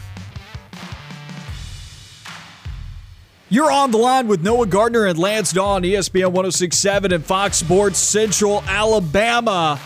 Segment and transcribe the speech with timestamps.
[3.48, 7.59] You're on the line with Noah Gardner and Lance Dawe on ESPN 1067 and Fox
[7.59, 9.78] Sports Central Alabama.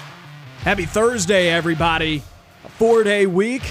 [0.59, 2.23] Happy Thursday, everybody.
[2.65, 3.63] A four day week.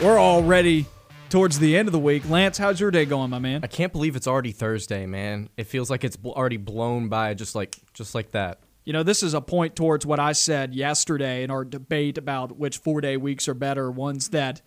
[0.00, 0.86] We're already
[1.28, 2.28] towards the end of the week.
[2.28, 3.62] Lance, how's your day going, my man?
[3.64, 5.48] I can't believe it's already Thursday, man.
[5.56, 8.60] It feels like it's already blown by just like just like that.
[8.86, 12.56] You know, this is a point towards what I said yesterday in our debate about
[12.56, 13.90] which four day weeks are better.
[13.90, 14.62] Ones that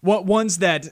[0.00, 0.90] what ones that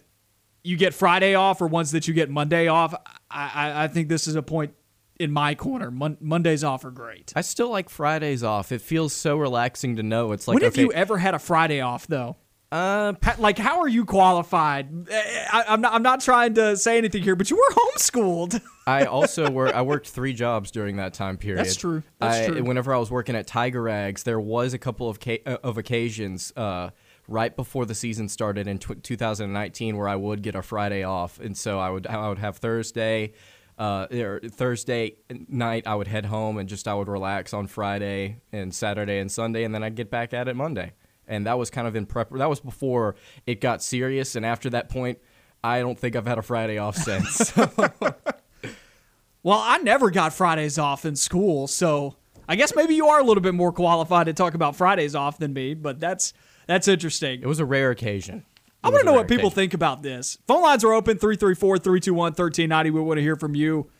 [0.64, 2.94] you get Friday off or ones that you get Monday off.
[3.30, 4.74] I, I, I think this is a point
[5.20, 5.90] in my corner.
[5.90, 7.32] Mon- Mondays off are great.
[7.36, 8.72] I still like Fridays off.
[8.72, 11.38] It feels so relaxing to know it's like when have okay, you ever had a
[11.38, 12.36] Friday off though?
[12.76, 15.08] Uh, Pa- Like, how are you qualified?
[15.10, 15.92] I, I'm not.
[15.94, 18.60] I'm not trying to say anything here, but you were homeschooled.
[18.86, 19.74] I also work.
[19.74, 21.64] I worked three jobs during that time period.
[21.64, 22.02] That's true.
[22.20, 22.62] That's I, true.
[22.64, 25.78] Whenever I was working at Tiger Rags, there was a couple of ca- uh, of
[25.78, 26.90] occasions uh,
[27.28, 31.56] right before the season started in 2019 where I would get a Friday off, and
[31.56, 33.32] so I would I would have Thursday.
[33.78, 35.16] Uh, or Thursday
[35.50, 39.30] night, I would head home and just I would relax on Friday and Saturday and
[39.30, 40.92] Sunday, and then I'd get back at it Monday.
[41.28, 42.30] And that was kind of in prep.
[42.30, 45.18] That was before it got serious, and after that point,
[45.64, 47.56] I don't think I've had a Friday off since.
[49.42, 52.16] well, I never got Fridays off in school, so
[52.48, 55.38] I guess maybe you are a little bit more qualified to talk about Fridays off
[55.38, 55.74] than me.
[55.74, 56.32] But that's
[56.66, 57.42] that's interesting.
[57.42, 58.44] It was a rare occasion.
[58.84, 60.38] I want to know what people think about this.
[60.46, 62.90] Phone lines are open 334 321 1390.
[62.90, 63.90] We want to hear from you.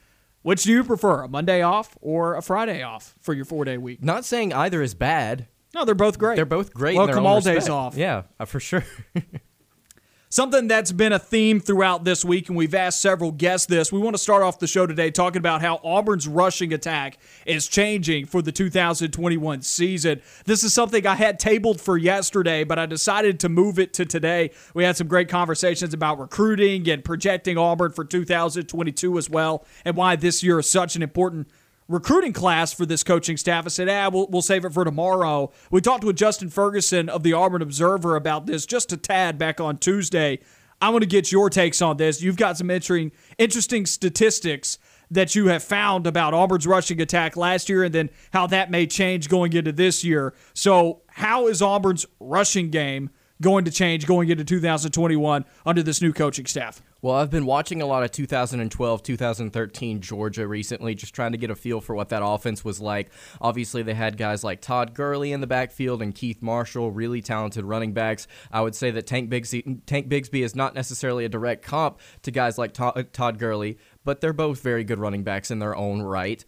[0.42, 3.78] Which do you prefer, a Monday off or a Friday off for your four day
[3.78, 4.04] week?
[4.04, 5.48] Not saying either is bad.
[5.76, 6.36] No, they're both great.
[6.36, 6.96] They're both great.
[6.96, 7.98] Welcome all days off.
[7.98, 8.82] Yeah, uh, for sure.
[10.30, 13.92] Something that's been a theme throughout this week, and we've asked several guests this.
[13.92, 17.68] We want to start off the show today talking about how Auburn's rushing attack is
[17.68, 20.22] changing for the 2021 season.
[20.46, 24.06] This is something I had tabled for yesterday, but I decided to move it to
[24.06, 24.52] today.
[24.72, 29.94] We had some great conversations about recruiting and projecting Auburn for 2022 as well, and
[29.94, 31.48] why this year is such an important
[31.88, 33.64] recruiting class for this coaching staff.
[33.64, 35.52] I said, ah, we'll, we'll save it for tomorrow.
[35.70, 39.60] We talked with Justin Ferguson of the Auburn Observer about this just a tad back
[39.60, 40.40] on Tuesday.
[40.80, 42.20] I want to get your takes on this.
[42.20, 44.78] You've got some interesting, interesting statistics
[45.10, 48.86] that you have found about Auburn's rushing attack last year and then how that may
[48.86, 50.34] change going into this year.
[50.52, 53.10] So, how is Auburn's rushing game
[53.40, 56.82] going to change going into 2021 under this new coaching staff?
[57.02, 61.50] Well, I've been watching a lot of 2012, 2013 Georgia recently, just trying to get
[61.50, 63.10] a feel for what that offense was like.
[63.38, 67.64] Obviously, they had guys like Todd Gurley in the backfield and Keith Marshall, really talented
[67.64, 68.26] running backs.
[68.50, 72.30] I would say that Tank Bigsby, Tank Bigsby is not necessarily a direct comp to
[72.30, 76.00] guys like Todd, Todd Gurley, but they're both very good running backs in their own
[76.00, 76.46] right.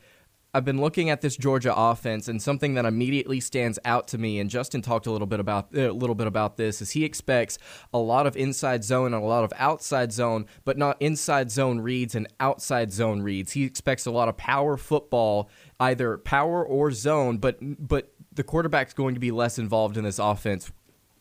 [0.55, 4.41] I've been looking at this Georgia offense, and something that immediately stands out to me,
[4.41, 7.59] and Justin talked a little bit about a little bit about this, is he expects
[7.93, 11.81] a lot of inside zone and a lot of outside zone, but not inside zone
[11.81, 13.53] reads and outside zone reads.
[13.53, 18.95] He expects a lot of power football, either power or zone, but but the quarterback's
[18.95, 20.73] going to be less involved in this offense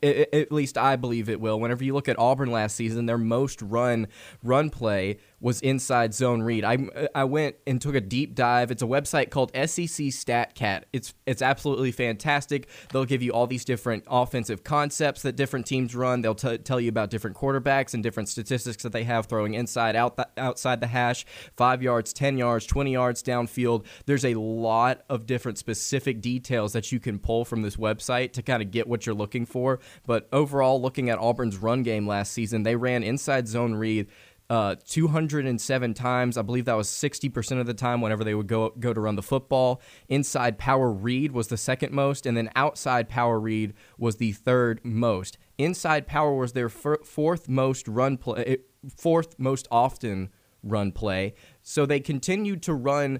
[0.04, 1.60] at least I believe it will.
[1.60, 4.08] Whenever you look at Auburn last season, their most run
[4.44, 6.64] run play was inside zone read.
[6.64, 6.78] I
[7.14, 8.72] I went and took a deep dive.
[8.72, 10.84] It's a website called SEC StatCat.
[10.92, 12.68] It's it's absolutely fantastic.
[12.92, 16.22] They'll give you all these different offensive concepts that different teams run.
[16.22, 19.96] They'll t- tell you about different quarterbacks and different statistics that they have throwing inside
[19.96, 21.26] out the, outside the hash,
[21.56, 23.86] 5 yards, 10 yards, 20 yards downfield.
[24.06, 28.42] There's a lot of different specific details that you can pull from this website to
[28.42, 29.80] kind of get what you're looking for.
[30.06, 34.08] But overall, looking at Auburn's run game last season, they ran inside zone read
[34.50, 36.38] uh, 207 times.
[36.38, 39.16] I believe that was 60% of the time whenever they would go go to run
[39.16, 39.82] the football.
[40.08, 44.80] Inside power read was the second most, and then outside power read was the third
[44.84, 45.38] most.
[45.58, 48.58] Inside power was their fir- fourth most run play,
[48.96, 50.30] fourth most often
[50.64, 51.34] run play.
[51.62, 53.20] So they continued to run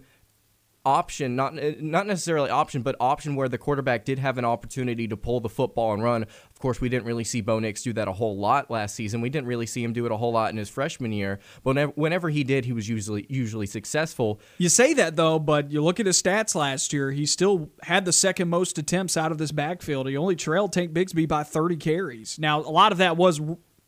[0.88, 5.06] option, not eh, not necessarily option, but option where the quarterback did have an opportunity
[5.08, 6.24] to pull the football and run.
[6.24, 9.20] Of course, we didn't really see Bo Nix do that a whole lot last season.
[9.20, 11.40] We didn't really see him do it a whole lot in his freshman year.
[11.64, 14.40] But whenever, whenever he did, he was usually usually successful.
[14.58, 17.12] You say that though, but you look at his stats last year.
[17.12, 20.08] He still had the second most attempts out of this backfield.
[20.08, 22.40] He only trailed Tank Bigsby by 30 carries.
[22.40, 23.42] Now, a lot of that was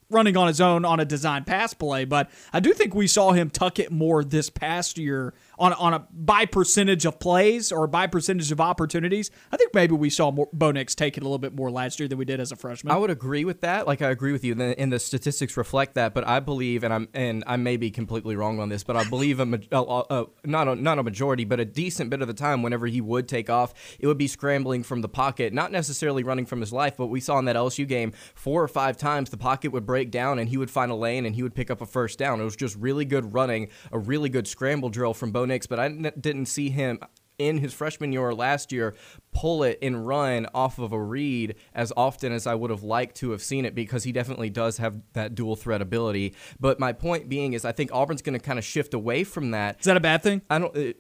[0.10, 3.32] running on his own on a design pass play, but I do think we saw
[3.32, 7.86] him tuck it more this past year on on a by percentage of plays or
[7.88, 9.30] by percentage of opportunities.
[9.52, 12.00] I think maybe we saw more, Bo Nix take it a little bit more last
[12.00, 12.92] year than we did as a freshman.
[12.92, 13.86] I would agree with that.
[13.86, 16.14] Like I agree with you, and the statistics reflect that.
[16.14, 19.08] But I believe, and I'm and I may be completely wrong on this, but I
[19.08, 22.34] believe a, a, a not a, not a majority, but a decent bit of the
[22.34, 26.24] time, whenever he would take off, it would be scrambling from the pocket, not necessarily
[26.24, 26.96] running from his life.
[26.98, 30.12] But we saw in that LSU game four or five times the pocket would break
[30.12, 32.40] down and he would find a lane and he would pick up a first down.
[32.40, 35.68] It was just really good running, a really good scramble drill from Bo Nix.
[35.68, 37.00] But I didn't see him
[37.40, 38.94] in his freshman year or last year
[39.32, 43.16] pull it and run off of a read as often as I would have liked
[43.18, 46.36] to have seen it because he definitely does have that dual threat ability.
[46.60, 49.52] But my point being is I think Auburn's going to kind of shift away from
[49.52, 49.80] that.
[49.80, 50.42] Is that a bad thing?
[50.50, 50.76] I don't.
[50.76, 50.94] Uh,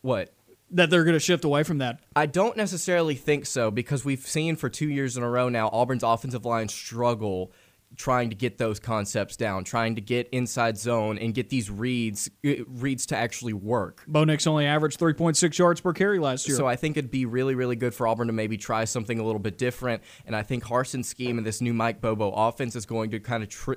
[0.00, 0.32] what?
[0.70, 1.98] That they're going to shift away from that.
[2.14, 5.68] I don't necessarily think so because we've seen for two years in a row now
[5.72, 7.52] Auburn's offensive line struggle
[7.96, 12.30] trying to get those concepts down, trying to get inside zone and get these reads
[12.46, 14.04] uh, reads to actually work.
[14.06, 16.56] Bo Nix only averaged 3.6 yards per carry last year.
[16.56, 19.24] So I think it'd be really, really good for Auburn to maybe try something a
[19.24, 20.02] little bit different.
[20.26, 23.42] And I think Harsin's scheme and this new Mike Bobo offense is going to kind
[23.42, 23.74] of tr-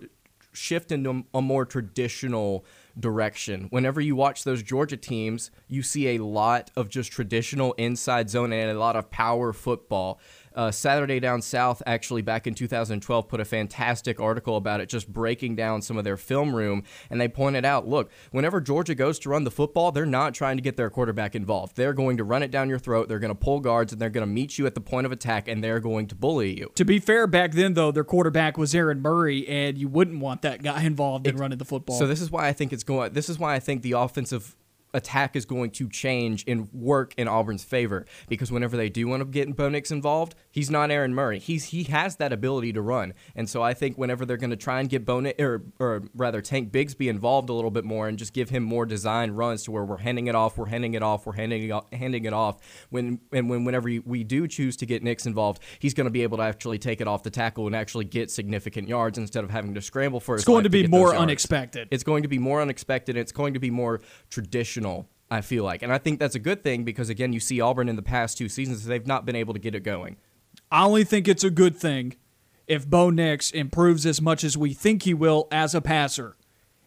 [0.54, 2.66] shift into a more traditional
[3.00, 3.68] direction.
[3.72, 8.54] Whenever you watch those Georgia teams, you see a lot of just traditional inside zone
[8.54, 10.20] and a lot of power football.
[10.56, 15.12] Uh, Saturday Down South, actually, back in 2012, put a fantastic article about it, just
[15.12, 16.84] breaking down some of their film room.
[17.10, 20.58] And they pointed out look, whenever Georgia goes to run the football, they're not trying
[20.58, 21.76] to get their quarterback involved.
[21.76, 24.10] They're going to run it down your throat, they're going to pull guards, and they're
[24.10, 26.72] going to meet you at the point of attack, and they're going to bully you.
[26.76, 30.42] To be fair, back then, though, their quarterback was Aaron Murray, and you wouldn't want
[30.44, 31.98] that guy involved in running the football.
[31.98, 33.14] So this is why I think it's going.
[33.14, 34.56] This is why I think the offensive
[34.94, 39.22] attack is going to change and work in Auburn's favor because whenever they do want
[39.22, 41.40] to get Bo Nix involved, he's not Aaron Murray.
[41.40, 44.56] He's he has that ability to run, and so I think whenever they're going to
[44.56, 48.08] try and get Bo Nix, or or rather Tank Bigsby involved a little bit more
[48.08, 50.94] and just give him more design runs to where we're handing it off, we're handing
[50.94, 52.60] it off, we're handing it off, handing it off.
[52.90, 56.24] When and when whenever we do choose to get Nix involved, he's going to be
[56.24, 59.50] able to actually take it off the tackle and actually get significant yards instead of
[59.50, 60.36] having to scramble for.
[60.36, 60.40] It.
[60.40, 61.88] It's going to be to more unexpected.
[61.92, 63.18] It's going to be more unexpected.
[63.18, 64.83] It's going to be more traditional
[65.32, 65.82] I feel like.
[65.82, 68.38] And I think that's a good thing because, again, you see Auburn in the past
[68.38, 70.18] two seasons, they've not been able to get it going.
[70.72, 72.16] I only think it's a good thing
[72.68, 76.38] if Bo Nix improves as much as we think he will as a passer.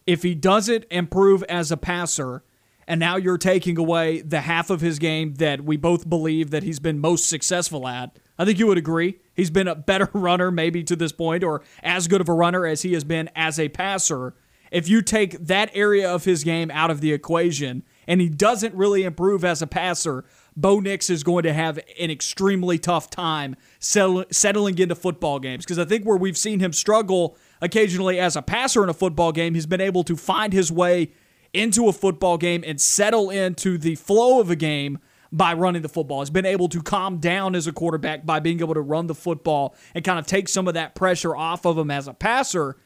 [0.05, 2.43] If he doesn't improve as a passer,
[2.87, 6.63] and now you're taking away the half of his game that we both believe that
[6.63, 9.19] he's been most successful at, I think you would agree.
[9.35, 12.65] He's been a better runner, maybe to this point, or as good of a runner
[12.65, 14.35] as he has been as a passer.
[14.71, 18.73] If you take that area of his game out of the equation and he doesn't
[18.73, 20.25] really improve as a passer,
[20.55, 25.65] Bo Nix is going to have an extremely tough time settling into football games.
[25.65, 29.31] Because I think where we've seen him struggle occasionally as a passer in a football
[29.31, 31.11] game, he's been able to find his way
[31.53, 34.99] into a football game and settle into the flow of a game
[35.31, 36.21] by running the football.
[36.21, 39.15] He's been able to calm down as a quarterback by being able to run the
[39.15, 42.77] football and kind of take some of that pressure off of him as a passer.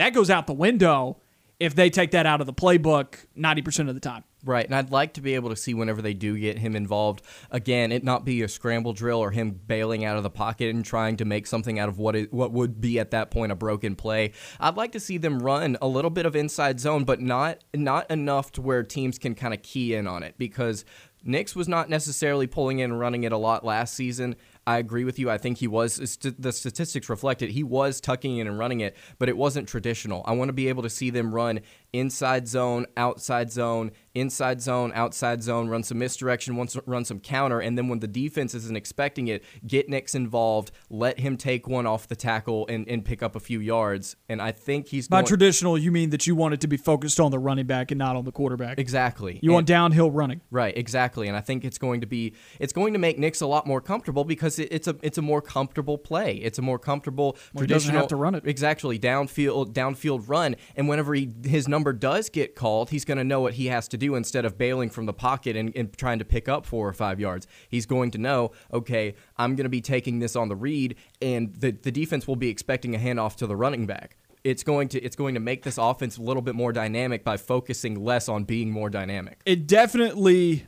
[0.00, 1.18] That goes out the window
[1.58, 4.24] if they take that out of the playbook 90% of the time.
[4.42, 7.20] Right, and I'd like to be able to see whenever they do get him involved,
[7.50, 10.82] again, it not be a scramble drill or him bailing out of the pocket and
[10.82, 13.54] trying to make something out of what it, what would be at that point a
[13.54, 14.32] broken play.
[14.58, 18.10] I'd like to see them run a little bit of inside zone, but not not
[18.10, 20.86] enough to where teams can kind of key in on it because
[21.22, 24.36] Nix was not necessarily pulling in and running it a lot last season.
[24.70, 25.28] I agree with you.
[25.30, 27.50] I think he was, the statistics reflect it.
[27.50, 30.22] He was tucking in and running it, but it wasn't traditional.
[30.26, 31.60] I want to be able to see them run
[31.92, 36.56] inside zone, outside zone, inside zone, outside zone, run some misdirection,
[36.86, 41.20] run some counter, and then when the defense isn't expecting it, get Nix involved, let
[41.20, 44.16] him take one off the tackle and, and pick up a few yards.
[44.28, 45.78] And I think he's by going, traditional.
[45.78, 48.16] You mean that you want it to be focused on the running back and not
[48.16, 48.78] on the quarterback?
[48.78, 49.38] Exactly.
[49.42, 50.40] You and, want downhill running.
[50.50, 50.76] Right.
[50.76, 51.28] Exactly.
[51.28, 53.80] And I think it's going to be it's going to make Nix a lot more
[53.80, 56.36] comfortable because it, it's a it's a more comfortable play.
[56.36, 57.98] It's a more comfortable well, traditional.
[57.98, 60.56] have to run it exactly downfield downfield run.
[60.76, 63.88] And whenever he, his number does get called, he's going to know what he has
[63.88, 66.88] to do instead of bailing from the pocket and, and trying to pick up four
[66.88, 67.46] or five yards.
[67.68, 71.54] He's going to know, okay, I'm going to be taking this on the read, and
[71.54, 74.16] the, the defense will be expecting a handoff to the running back.
[74.42, 77.36] It's going to it's going to make this offense a little bit more dynamic by
[77.36, 79.40] focusing less on being more dynamic.
[79.44, 80.66] It definitely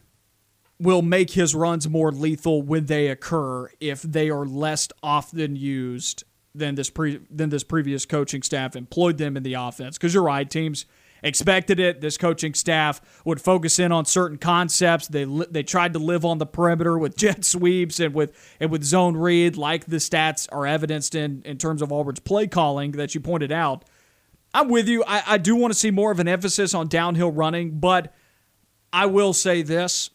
[0.79, 6.25] will make his runs more lethal when they occur if they are less often used
[6.55, 9.97] than this pre than this previous coaching staff employed them in the offense.
[9.97, 10.87] Because you're right, teams
[11.23, 12.01] expected it.
[12.01, 15.09] This coaching staff would focus in on certain concepts.
[15.09, 18.83] They they tried to live on the perimeter with jet sweeps and with and with
[18.83, 23.15] zone read, like the stats are evidenced in in terms of Auburn's play calling that
[23.15, 23.85] you pointed out.
[24.55, 25.03] I'm with you.
[25.07, 28.15] I, I do want to see more of an emphasis on downhill running, but
[28.93, 30.11] I will say this.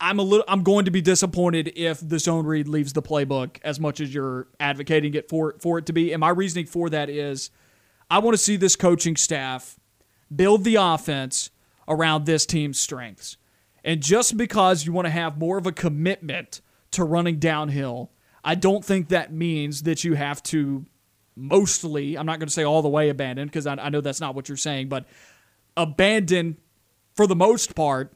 [0.00, 3.58] I'm a little I'm going to be disappointed if the zone read leaves the playbook
[3.62, 6.12] as much as you're advocating it for for it to be.
[6.12, 7.50] And my reasoning for that is
[8.10, 9.78] I want to see this coaching staff
[10.34, 11.50] build the offense
[11.86, 13.36] around this team's strengths.
[13.84, 16.60] And just because you want to have more of a commitment
[16.92, 18.10] to running downhill,
[18.44, 20.86] I don't think that means that you have to
[21.36, 24.20] mostly, I'm not going to say all the way abandon because I, I know that's
[24.20, 25.06] not what you're saying, but
[25.76, 26.56] abandon
[27.14, 28.12] for the most part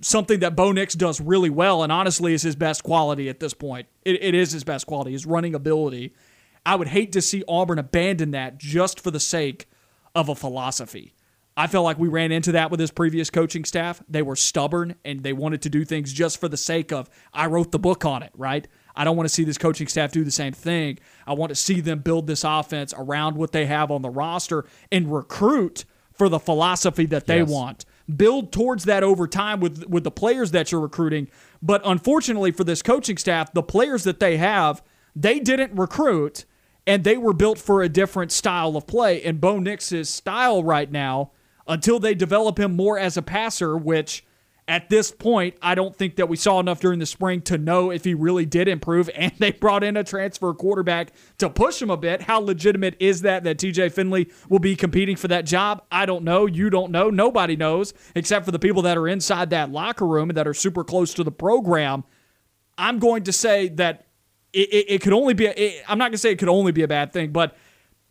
[0.00, 3.54] something that Bo Nix does really well and honestly is his best quality at this
[3.54, 3.88] point.
[4.04, 6.14] It, it is his best quality, his running ability.
[6.64, 9.68] I would hate to see Auburn abandon that just for the sake
[10.14, 11.14] of a philosophy.
[11.56, 14.02] I felt like we ran into that with his previous coaching staff.
[14.08, 17.46] They were stubborn and they wanted to do things just for the sake of, I
[17.46, 18.66] wrote the book on it, right?
[18.96, 20.98] I don't want to see this coaching staff do the same thing.
[21.26, 24.64] I want to see them build this offense around what they have on the roster
[24.90, 27.48] and recruit for the philosophy that they yes.
[27.48, 27.84] want.
[28.14, 31.28] Build towards that over time with with the players that you're recruiting.
[31.62, 34.82] But unfortunately for this coaching staff, the players that they have,
[35.16, 36.44] they didn't recruit
[36.86, 39.22] and they were built for a different style of play.
[39.22, 41.30] And Bo Nix's style right now,
[41.66, 44.24] until they develop him more as a passer, which
[44.68, 47.90] at this point, I don't think that we saw enough during the spring to know
[47.90, 49.10] if he really did improve.
[49.22, 52.22] And they brought in a transfer quarterback to push him a bit.
[52.22, 55.84] How legitimate is that that TJ Finley will be competing for that job?
[55.92, 56.46] I don't know.
[56.46, 57.10] You don't know.
[57.10, 60.54] Nobody knows except for the people that are inside that locker room and that are
[60.54, 62.04] super close to the program.
[62.76, 64.06] I'm going to say that
[64.52, 66.72] it, it, it could only be, i it, I'm not to say it could only
[66.72, 67.56] be a bad thing, but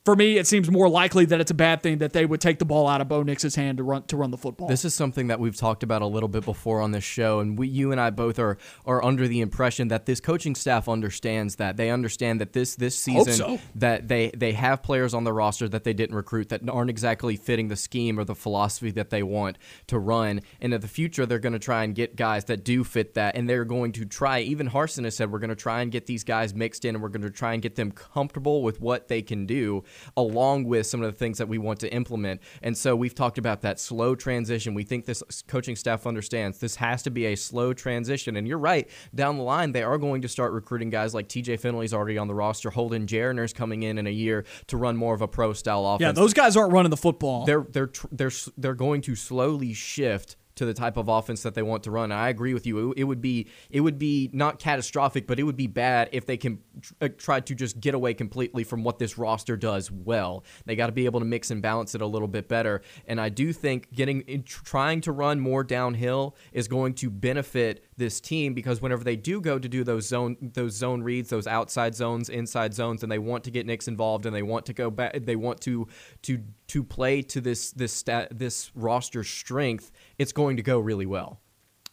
[0.04, 2.58] for me, it seems more likely that it's a bad thing that they would take
[2.58, 4.68] the ball out of Bo Nix's hand to run to run the football.
[4.68, 7.58] This is something that we've talked about a little bit before on this show, and
[7.58, 11.58] we, you and I both are are under the impression that this coaching staff understands
[11.58, 13.60] that they understand that this this season so.
[13.76, 17.36] that they they have players on the roster that they didn't recruit that aren't exactly
[17.36, 21.28] fitting the scheme or the philosophy that they want to run, and in the future
[21.28, 24.06] they're going to try and get guys that do fit that, and they're going to
[24.06, 24.40] try.
[24.40, 27.04] Even Harsin has said we're going to try and get these guys mixed in, and
[27.04, 29.84] we're going to try and get them comfortable with what they can do
[30.18, 32.42] along with some of the things that we want to implement.
[32.62, 34.74] And so we've talked about that slow transition.
[34.74, 38.36] We think this coaching staff understands this has to be a slow transition.
[38.36, 41.60] And you're right, down the line, they are going to start recruiting guys like TJ
[41.60, 42.70] Finley's already on the roster.
[42.70, 46.02] Holden Geriner's coming in in a year to run more of a pro style offense.
[46.02, 47.46] Yeah, those guys aren't running the football.
[47.46, 51.64] They're they're they're they're going to slowly shift to the type of offense that they
[51.64, 52.12] want to run.
[52.12, 52.94] I agree with you.
[52.96, 56.38] It, would be it would be not catastrophic, but it would be bad if they
[56.38, 56.60] can
[57.02, 60.44] uh, try to just get away completely from what this roster does well.
[60.68, 62.84] They got to be able to mix and balance it a little bit better.
[63.08, 68.22] And I do think getting trying to run more downhill is going to benefit this
[68.22, 71.96] team because whenever they do go to do those zone those zone reads, those outside
[71.96, 74.92] zones, inside zones, and they want to get Nix involved and they want to go
[74.92, 75.88] back, they want to
[76.22, 81.06] to to play to this this stat, this roster strength, it's going to go really
[81.06, 81.42] well.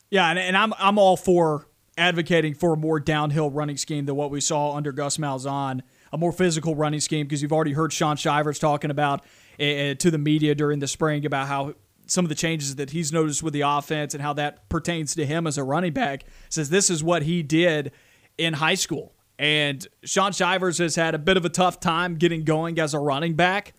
[0.08, 1.66] Yeah, and, and I'm I'm all for
[1.96, 5.80] advocating for a more downhill running scheme than what we saw under Gus Malzahn,
[6.12, 9.24] a more physical running scheme because you've already heard Shaun Shivers talking about
[9.58, 11.74] uh, to the media during the spring about how
[12.06, 15.26] some of the changes that he's noticed with the offense and how that pertains to
[15.26, 16.24] him as a running back.
[16.50, 17.90] Says this is what he did
[18.38, 19.12] in high school.
[19.40, 23.00] And Shaun Shivers has had a bit of a tough time getting going as a
[23.00, 23.74] running back.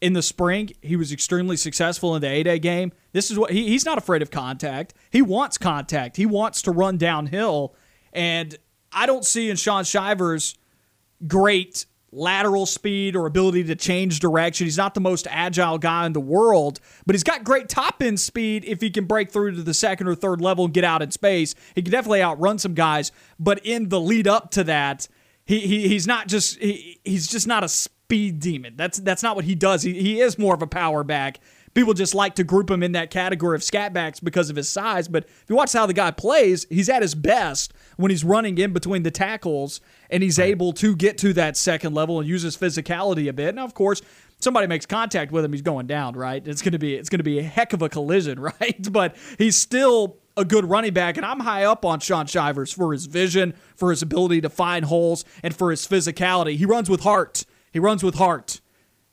[0.00, 2.92] In the spring, he was extremely successful in the A Day game.
[3.12, 4.92] This is what he, he's not afraid of contact.
[5.10, 6.16] He wants contact.
[6.16, 7.74] He wants to run downhill.
[8.12, 8.56] And
[8.92, 10.56] I don't see in Shaun Shivers
[11.26, 14.66] great lateral speed or ability to change direction.
[14.66, 18.20] He's not the most agile guy in the world, but he's got great top end
[18.20, 21.02] speed if he can break through to the second or third level and get out
[21.02, 21.54] in space.
[21.74, 25.08] He can definitely outrun some guys, but in the lead up to that,
[25.44, 27.68] he, he he's not just he, he's just not a
[28.04, 28.74] speed demon.
[28.76, 29.82] That's that's not what he does.
[29.82, 31.40] He, he is more of a power back
[31.74, 35.08] people just like to group him in that category of scatbacks because of his size.
[35.08, 38.56] But if you watch how the guy plays, he's at his best when he's running
[38.58, 40.50] in between the tackles and he's right.
[40.50, 43.54] able to get to that second level and use his physicality a bit.
[43.54, 44.02] Now, of course,
[44.38, 46.46] somebody makes contact with him, he's going down, right?
[46.46, 48.92] It's gonna be it's gonna be a heck of a collision, right?
[48.92, 52.92] But he's still a good running back, and I'm high up on Shaun Shivers for
[52.92, 56.56] his vision, for his ability to find holes, and for his physicality.
[56.56, 57.44] He runs with heart.
[57.74, 58.60] He runs with heart.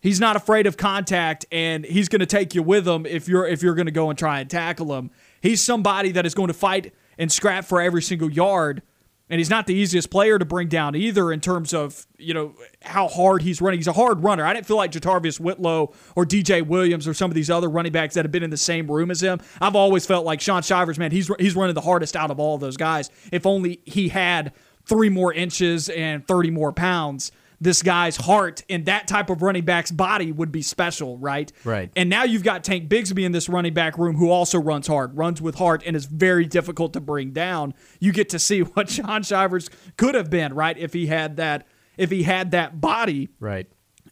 [0.02, 3.46] He's not afraid of contact, and he's going to take you with him if you're
[3.46, 5.10] if you're going to go and try and tackle him.
[5.42, 8.84] He's somebody that is going to fight and scrap for every single yard.
[9.32, 12.54] And he's not the easiest player to bring down either in terms of, you know,
[12.82, 13.80] how hard he's running.
[13.80, 14.46] He's a hard runner.
[14.46, 17.94] I didn't feel like JaTarvious Whitlow or DJ Williams or some of these other running
[17.94, 19.40] backs that have been in the same room as him.
[19.62, 22.60] I've always felt like Shaun Shivers, man, he's he's running the hardest out of all
[22.60, 23.10] those guys.
[23.32, 24.52] If only he had
[24.86, 29.64] three more inches and 30 more pounds this guy's heart and that type of running
[29.64, 31.52] back's body would be special, right?
[31.64, 31.92] Right.
[31.96, 35.16] And now you've got Tank Bigsby in this running back room who also runs hard,
[35.16, 37.76] runs with heart, and is very difficult to bring down.
[38.00, 41.68] You get to see what Shaun Shivers could have been, right, if he had that
[41.98, 43.30] if he had that body.
[43.40, 43.68] Right.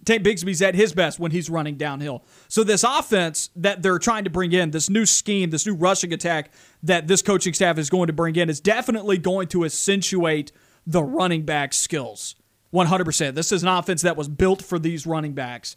[0.05, 2.23] Tank Bigsby's at his best when he's running downhill.
[2.47, 6.13] So this offense that they're trying to bring in, this new scheme, this new rushing
[6.13, 6.51] attack
[6.83, 10.51] that this coaching staff is going to bring in is definitely going to accentuate
[10.85, 12.35] the running back skills.
[12.73, 13.35] 100%.
[13.35, 15.75] This is an offense that was built for these running backs.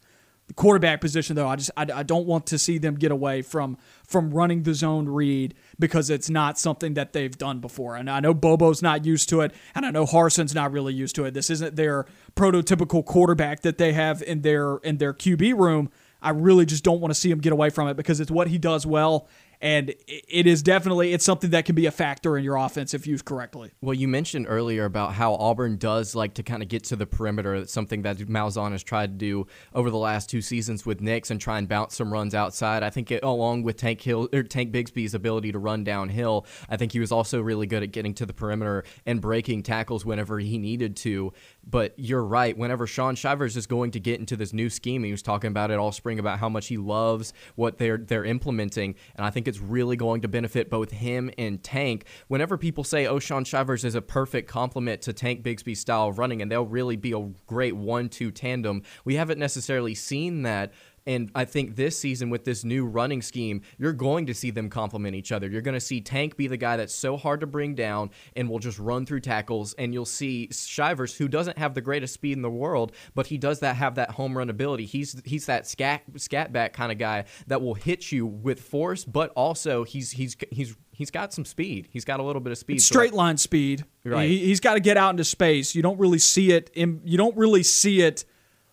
[0.49, 3.43] The quarterback position, though, I just I, I don't want to see them get away
[3.43, 7.95] from from running the zone read because it's not something that they've done before.
[7.95, 11.15] And I know Bobo's not used to it, and I know Harsin's not really used
[11.15, 11.33] to it.
[11.33, 15.91] This isn't their prototypical quarterback that they have in their in their QB room.
[16.21, 18.49] I really just don't want to see him get away from it because it's what
[18.49, 19.29] he does well,
[19.63, 23.07] and it is definitely it's something that can be a factor in your offense if
[23.07, 23.71] used correctly.
[23.81, 27.07] Well, you mentioned earlier about how Auburn does like to kind of get to the
[27.07, 27.55] perimeter.
[27.55, 31.31] It's something that Malzahn has tried to do over the last two seasons with Nix
[31.31, 32.83] and try and bounce some runs outside.
[32.83, 36.77] I think it, along with Tank Hill or Tank Bigsby's ability to run downhill, I
[36.77, 40.41] think he was also really good at getting to the perimeter and breaking tackles whenever
[40.41, 41.33] he needed to.
[41.65, 42.57] But you're right.
[42.57, 45.71] Whenever Shaun Shivers is going to get into this new scheme, he was talking about
[45.71, 49.47] it all spring about how much he loves what they're they're implementing, and I think
[49.47, 52.05] it's really going to benefit both him and Tank.
[52.29, 56.19] Whenever people say, "Oh, Shaun Shivers is a perfect complement to Tank Bigsby's style of
[56.19, 60.73] running," and they'll really be a great one-two tandem, we haven't necessarily seen that
[61.07, 64.71] and I think this season with this new running scheme, you're going to see them
[64.71, 65.49] complement each other.
[65.49, 68.49] You're going to see Tank be the guy that's so hard to bring down and
[68.49, 69.75] will just run through tackles.
[69.75, 73.39] And you'll see Shivers, who doesn't have the greatest speed in the world, but he
[73.39, 74.87] does that have that home run ability.
[74.87, 79.05] He's he's that scat scat back kind of guy that will hit you with force,
[79.05, 81.89] but also he's he's he's he's got some speed.
[81.91, 82.77] He's got a little bit of speed.
[82.77, 83.85] It's straight line speed.
[84.05, 84.29] Right.
[84.29, 85.75] He, has got to get out into space.
[85.75, 86.71] You don't really see it.
[86.75, 88.25] In, you don't really see it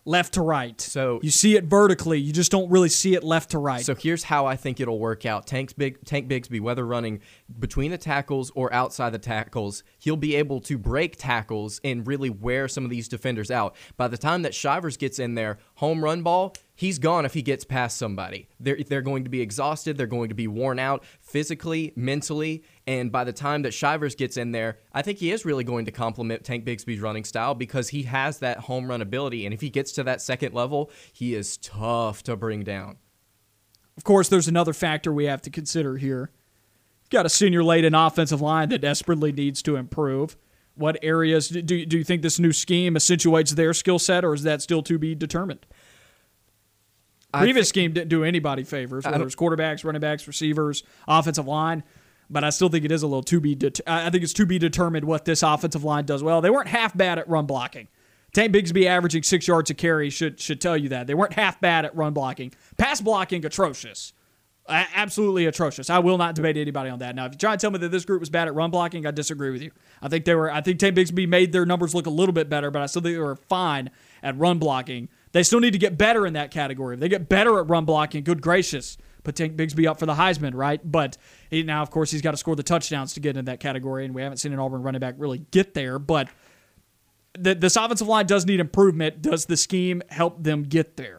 [0.10, 0.82] left to right.
[0.82, 3.86] So you see it vertically, you just don't really see it left to right.
[3.86, 5.46] So here's how I think it'll work out.
[5.46, 7.22] Tank's big Tank Bigsby, whether running
[7.60, 12.32] between the tackles or outside the tackles, he'll be able to break tackles and really
[12.32, 13.76] wear some of these defenders out.
[13.98, 17.44] By the time that Shivers gets in there, home run ball, he's gone if he
[17.44, 18.50] gets past somebody.
[18.60, 19.98] They're, they're going to be exhausted.
[19.98, 22.64] They're going to be worn out physically, mentally.
[22.90, 25.86] And by the time that Shivers gets in there, I think he is really going
[25.86, 29.46] to complement Tank Bigsby's running style because he has that home run ability.
[29.46, 32.98] And if he gets to that second level, he is tough to bring down.
[33.96, 36.32] Of course, there's another factor we have to consider here.
[37.04, 40.36] You've got a senior laden offensive line that desperately needs to improve.
[40.74, 44.42] What areas do, do you think this new scheme accentuates their skill set, or is
[44.42, 45.68] that still to be determined?
[47.32, 51.84] Previous scheme didn't do anybody favors, whether it's quarterbacks, running backs, receivers, offensive line.
[52.30, 53.58] But I still think it is a little to be.
[53.88, 56.42] I think it's to be determined what this offensive line does well.
[56.42, 57.88] They weren't half bad at run blocking.
[58.34, 61.60] Tank Bigsby averaging six yards a carry should should tell you that they weren't half
[61.60, 62.54] bad at run blocking.
[62.78, 64.14] Pass blocking atrocious,
[64.68, 65.90] absolutely atrocious.
[65.90, 67.16] I will not debate anybody on that.
[67.16, 69.08] Now, if you try to tell me that this group was bad at run blocking,
[69.08, 69.72] I disagree with you.
[70.02, 70.52] I think they were.
[70.52, 73.02] I think Tank Bigsby made their numbers look a little bit better, but I still
[73.02, 73.90] think they were fine
[74.22, 75.10] at run blocking.
[75.32, 76.94] They still need to get better in that category.
[76.96, 78.98] If they get better at run blocking, good gracious,
[79.30, 80.82] put Tank Bigsby up for the Heisman, right?
[80.84, 81.18] But
[81.50, 84.06] he, now, of course, he's got to score the touchdowns to get in that category,
[84.06, 86.00] and we haven't seen an Auburn running back really get there.
[86.00, 86.30] But
[87.38, 89.22] the, this offensive line does need improvement.
[89.22, 91.19] Does the scheme help them get there?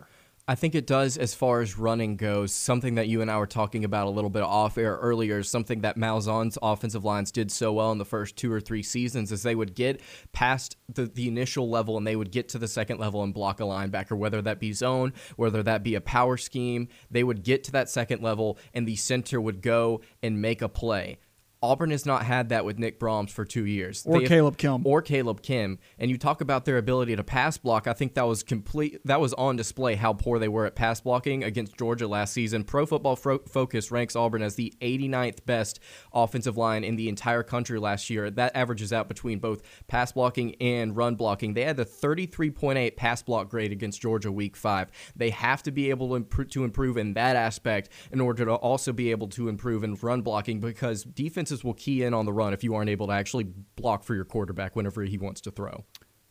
[0.51, 2.53] I think it does as far as running goes.
[2.53, 5.83] Something that you and I were talking about a little bit off air earlier, something
[5.83, 9.45] that Malzahn's offensive lines did so well in the first two or three seasons is
[9.45, 10.01] they would get
[10.33, 13.61] past the, the initial level and they would get to the second level and block
[13.61, 16.89] a linebacker, whether that be zone, whether that be a power scheme.
[17.13, 20.69] They would get to that second level and the center would go and make a
[20.69, 21.21] play.
[21.63, 25.03] Auburn has not had that with Nick Brahms for two years, or Caleb Kim, or
[25.03, 25.79] Caleb Kim.
[25.99, 27.87] And you talk about their ability to pass block.
[27.87, 28.99] I think that was complete.
[29.05, 32.65] That was on display how poor they were at pass blocking against Georgia last season.
[32.65, 35.81] Pro Football Fro- Focus ranks Auburn as the 89th best
[36.15, 38.31] offensive line in the entire country last year.
[38.31, 41.53] That averages out between both pass blocking and run blocking.
[41.53, 44.91] They had the 33.8 pass block grade against Georgia Week Five.
[45.15, 48.55] They have to be able to improve, to improve in that aspect in order to
[48.55, 52.27] also be able to improve in run blocking because defense defenses will key in on
[52.27, 53.45] the run if you aren't able to actually
[53.77, 55.85] block for your quarterback whenever he wants to throw.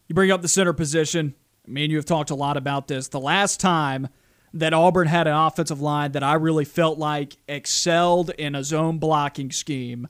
[0.07, 1.35] You bring up the center position.
[1.67, 3.09] me and you have talked a lot about this.
[3.09, 4.07] The last time
[4.53, 8.97] that Auburn had an offensive line that I really felt like excelled in a zone
[8.97, 10.07] blocking scheme.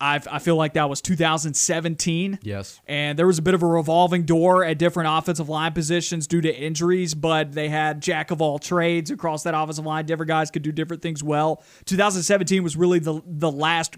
[0.00, 2.38] I, I feel like that was 2017.
[2.42, 2.80] Yes.
[2.86, 6.40] And there was a bit of a revolving door at different offensive line positions due
[6.40, 10.06] to injuries, but they had jack of all trades across that offensive line.
[10.06, 11.62] Different guys could do different things well.
[11.84, 13.96] 2017 was really the the last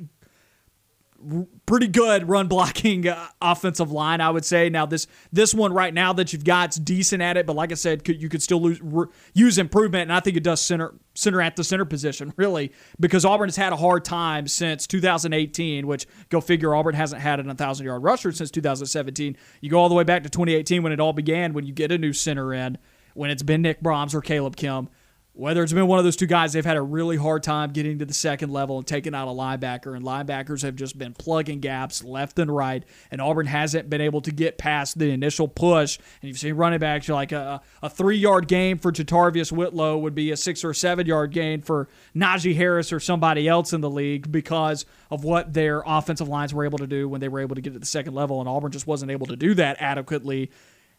[1.66, 4.68] pretty good run blocking uh, offensive line, I would say.
[4.68, 7.74] Now this this one right now that you've got's decent at it, but like I
[7.74, 10.94] said, could, you could still lose, re, use improvement, and I think it does center
[11.14, 15.86] center at the center position really because Auburn has had a hard time since 2018,
[15.86, 19.36] which go figure Auburn hasn't had an thousand yard rusher since 2017.
[19.60, 21.92] You go all the way back to 2018 when it all began, when you get
[21.92, 22.78] a new center in,
[23.14, 24.88] when it's been Nick Brahms or Caleb Kim
[25.34, 27.98] whether it's been one of those two guys, they've had a really hard time getting
[27.98, 31.60] to the second level and taking out a linebacker, and linebackers have just been plugging
[31.60, 35.98] gaps left and right, and Auburn hasn't been able to get past the initial push.
[36.20, 40.14] And you've seen running backs like a, a three yard gain for JaTarvious Whitlow would
[40.14, 43.90] be a six or seven yard gain for Najee Harris or somebody else in the
[43.90, 47.54] league because of what their offensive lines were able to do when they were able
[47.54, 50.50] to get to the second level, and Auburn just wasn't able to do that adequately.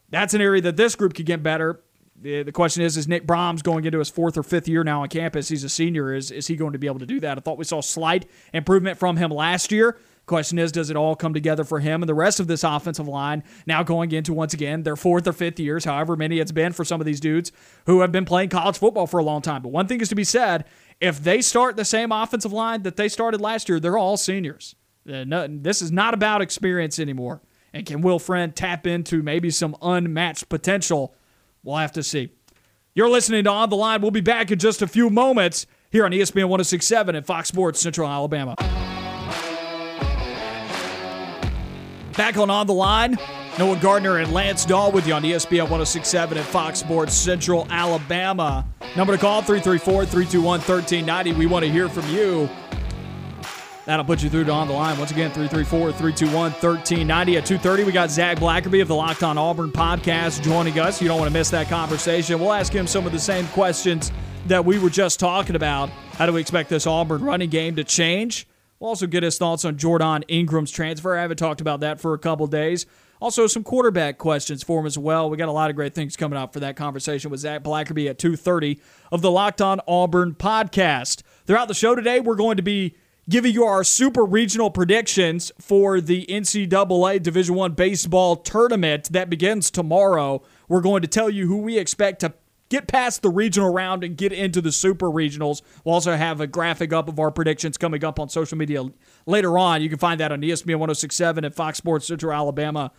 [0.09, 1.81] That's an area that this group could get better
[2.23, 5.03] the, the question is, is Nick Brahms going into his fourth or fifth year now
[5.03, 5.49] on campus?
[5.49, 6.13] He's a senior.
[6.13, 7.37] Is, is he going to be able to do that?
[7.37, 9.97] I thought we saw slight improvement from him last year.
[10.25, 13.09] Question is, does it all come together for him and the rest of this offensive
[13.09, 16.71] line now going into once again their fourth or fifth years, however many it's been
[16.71, 17.51] for some of these dudes
[17.87, 19.61] who have been playing college football for a long time.
[19.61, 20.63] But one thing is to be said:
[21.01, 24.75] if they start the same offensive line that they started last year, they're all seniors.
[25.05, 27.41] Uh, this is not about experience anymore.
[27.73, 31.13] And can Will Friend tap into maybe some unmatched potential
[31.63, 32.29] We'll have to see.
[32.93, 34.01] You're listening to On the Line.
[34.01, 37.79] We'll be back in just a few moments here on ESPN 1067 at Fox Sports
[37.79, 38.55] Central Alabama.
[42.15, 43.17] Back on On the Line,
[43.57, 48.67] Noah Gardner and Lance Dawe with you on ESPN 1067 at Fox Sports Central Alabama.
[48.95, 51.33] Number to call 334 321 1390.
[51.33, 52.47] We want to hear from you.
[53.85, 54.97] That'll put you through to on the line.
[54.97, 57.37] Once again, 334 321 1390.
[57.37, 61.01] At 2.30, we got Zac Blackerby of the Locked On Auburn podcast joining us.
[61.01, 62.39] You don't want to miss that conversation.
[62.39, 64.11] We'll ask him some of the same questions
[64.47, 65.89] that we were just talking about.
[66.13, 68.47] How do we expect this Auburn running game to change?
[68.79, 71.17] We'll also get his thoughts on Jordan Ingram's transfer.
[71.17, 72.85] I haven't talked about that for a couple days.
[73.21, 75.29] Also, some quarterback questions for him as well.
[75.29, 78.09] We got a lot of great things coming up for that conversation with Zac Blackerby
[78.09, 78.79] at 2.30
[79.11, 81.21] of the Locked On Auburn podcast.
[81.45, 82.95] Throughout the show today, we're going to be
[83.29, 89.71] giving you our super regional predictions for the NCAA Division One baseball tournament that begins
[89.71, 90.41] tomorrow.
[90.67, 92.33] We're going to tell you who we expect to
[92.69, 95.61] get past the regional round and get into the super regionals.
[95.83, 98.83] We'll also have a graphic up of our predictions coming up on social media
[99.25, 99.81] later on.
[99.81, 102.91] You can find that on ESPN 1067 and Fox Sports Central Alabama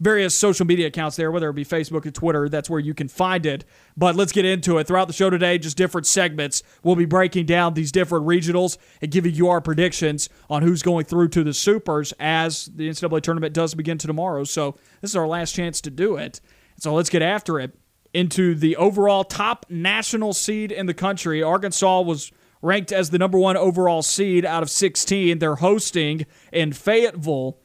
[0.00, 2.48] various social media accounts there, whether it be Facebook or Twitter.
[2.48, 3.64] That's where you can find it.
[3.96, 4.86] But let's get into it.
[4.86, 6.62] Throughout the show today, just different segments.
[6.82, 11.04] We'll be breaking down these different regionals and giving you our predictions on who's going
[11.04, 14.44] through to the Supers as the NCAA tournament does begin to tomorrow.
[14.44, 16.40] So this is our last chance to do it.
[16.78, 17.78] So let's get after it.
[18.12, 22.30] Into the overall top national seed in the country, Arkansas was
[22.62, 25.38] ranked as the number one overall seed out of 16.
[25.38, 27.58] They're hosting in Fayetteville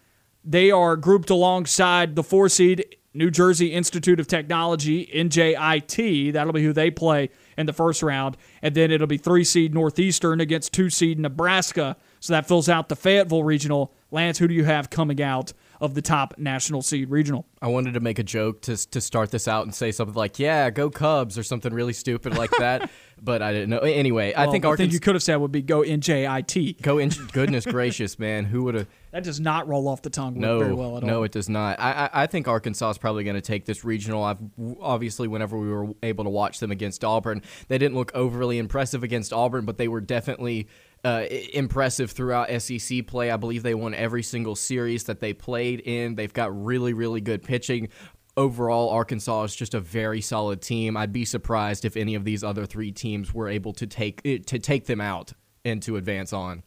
[0.49, 6.33] they are grouped alongside the four seed New Jersey Institute of Technology, NJIT.
[6.33, 8.35] That'll be who they play in the first round.
[8.61, 11.97] And then it'll be three seed Northeastern against two seed Nebraska.
[12.19, 13.93] So that fills out the Fayetteville Regional.
[14.11, 17.45] Lance, who do you have coming out of the top national seed regional.
[17.61, 20.39] I wanted to make a joke to to start this out and say something like,
[20.39, 22.89] "Yeah, go Cubs" or something really stupid like that,
[23.21, 23.79] but I didn't know.
[23.79, 26.97] Anyway, well, I think Arkansas, thing you could have said would be "Go NJIT." Go
[26.97, 27.09] in.
[27.31, 28.87] Goodness gracious, man, who would have?
[29.11, 31.09] That does not roll off the tongue no, very well at all.
[31.09, 31.79] No, it does not.
[31.79, 34.23] I, I, I think Arkansas is probably going to take this regional.
[34.23, 34.37] I've
[34.79, 39.03] obviously, whenever we were able to watch them against Auburn, they didn't look overly impressive
[39.03, 40.67] against Auburn, but they were definitely
[41.03, 43.31] uh, impressive throughout SEC play.
[43.31, 46.15] I believe they won every single series that they played in.
[46.15, 47.89] They've got really, really good pitching.
[48.37, 50.95] Overall, Arkansas is just a very solid team.
[50.95, 54.59] I'd be surprised if any of these other three teams were able to take to
[54.59, 55.33] take them out
[55.65, 56.63] and to advance on.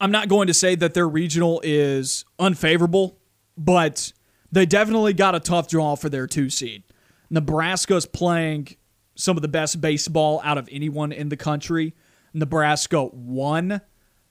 [0.00, 3.18] I'm not going to say that their regional is unfavorable,
[3.56, 4.12] but
[4.50, 6.82] they definitely got a tough draw for their two seed.
[7.30, 8.76] Nebraska's playing
[9.14, 11.94] some of the best baseball out of anyone in the country.
[12.32, 13.80] Nebraska won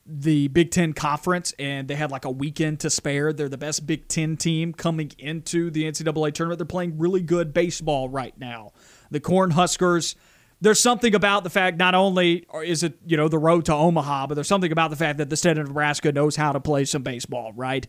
[0.06, 3.32] the Big Ten Conference, and they had like a weekend to spare.
[3.32, 6.60] They're the best Big Ten team coming into the NCAA tournament.
[6.60, 8.72] They're playing really good baseball right now.
[9.12, 10.16] The Cornhuskers,
[10.64, 14.28] there's something about the fact not only is it you know the road to Omaha,
[14.28, 16.86] but there's something about the fact that the state of Nebraska knows how to play
[16.86, 17.86] some baseball, right?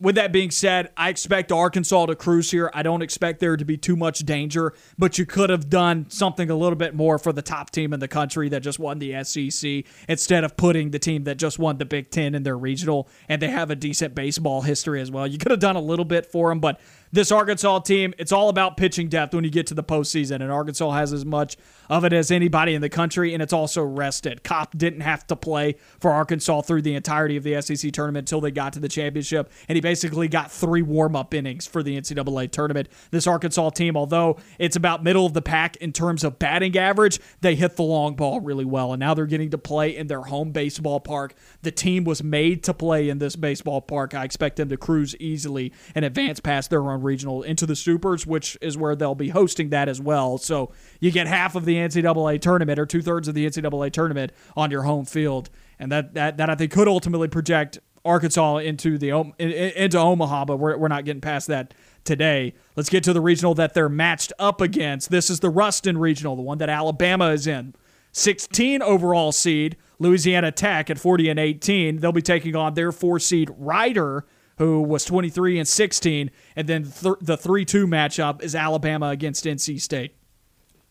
[0.00, 2.70] with that being said, I expect Arkansas to cruise here.
[2.72, 6.48] I don't expect there to be too much danger, but you could have done something
[6.48, 9.22] a little bit more for the top team in the country that just won the
[9.22, 13.08] SEC instead of putting the team that just won the Big Ten in their regional
[13.28, 15.26] and they have a decent baseball history as well.
[15.26, 16.80] You could have done a little bit for them, but
[17.12, 20.52] this Arkansas team, it's all about pitching depth when you get to the postseason, and
[20.52, 21.56] Arkansas has as much
[21.88, 24.44] of it as anybody in the country, and it's also rested.
[24.44, 28.40] Kopp didn't have to play for Arkansas through the entirety of the SEC tournament until
[28.40, 32.00] they got to the championship, and he basically got three warm up innings for the
[32.00, 32.88] NCAA tournament.
[33.10, 37.18] This Arkansas team, although it's about middle of the pack in terms of batting average,
[37.40, 40.22] they hit the long ball really well, and now they're getting to play in their
[40.22, 41.34] home baseball park.
[41.62, 44.14] The team was made to play in this baseball park.
[44.14, 48.26] I expect them to cruise easily and advance past their own regional into the Supers,
[48.26, 50.38] which is where they'll be hosting that as well.
[50.38, 54.32] So you get half of the NCAA tournament or two thirds of the NCAA tournament
[54.56, 58.96] on your home field, and that that, that I think could ultimately project Arkansas into
[58.96, 62.54] the into Omaha, but we're, we're not getting past that today.
[62.76, 65.10] Let's get to the regional that they're matched up against.
[65.10, 67.74] This is the Ruston regional, the one that Alabama is in.
[68.12, 71.98] 16 overall seed, Louisiana Tech at 40 and 18.
[71.98, 74.24] They'll be taking on their four seed Rider,
[74.60, 79.80] who was 23 and 16, and then th- the 3-2 matchup is Alabama against NC
[79.80, 80.14] State.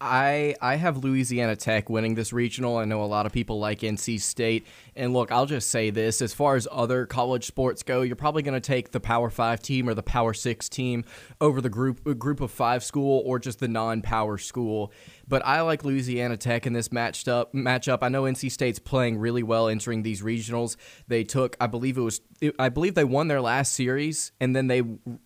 [0.02, 2.78] I I have Louisiana Tech winning this regional.
[2.78, 4.66] I know a lot of people like NC State.
[5.00, 8.44] And look, I'll just say this: as far as other college sports go, you're probably
[8.44, 11.06] going to take the Power Five team or the Power Six team
[11.40, 14.92] over the group group of five school or just the non-power school.
[15.26, 18.00] But I like Louisiana Tech in this matched up matchup.
[18.02, 20.76] I know NC State's playing really well entering these regionals.
[21.08, 22.20] They took, I believe it was,
[22.58, 24.82] I believe they won their last series, and then they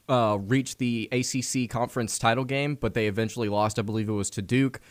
[0.07, 3.79] uh, reached the ACC conference title game, but they eventually lost.
[3.79, 4.81] I believe it was to Duke.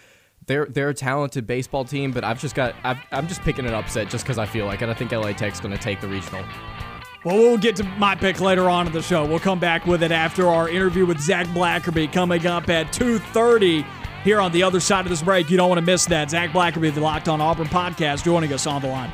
[0.46, 3.74] They're they're a talented baseball team, but I've just got i am just picking an
[3.74, 4.88] upset just because I feel like it.
[4.88, 6.44] I think LA Tech's going to take the regional.
[7.24, 9.24] Well, we'll get to my pick later on in the show.
[9.24, 13.86] We'll come back with it after our interview with Zac Blackerby coming up at 2:30
[14.24, 15.48] here on the other side of this break.
[15.50, 16.30] You don't want to miss that.
[16.30, 19.12] Zac Blackerby, the Locked On Auburn podcast, joining us on the line.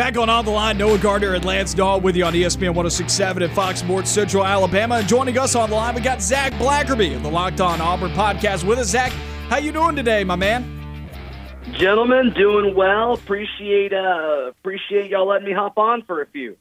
[0.00, 3.42] Back on On the Line, Noah Gardner and Lance Dawe with you on ESPN 1067
[3.42, 4.94] at Fox Sports Central Alabama.
[4.94, 8.10] And joining us on the line, we got Zac Blackerby of the Locked On Auburn
[8.12, 8.88] podcast with us.
[8.88, 9.12] Zac,
[9.50, 10.64] how you doing today, my man?
[11.72, 13.12] Gentlemen, doing well.
[13.12, 16.56] Appreciate uh, appreciate y'all letting me hop on for a few.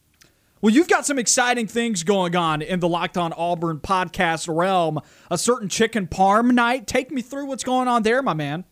[0.59, 4.99] Well, you've got some exciting things going on in the Locked On Auburn podcast realm.
[5.31, 6.87] A certain chicken parm night.
[6.87, 8.65] Take me through what's going on there, my man.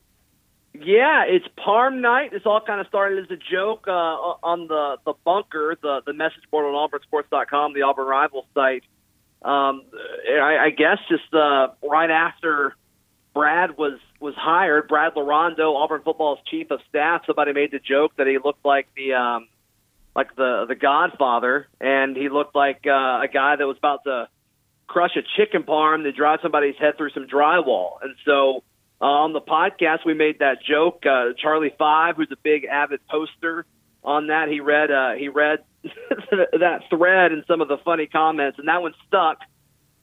[0.80, 2.32] Yeah, it's Parm Night.
[2.32, 6.14] This all kind of started as a joke uh, on the the bunker, the the
[6.14, 8.84] message board on auburnsports.com, the Auburn Rival site.
[9.42, 9.84] Um,
[10.30, 12.76] I, I guess just uh, right after
[13.34, 17.24] Brad was was hired, Brad Larondo, Auburn football's chief of staff.
[17.26, 19.48] Somebody made the joke that he looked like the um,
[20.16, 24.28] like the the Godfather, and he looked like uh, a guy that was about to
[24.86, 27.98] crush a chicken parm to drive somebody's head through some drywall.
[28.02, 28.64] And so
[29.00, 31.06] uh, on the podcast, we made that joke.
[31.06, 33.66] Uh, Charlie Five, who's a big avid poster
[34.04, 38.58] on that, he read uh, he read that thread and some of the funny comments,
[38.58, 39.40] and that one stuck.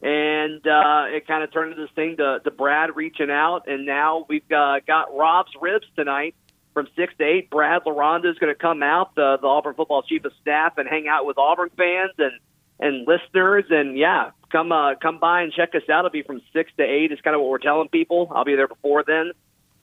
[0.03, 3.87] And uh, it kind of turned into this thing to, to Brad reaching out, and
[3.87, 6.35] now we've uh, got Rob's ribs tonight
[6.75, 7.49] from six to eight.
[7.49, 10.87] Brad Laronda is going to come out, the, the Auburn football chief of staff, and
[10.87, 12.33] hang out with Auburn fans and
[12.79, 13.65] and listeners.
[13.71, 16.01] And yeah, come uh, come by and check us out.
[16.01, 17.11] It'll be from six to eight.
[17.11, 18.31] Is kind of what we're telling people.
[18.33, 19.33] I'll be there before then.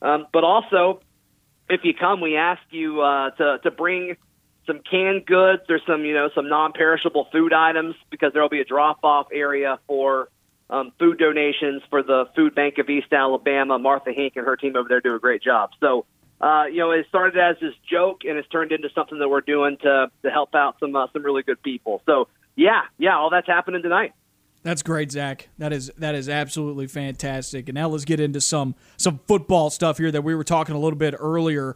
[0.01, 1.01] Um, but also,
[1.69, 4.15] if you come, we ask you uh, to to bring
[4.65, 8.61] some canned goods or some you know some non-perishable food items because there will be
[8.61, 10.29] a drop-off area for
[10.69, 13.77] um, food donations for the Food Bank of East Alabama.
[13.77, 15.71] Martha Henk and her team over there do a great job.
[15.79, 16.05] So.
[16.39, 19.41] Uh, you know, it started as this joke, and it's turned into something that we're
[19.41, 22.01] doing to to help out some uh, some really good people.
[22.07, 24.13] So, yeah, yeah, all that's happening tonight.
[24.63, 25.49] That's great, Zac.
[25.57, 27.67] That is that is absolutely fantastic.
[27.67, 30.79] And now let's get into some some football stuff here that we were talking a
[30.79, 31.75] little bit earlier.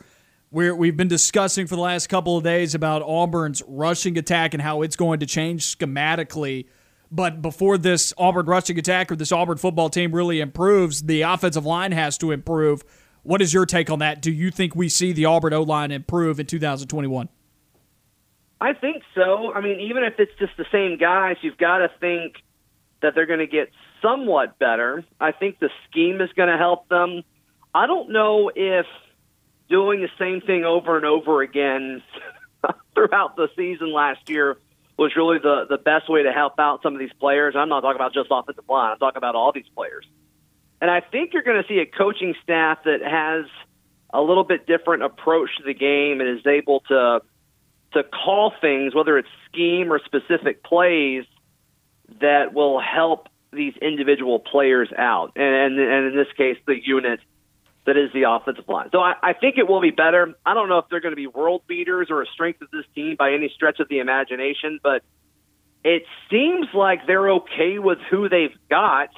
[0.52, 4.62] Where we've been discussing for the last couple of days about Auburn's rushing attack and
[4.62, 6.68] how it's going to change schematically.
[7.12, 11.66] But before this Auburn rushing attack or this Auburn football team really improves, the offensive
[11.66, 12.84] line has to improve.
[13.24, 14.22] What is your take on that?
[14.22, 17.28] Do you think we see the Auburn O line improve in 2021?
[18.62, 19.52] I think so.
[19.54, 22.36] I mean, even if it's just the same guys, you've got to think
[23.06, 23.70] that they're going to get
[24.02, 25.06] somewhat better.
[25.20, 27.22] I think the scheme is going to help them.
[27.74, 28.88] I don't know if
[29.70, 32.02] doing the same thing over and over again
[32.96, 34.58] throughout the season last year
[34.98, 37.54] was really the the best way to help out some of these players.
[37.56, 38.94] I'm not talking about just offensive line.
[38.94, 40.06] I'm talking about all these players.
[40.82, 43.46] And I think you're going to see a coaching staff that has
[44.14, 47.22] a little bit different approach to the game and is able to
[47.94, 51.26] to call things, whether it's scheme or specific plays,
[52.22, 55.34] that will help these individual players out.
[55.36, 57.20] And, and in this case, the unit
[57.86, 58.90] that is the offensive line.
[58.92, 60.34] So I, I think it will be better.
[60.46, 62.86] I don't know if they're going to be world beaters or a strength of this
[62.96, 65.04] team by any stretch of the imagination, but
[65.84, 69.10] it seems like they're okay with who they've got.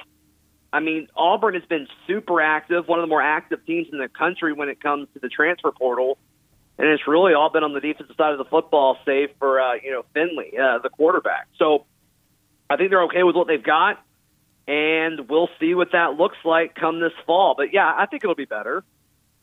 [0.70, 4.08] I mean, Auburn has been super active, one of the more active teams in the
[4.08, 6.18] country when it comes to the transfer portal,
[6.76, 9.74] and it's really all been on the defensive side of the football, save for uh,
[9.82, 11.48] you know Finley, uh, the quarterback.
[11.58, 11.86] So
[12.70, 14.04] I think they're okay with what they've got
[14.68, 17.54] and we'll see what that looks like come this fall.
[17.56, 18.84] But yeah, I think it'll be better.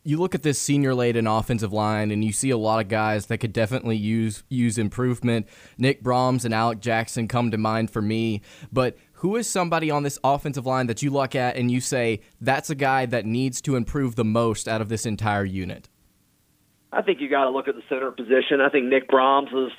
[0.04, 3.26] You look at this senior laden offensive line, and you see a lot of guys
[3.26, 5.48] that could definitely use use improvement.
[5.80, 8.42] Nick Brahms and Alec Jackson come to mind for me.
[8.72, 12.22] But who is somebody on this offensive line that you look at and you say
[12.40, 15.90] that's a guy that needs to improve the most out of this entire unit?
[16.92, 18.62] I think you got to look at the center position.
[18.62, 19.72] I think Nick Brahms is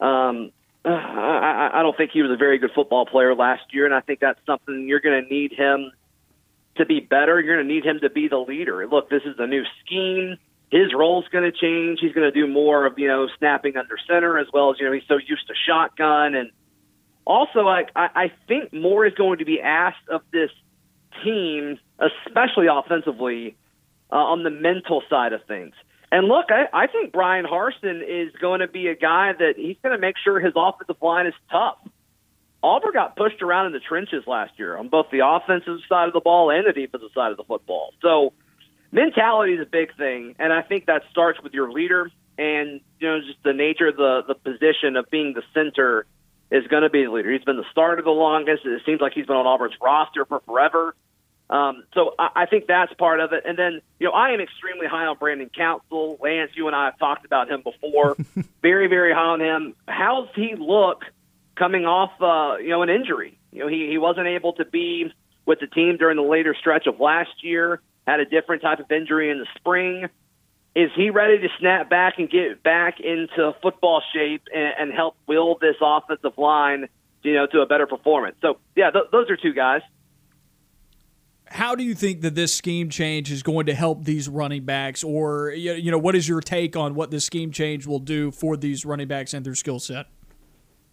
[0.00, 0.52] um,
[0.90, 4.00] I, I don't think he was a very good football player last year, and I
[4.00, 5.90] think that's something you're going to need him
[6.76, 7.40] to be better.
[7.40, 8.86] You're going to need him to be the leader.
[8.86, 10.36] Look, this is a new scheme.
[10.70, 12.00] His role's going to change.
[12.00, 14.86] He's going to do more of you know snapping under center as well as you
[14.86, 16.50] know he's so used to shotgun and
[17.24, 20.50] also I, I think more is going to be asked of this
[21.24, 23.56] team, especially offensively,
[24.12, 25.74] uh, on the mental side of things.
[26.12, 29.76] And look, I, I think Bryan Harsin is going to be a guy that he's
[29.82, 31.78] going to make sure his offensive line is tough.
[32.62, 36.14] Auburn got pushed around in the trenches last year on both the offensive side of
[36.14, 37.92] the ball and the defensive side of the football.
[38.02, 38.32] So
[38.90, 43.08] mentality is a big thing, and I think that starts with your leader and you
[43.08, 46.06] know just the nature of the the position of being the center
[46.50, 47.32] is going to be the leader.
[47.32, 48.64] He's been the starter the longest.
[48.64, 50.94] It seems like he's been on Auburn's roster for forever.
[51.48, 53.44] Um, so I, I think that's part of it.
[53.46, 56.18] And then, you know, I am extremely high on Brandon Council.
[56.20, 58.16] Lance, you and I have talked about him before.
[58.62, 59.74] very, very high on him.
[59.86, 61.04] How's he look
[61.54, 63.38] coming off, uh, you know, an injury?
[63.52, 65.12] You know, he, he wasn't able to be
[65.46, 68.90] with the team during the later stretch of last year, had a different type of
[68.90, 70.08] injury in the spring.
[70.74, 75.16] Is he ready to snap back and get back into football shape and, and help
[75.26, 76.88] will this offensive line,
[77.22, 78.36] you know, to a better performance?
[78.42, 79.80] So, yeah, th- those are two guys
[81.48, 85.04] how do you think that this scheme change is going to help these running backs?
[85.04, 88.56] Or you know what is your take on what this scheme change will do for
[88.56, 90.06] these running backs and their skill set?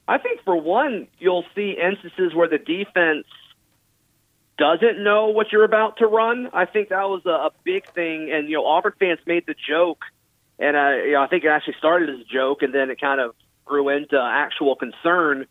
[0.08, 3.26] I think for one you'll see instances where the defense
[4.58, 6.50] doesn't know what you're about to run.
[6.54, 8.32] I think that was a, big thing.
[8.32, 10.04] And you know auburn fans made the joke
[10.60, 13.20] and you know, i think it actually started as a joke and then it kind
[13.20, 13.36] of
[13.66, 15.46] grew into actual concern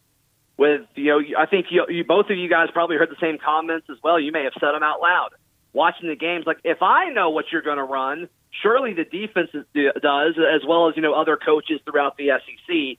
[0.62, 3.36] with you know I think you, you both of you guys probably heard the same
[3.36, 4.20] comments as well.
[4.20, 5.30] You may have said them out loud
[5.72, 6.46] watching the games.
[6.46, 8.28] Like if I know what you're going to run,
[8.62, 12.98] surely the defense does as well as you know other coaches throughout the SEC.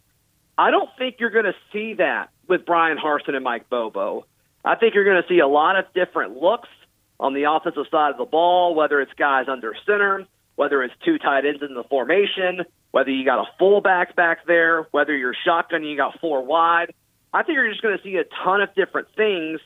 [0.57, 4.25] I don't think you're going to see that with Bryan Harsin and Mike Bobo.
[4.65, 6.69] I think you're going to see a lot of different looks
[7.17, 11.17] on the offensive side of the ball, whether it's guys under center, whether it's two
[11.17, 15.83] tight ends in the formation, whether you got a fullback back there, whether you're shotgun,
[15.83, 16.93] you got four wide.
[17.33, 19.59] I think you're just going to see a ton of different things.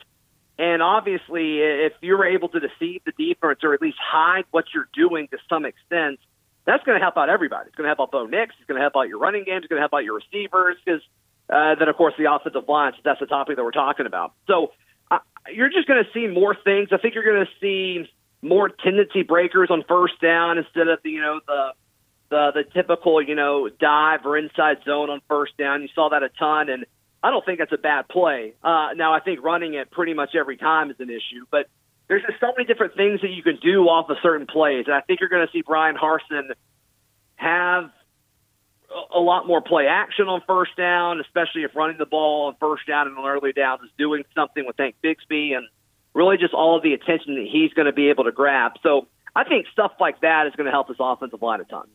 [0.57, 4.89] And obviously, if you're able to deceive the defense or at least hide what you're
[4.93, 6.19] doing to some extent,
[6.65, 7.67] that's going to help out everybody.
[7.67, 8.55] It's going to help out Bo Nix.
[8.57, 9.57] It's going to help out your running game.
[9.57, 10.77] It's going to help out your receivers.
[10.83, 11.01] Because
[11.49, 12.93] uh, then, of course, the offensive line.
[12.93, 14.33] So that's the topic that we're talking about.
[14.47, 14.71] So
[15.11, 15.19] uh,
[15.53, 16.89] you're just going to see more things.
[16.91, 18.09] I think you're going to see
[18.41, 21.71] more tendency breakers on first down instead of the you know the
[22.29, 25.81] the the typical you know dive or inside zone on first down.
[25.81, 26.85] You saw that a ton, and
[27.23, 28.53] I don't think that's a bad play.
[28.63, 31.67] Uh, now, I think running it pretty much every time is an issue, but
[32.07, 34.85] there's just so many different things that you can do off of certain plays.
[34.85, 36.51] And I think you're going to see Bryan Harsin
[37.35, 37.91] have
[39.13, 42.87] a lot more play action on first down, especially if running the ball on first
[42.87, 45.67] down and on early downs is doing something with Tank Bigsby and
[46.13, 48.73] really just all of the attention that he's going to be able to grab.
[48.83, 51.87] So I think stuff like that is going to help this offensive line a ton.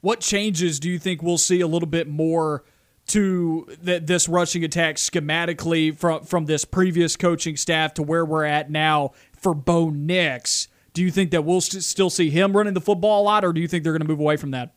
[0.00, 2.64] What changes do you think we'll see a little bit more–
[3.08, 8.44] to th- this rushing attack schematically from from this previous coaching staff to where we're
[8.44, 10.68] at now for Bo Nix.
[10.92, 13.52] Do you think that we'll st- still see him running the football a lot, or
[13.52, 14.74] do you think they're going to move away from that?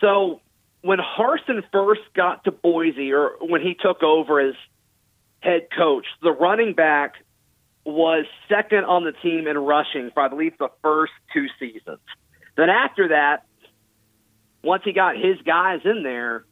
[0.00, 0.40] So
[0.82, 4.54] when Harsin first got to Boise, or when he took over as
[5.40, 7.14] head coach, the running back
[7.84, 12.00] was second on the team in rushing for I believe the first two seasons.
[12.56, 13.44] Then after that,
[14.62, 16.44] once he got his guys in there,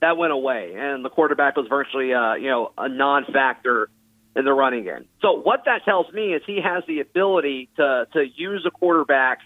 [0.00, 3.88] that went away, and the quarterback was virtually, uh, you know, a non-factor
[4.34, 5.06] in the running game.
[5.22, 9.38] So what that tells me is he has the ability to to use a quarterback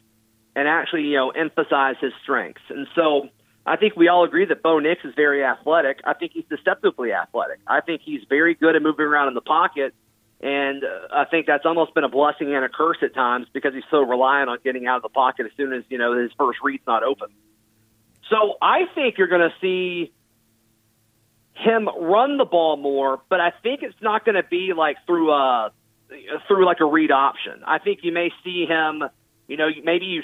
[0.56, 2.62] and actually, you know, emphasize his strengths.
[2.68, 3.28] And so
[3.64, 6.00] I think we all agree that Bo Nix is very athletic.
[6.04, 7.60] I think he's deceptively athletic.
[7.66, 9.94] I think he's very good at moving around in the pocket.
[10.40, 13.74] And uh, I think that's almost been a blessing and a curse at times because
[13.74, 16.32] he's so reliant on getting out of the pocket as soon as, you know, his
[16.38, 17.28] first read's not open.
[18.30, 20.12] So I think you're going to see
[21.60, 25.30] him run the ball more, but I think it's not going to be like through
[25.32, 25.70] a
[26.48, 27.62] through like a read option.
[27.64, 29.04] I think you may see him,
[29.46, 30.22] you know, maybe you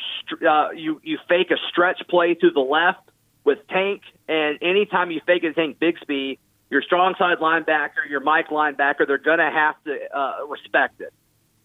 [0.48, 3.08] uh, you you fake a stretch play to the left
[3.44, 6.38] with Tank, and anytime you fake a Tank Bigsby,
[6.70, 11.12] your strong side linebacker, your Mike linebacker, they're going to have to uh, respect it.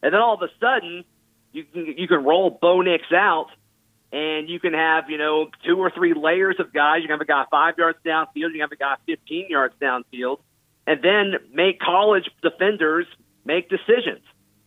[0.03, 1.03] And then all of a sudden,
[1.51, 3.47] you can you can roll Bo Nix out
[4.11, 6.97] and you can have, you know, two or three layers of guys.
[7.01, 9.73] You can have a guy five yards downfield, you can have a guy 15 yards
[9.81, 10.39] downfield,
[10.85, 13.07] and then make college defenders
[13.45, 14.21] make decisions.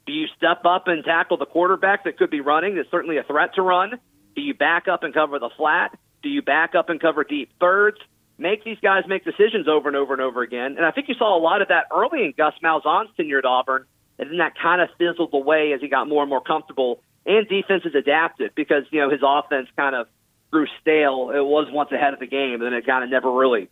[0.06, 2.76] Do you step up and tackle the quarterback that could be running?
[2.76, 3.98] That's certainly a threat to run.
[4.34, 5.96] Do you back up and cover the flat?
[6.22, 7.98] Do you back up and cover deep thirds?
[8.36, 10.76] Make these guys make decisions over and over and over again.
[10.76, 13.44] And I think you saw a lot of that early in Gus Malzahn's tenure at
[13.44, 13.84] Auburn,
[14.18, 17.48] and then that kind of fizzled away as he got more and more comfortable and
[17.48, 20.06] defenses adapted because you know his offense kind of
[20.50, 21.30] grew stale.
[21.34, 23.68] It was once ahead of the game, and then it kind of never really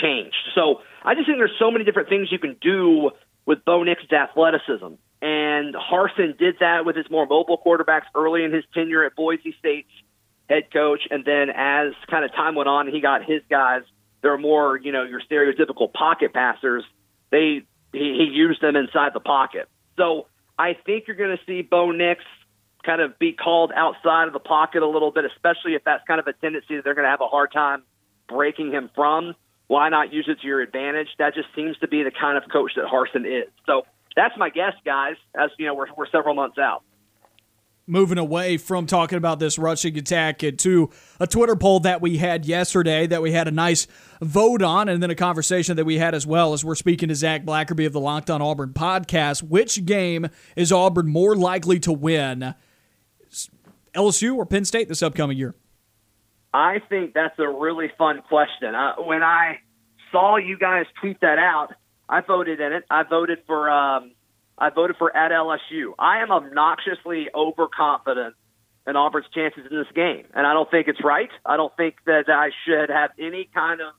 [0.00, 0.36] changed.
[0.54, 3.10] So I just think there's so many different things you can do
[3.46, 4.94] with Bo Nix's athleticism.
[5.20, 9.54] And Harsin did that with his more mobile quarterbacks early in his tenure at Boise
[9.58, 9.90] State's
[10.48, 11.02] head coach.
[11.10, 13.82] And then as kind of time went on, he got his guys.
[14.20, 16.84] They're more, you know, your stereotypical pocket passers.
[17.30, 17.62] They
[17.92, 19.68] he, he used them inside the pocket.
[19.96, 20.26] So
[20.58, 22.22] I think you're going to see Bo Nix
[22.84, 26.20] kind of be called outside of the pocket a little bit, especially if that's kind
[26.20, 27.82] of a tendency that they're going to have a hard time
[28.28, 29.34] breaking him from.
[29.68, 31.08] Why not use it to your advantage?
[31.18, 33.50] That just seems to be the kind of coach that Harsin is.
[33.66, 35.16] So that's my guess, guys.
[35.34, 36.82] As you know, we're, we're several months out
[37.86, 42.46] moving away from talking about this rushing attack to a Twitter poll that we had
[42.46, 43.86] yesterday that we had a nice
[44.20, 47.14] vote on, and then a conversation that we had as well as we're speaking to
[47.14, 49.42] Zac Blackerby of the Locked On Auburn podcast.
[49.42, 52.54] Which game is Auburn more likely to win?
[53.94, 55.54] LSU or Penn State this upcoming year?
[56.54, 58.74] I think that's a really fun question.
[58.74, 59.58] Uh, when I
[60.10, 61.74] saw you guys tweet that out,
[62.08, 62.84] I voted in it.
[62.90, 64.12] I voted for um,
[64.58, 65.94] I voted for at LSU.
[65.98, 68.34] I am obnoxiously overconfident
[68.86, 71.30] in Auburn's chances in this game, and I don't think it's right.
[71.46, 73.94] I don't think that I should have any kind of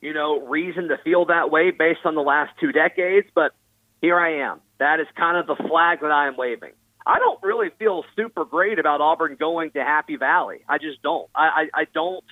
[0.00, 3.28] you know reason to feel that way based on the last two decades.
[3.34, 3.52] But
[4.00, 4.60] here I am.
[4.78, 6.72] That is kind of the flag that I am waving.
[7.06, 10.60] I don't really feel super great about Auburn going to Happy Valley.
[10.68, 11.28] I just don't.
[11.34, 12.24] I, I, I don't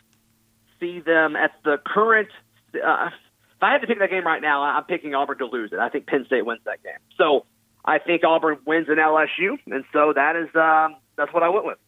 [0.80, 2.28] see them at the current.
[2.74, 5.72] Uh, if I had to pick that game right now, I'm picking Auburn to lose
[5.72, 5.78] it.
[5.78, 6.98] I think Penn State wins that game.
[7.18, 7.44] So
[7.84, 11.66] I think Auburn wins in LSU, and so that is um, that's what I went
[11.66, 11.78] with.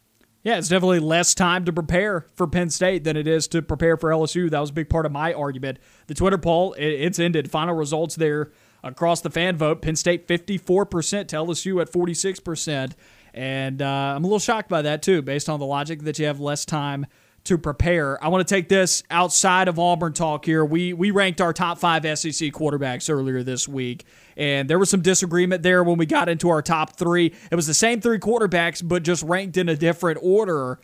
[0.42, 3.96] Yeah, it's definitely less time to prepare for Penn State than it is to prepare
[3.96, 4.50] for LSU.
[4.50, 5.78] That was a big part of my argument.
[6.06, 7.50] The Twitter poll, it's ended.
[7.50, 8.52] Final results there
[8.84, 9.82] across the fan vote.
[9.82, 12.92] Penn State 54% to LSU at 46%.
[13.32, 16.26] And uh, I'm a little shocked by that, too, based on the logic that you
[16.26, 17.06] have less time
[17.44, 18.22] to prepare.
[18.24, 20.64] I want to take this outside of Auburn talk here.
[20.64, 24.04] We we ranked our top five SEC quarterbacks earlier this week,
[24.36, 27.34] and there was some disagreement there when we got into our top three.
[27.50, 30.80] It was the same three quarterbacks, but just ranked in a different order.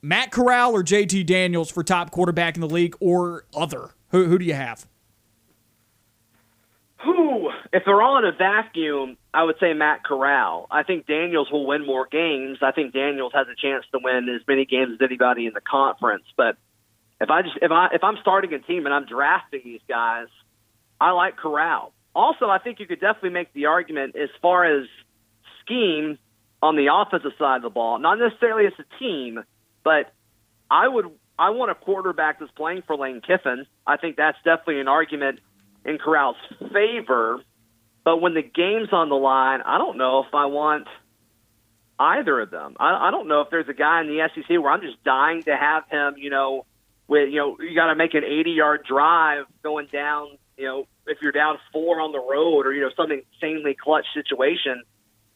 [0.00, 3.90] Matt Corral or JT Daniels for top quarterback in the league, or other?
[4.12, 4.86] Who who do you have?
[7.04, 10.68] Who, if they're all in a vacuum, I would say Matt Corral.
[10.70, 12.58] I think Daniels will win more games.
[12.62, 15.60] I think Daniels has a chance to win as many games as anybody in the
[15.60, 16.24] conference.
[16.36, 16.56] But
[17.20, 20.28] if I just if I if I'm starting a team and I'm drafting these guys,
[21.00, 21.92] I like Corral.
[22.14, 24.86] Also, I think you could definitely make the argument as far as
[25.64, 26.18] scheme
[26.62, 29.42] on the offensive side of the ball, not necessarily as a team,
[29.82, 30.12] but
[30.70, 33.66] I would I want a quarterback that's playing for Lane Kiffin.
[33.86, 35.40] I think that's definitely an argument
[35.84, 36.36] in Corral's
[36.72, 37.40] favor.
[38.04, 40.88] But when the game's on the line, I don't know if I want
[41.98, 42.76] either of them.
[42.80, 45.42] I, I don't know if there's a guy in the SEC where I'm just dying
[45.44, 46.66] to have him, you know,
[47.06, 50.86] with, you know, you got to make an 80 yard drive going down, you know,
[51.06, 54.82] if you're down four on the road or, you know, something insanely clutch situation.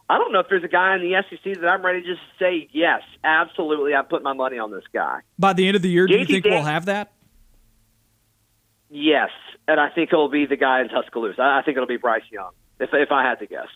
[0.09, 2.21] I don't know if there's a guy in the SEC that I'm ready to just
[2.39, 5.21] say, yes, absolutely, I'm putting my money on this guy.
[5.39, 7.13] By the end of the year, do you think Dan- we'll have that?
[8.89, 9.31] Yes,
[9.67, 11.43] and I think it'll be the guy in Tuscaloosa.
[11.43, 13.69] I think it'll be Bryce Young, if if I had to guess.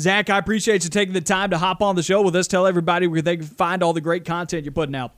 [0.00, 2.48] Zac, I appreciate you taking the time to hop on the show with us.
[2.48, 5.12] Tell everybody where they can find all the great content you're putting out.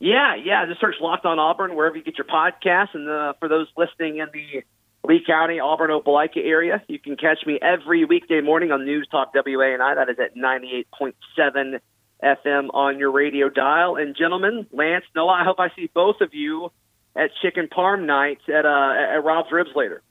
[0.00, 0.66] Yeah, yeah.
[0.66, 2.94] Just search Locked On Auburn wherever you get your podcasts.
[2.94, 4.62] And uh, for those listening in the
[5.04, 9.32] Lee County, Auburn, Opelika area, you can catch me every weekday morning on News Talk
[9.34, 9.94] WANI.
[9.94, 11.78] That is at 98.7
[12.22, 13.96] FM on your radio dial.
[13.96, 16.72] And gentlemen, Lance, Noah, I hope I see both of you
[17.16, 20.02] at Chicken Parm Night at uh, at Rob's Ribs later.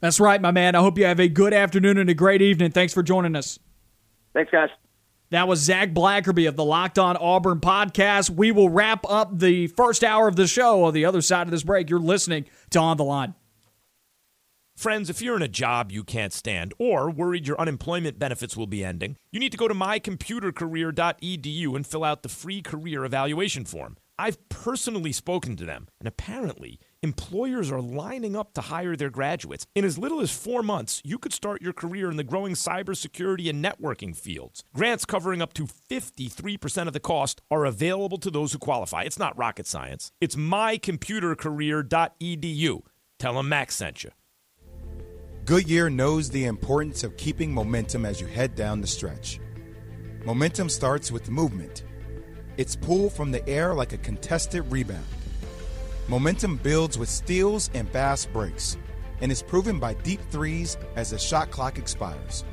[0.00, 0.74] That's right, my man.
[0.74, 2.70] I hope you have a good afternoon and a great evening.
[2.70, 3.58] Thanks for joining us.
[4.32, 4.70] Thanks, guys.
[5.30, 8.30] That was Zac Blackerby of the Locked On Auburn podcast.
[8.30, 11.52] We will wrap up the first hour of the show on the other side of
[11.52, 11.88] this break.
[11.88, 13.34] You're listening to On the Line.
[14.76, 18.66] Friends, if you're in a job you can't stand or worried your unemployment benefits will
[18.66, 23.66] be ending, you need to go to mycomputercareer.edu and fill out the free career evaluation
[23.66, 23.98] form.
[24.20, 29.64] I've personally spoken to them, and apparently, employers are lining up to hire their graduates.
[29.74, 33.48] In as little as four months, you could start your career in the growing cybersecurity
[33.48, 34.62] and networking fields.
[34.74, 39.04] Grants covering up to 53% of the cost are available to those who qualify.
[39.04, 40.12] It's not rocket science.
[40.20, 42.82] It's mycomputercareer.edu.
[43.18, 44.10] Tell them Max sent you.
[45.46, 49.40] Goodyear knows the importance of keeping momentum as you head down the stretch.
[50.26, 51.84] Momentum starts with movement
[52.56, 55.06] it's pulled from the air like a contested rebound.
[56.08, 58.76] Momentum builds with steals and fast breaks,
[59.20, 62.44] and is proven by deep threes as the shot clock expires.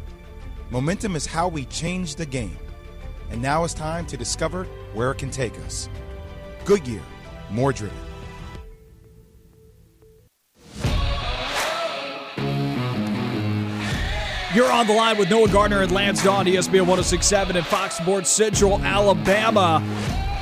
[0.69, 2.57] Momentum is how we change the game,
[3.31, 5.89] and now it's time to discover where it can take us.
[6.65, 7.01] Goodyear,
[7.49, 8.06] more driven.
[14.57, 18.27] You're on the line with Noah Gardner and Lance Dawe, ESPN 1067 and Fox Sports
[18.27, 19.83] Central, Alabama.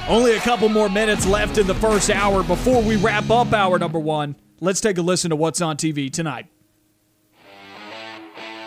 [0.08, 3.78] Only a couple more minutes left in the first hour before we wrap up hour
[3.78, 4.38] number one.
[4.62, 6.48] Let's take a listen to what's on TV tonight.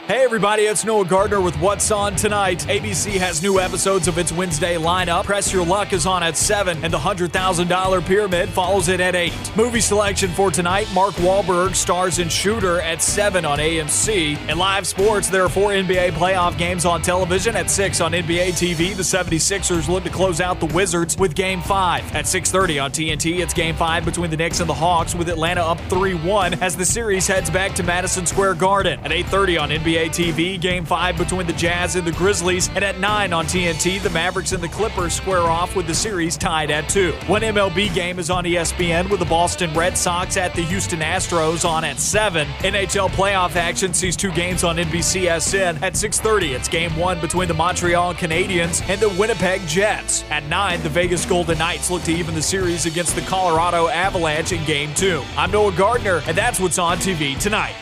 [0.08, 2.60] Hey everybody, it's Noah Gardner with What's On Tonight.
[2.60, 5.24] ABC has new episodes of its Wednesday lineup.
[5.24, 9.34] Press Your Luck is on at 7, and the $100,000 Pyramid follows it at 8.
[9.54, 14.48] Movie selection for tonight Mark Wahlberg stars in Shooter at 7 on AMC.
[14.48, 17.54] In live sports, there are four NBA playoff games on television.
[17.54, 21.60] At 6 on NBA TV, the 76ers look to close out the Wizards with Game
[21.60, 22.14] 5.
[22.14, 25.60] At 6.30 on TNT, it's Game 5 between the Knicks and the Hawks with Atlanta
[25.60, 28.98] up 3-1 as the series heads back to Madison Square Garden.
[29.00, 32.68] At 8.30 on NBA TV, Game 5 between the Jazz and the Grizzlies.
[32.68, 36.36] And at 9 on TNT, the Mavericks and the Clippers square off with the series
[36.36, 37.12] tied at 2.
[37.26, 41.68] One MLB game is on ESPN with the Boston Red Sox at the Houston Astros
[41.68, 42.46] on at 7.
[42.60, 45.80] NHL playoff action sees two games on NBCSN.
[45.82, 50.24] At 6.30, it's Game 1 between the Montreal Canadiens and the Winnipeg Jets.
[50.30, 54.52] At 9, the Vegas Golden Knights look to even the series against the Colorado Avalanche
[54.52, 55.22] in Game 2.
[55.36, 57.74] I'm Noah Gardner, and that's what's on TV tonight.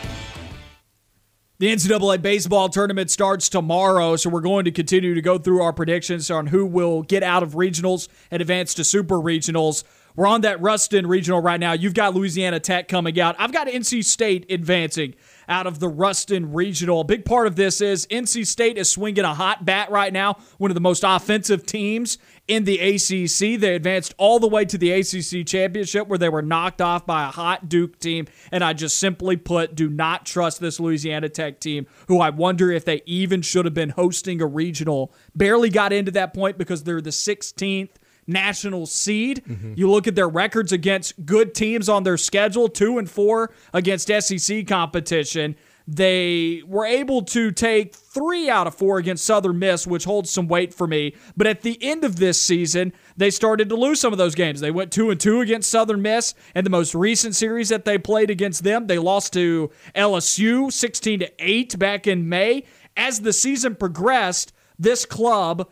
[1.59, 5.73] The NCAA baseball tournament starts tomorrow, so we're going to continue to go through our
[5.73, 9.83] predictions on who will get out of regionals and advance to super regionals.
[10.15, 11.73] We're on that Ruston regional right now.
[11.73, 13.35] You've got Louisiana Tech coming out.
[13.39, 15.15] I've got NC State advancing
[15.49, 17.01] out of the Ruston Regional.
[17.01, 20.37] A big part of this is NC State is swinging a hot bat right now,
[20.59, 23.59] one of the most offensive teams in the ACC.
[23.59, 27.23] They advanced all the way to the ACC championship where they were knocked off by
[27.23, 28.27] a hot Duke team.
[28.51, 32.71] And I just simply put, do not trust this Louisiana Tech team, who I wonder
[32.71, 35.13] if they even should have been hosting a regional.
[35.35, 37.89] Barely got into that point because they're the 16th
[38.27, 39.43] national seed.
[39.47, 39.73] Mm-hmm.
[39.77, 44.09] You look at their records against good teams on their schedule, two and four against
[44.09, 45.55] SEC competition.
[45.87, 50.49] They were able to take three out of four against Southern Miss, which holds some
[50.49, 51.15] weight for me.
[51.37, 54.59] But at the end of this season, they started to lose some of those games.
[54.59, 57.97] They went two and two against Southern Miss, and the most recent series that they
[57.97, 62.65] played against them, they lost to LSU 16 to 8 back in May.
[62.97, 65.69] As the season progressed, this club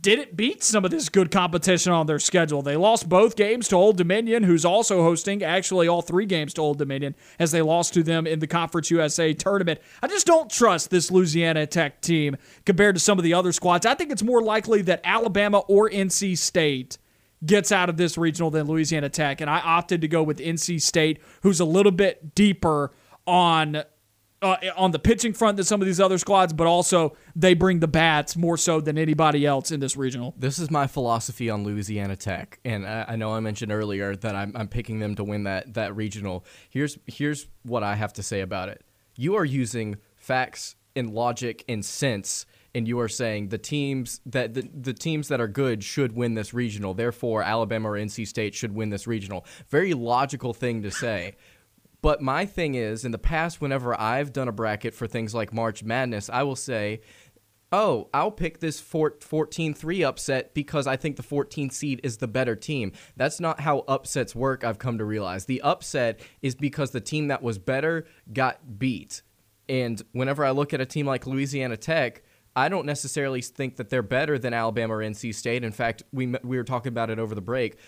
[0.00, 2.62] didn't beat some of this good competition on their schedule.
[2.62, 6.62] They lost both games to Old Dominion, who's also hosting actually all three games to
[6.62, 9.80] Old Dominion, as they lost to them in the Conference USA tournament.
[10.02, 13.86] I just don't trust this Louisiana Tech team compared to some of the other squads.
[13.86, 16.98] I think it's more likely that Alabama or NC State
[17.44, 20.80] gets out of this regional than Louisiana Tech, and I opted to go with NC
[20.80, 22.92] State, who's a little bit deeper
[23.26, 23.82] on
[24.42, 27.80] uh, on the pitching front than some of these other squads, but also they bring
[27.80, 30.34] the bats more so than anybody else in this regional.
[30.36, 34.34] This is my philosophy on Louisiana Tech, and I, I know I mentioned earlier that
[34.34, 36.44] I'm, I'm picking them to win that that regional.
[36.68, 38.84] Here's here's what I have to say about it.
[39.16, 44.54] You are using facts and logic and sense and you are saying the teams that
[44.54, 46.94] the, the teams that are good should win this regional.
[46.94, 49.44] Therefore, Alabama or NC State should win this regional.
[49.68, 51.36] Very logical thing to say.
[52.02, 55.52] But my thing is, in the past, whenever I've done a bracket for things like
[55.52, 57.00] March Madness, I will say
[57.72, 62.28] oh, I'll pick this 14 3 upset because I think the 14th seed is the
[62.28, 62.92] better team.
[63.16, 65.46] That's not how upsets work, I've come to realize.
[65.46, 69.22] The upset is because the team that was better got beat.
[69.68, 72.22] And whenever I look at a team like Louisiana Tech,
[72.54, 75.64] I don't necessarily think that they're better than Alabama or NC State.
[75.64, 77.78] In fact, we we were talking about it over the break.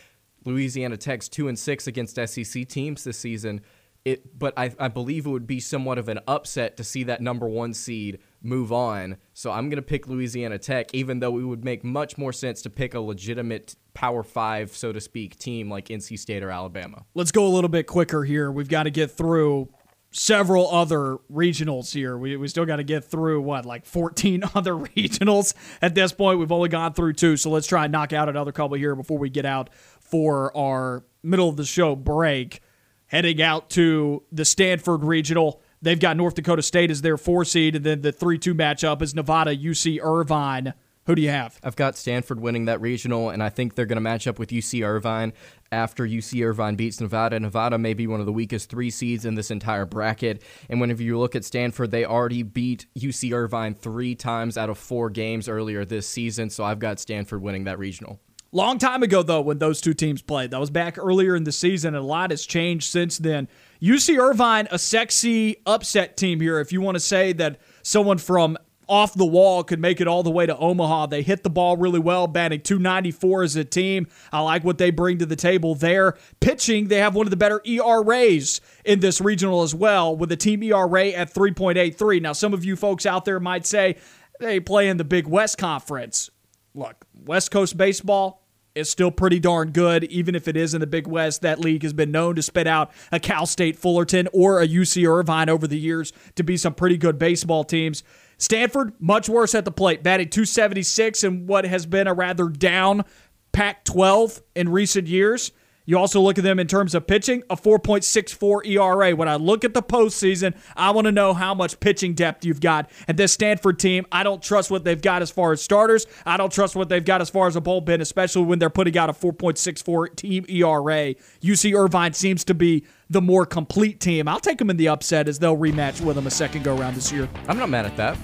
[0.47, 3.61] Louisiana Tech's two and six against SEC teams this season.
[4.05, 7.23] It, but I, I believe it would be somewhat of an upset to see that
[7.23, 9.17] number one seed move on.
[9.33, 12.61] So I'm going to pick Louisiana Tech, even though it would make much more sense
[12.63, 17.07] to pick a legitimate Power Five, so to speak, team like NC State or Alabama.
[17.15, 18.53] Let's go a little bit quicker here.
[18.53, 19.71] We've got to get through
[20.15, 22.17] several other regionals here.
[22.17, 26.39] We, we still got to get through what, like 14 other regionals at this point.
[26.39, 29.19] We've only gone through two, so let's try and knock out another couple here before
[29.19, 32.61] we get out for our middle of the show break.
[33.07, 35.61] Heading out to the Stanford Regional.
[35.83, 39.03] They've got North Dakota State as their four seed, and then the 3 2 matchup
[39.03, 40.75] is Nevada UC Irvine.
[41.07, 41.61] Who do you have?
[41.63, 44.49] I've got Stanford winning that regional, and I think they're going to match up with
[44.49, 45.35] UC Irvine
[45.71, 47.39] after UC Irvine beats Nevada.
[47.39, 50.41] Nevada may be one of the weakest three seeds in this entire bracket.
[50.71, 54.79] And whenever you look at Stanford, they already beat UC Irvine three times out of
[54.79, 56.49] four games earlier this season.
[56.49, 58.19] So I've got Stanford winning that regional.
[58.55, 60.53] Long time ago, though, when those two teams played.
[60.53, 63.49] That was back earlier in the season, and a lot has changed since then.
[63.83, 66.61] UC Irvine, a sexy upset team here.
[66.61, 68.57] If you want to say that someone from
[68.89, 71.07] off the wall could make it all the way to Omaha.
[71.07, 74.07] They hit the ball really well, batting 294 as a team.
[74.31, 76.17] I like what they bring to the table there.
[76.39, 80.37] Pitching, they have one of the better ERAs in this regional as well, with a
[80.37, 82.23] team ERA at 3.83.
[82.23, 83.97] Now, some of you folks out there might say
[84.39, 86.31] they play in the Big West Conference.
[86.73, 88.44] Look, West Coast baseball,
[88.75, 91.43] is still pretty darn good, even if it is in the Big West.
[91.43, 95.09] That league has been known to spit out a Cal State Fullerton or a UC
[95.09, 98.03] Irvine over the years to be some pretty good baseball teams.
[98.37, 103.05] Stanford, much worse at the plate, batting 276 in what has been a rather down
[103.53, 105.53] Pac 12 in recent years.
[105.87, 109.15] You also look at them in terms of pitching, a 4.64 ERA.
[109.15, 112.61] When I look at the postseason, I want to know how much pitching depth you've
[112.61, 112.91] got.
[113.07, 116.07] And this Stanford team, I don't trust what they've got as far as starters.
[116.25, 118.97] I don't trust what they've got as far as a bullpen, especially when they're putting
[118.97, 121.15] out a 4.64 team ERA.
[121.43, 124.27] UC Irvine seems to be the more complete team.
[124.27, 126.95] I'll take them in the upset as they'll rematch with them a second go around
[126.95, 127.29] this year.
[127.47, 128.17] I'm not mad at that.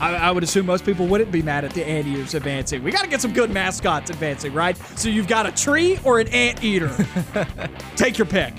[0.00, 2.82] I, I, would assume most people wouldn't be mad at the anteaters advancing.
[2.82, 4.76] We got to get some good mascots advancing, right?
[4.98, 6.94] So you've got a tree or an anteater.
[7.96, 8.54] Take your pick.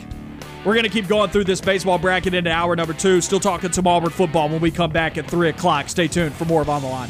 [0.65, 3.21] We're going to keep going through this baseball bracket into hour number two.
[3.21, 5.87] Still talking some Auburn football when we come back at 3 o'clock.
[5.87, 7.09] Stay tuned for more of On the Line.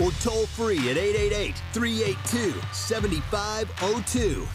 [0.00, 4.46] or toll free at 888 382 7502.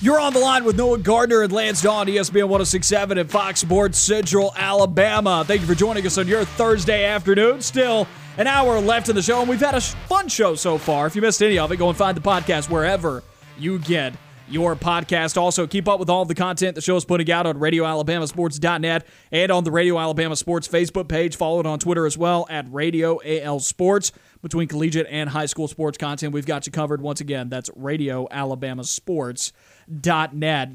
[0.00, 3.98] You're on the line with Noah Gardner and Lance Dawe, ESPN 1067 and Fox Sports
[3.98, 5.42] Central Alabama.
[5.44, 7.60] Thank you for joining us on your Thursday afternoon.
[7.62, 11.08] Still an hour left in the show, and we've had a fun show so far.
[11.08, 13.24] If you missed any of it, go and find the podcast wherever
[13.58, 14.14] you get
[14.50, 15.36] your podcast.
[15.36, 19.52] Also, keep up with all the content the show is putting out on RadioAlabamaSports.net and
[19.52, 21.36] on the Radio Alabama Sports Facebook page.
[21.36, 24.12] Follow it on Twitter as well at Radio AL Sports.
[24.40, 27.48] Between collegiate and high school sports content, we've got you covered once again.
[27.48, 28.84] That's Radio Alabama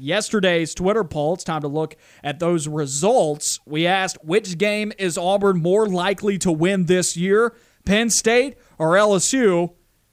[0.02, 3.60] Yesterday's Twitter poll, it's time to look at those results.
[3.64, 7.54] We asked which game is Auburn more likely to win this year,
[7.86, 9.72] Penn State or LSU?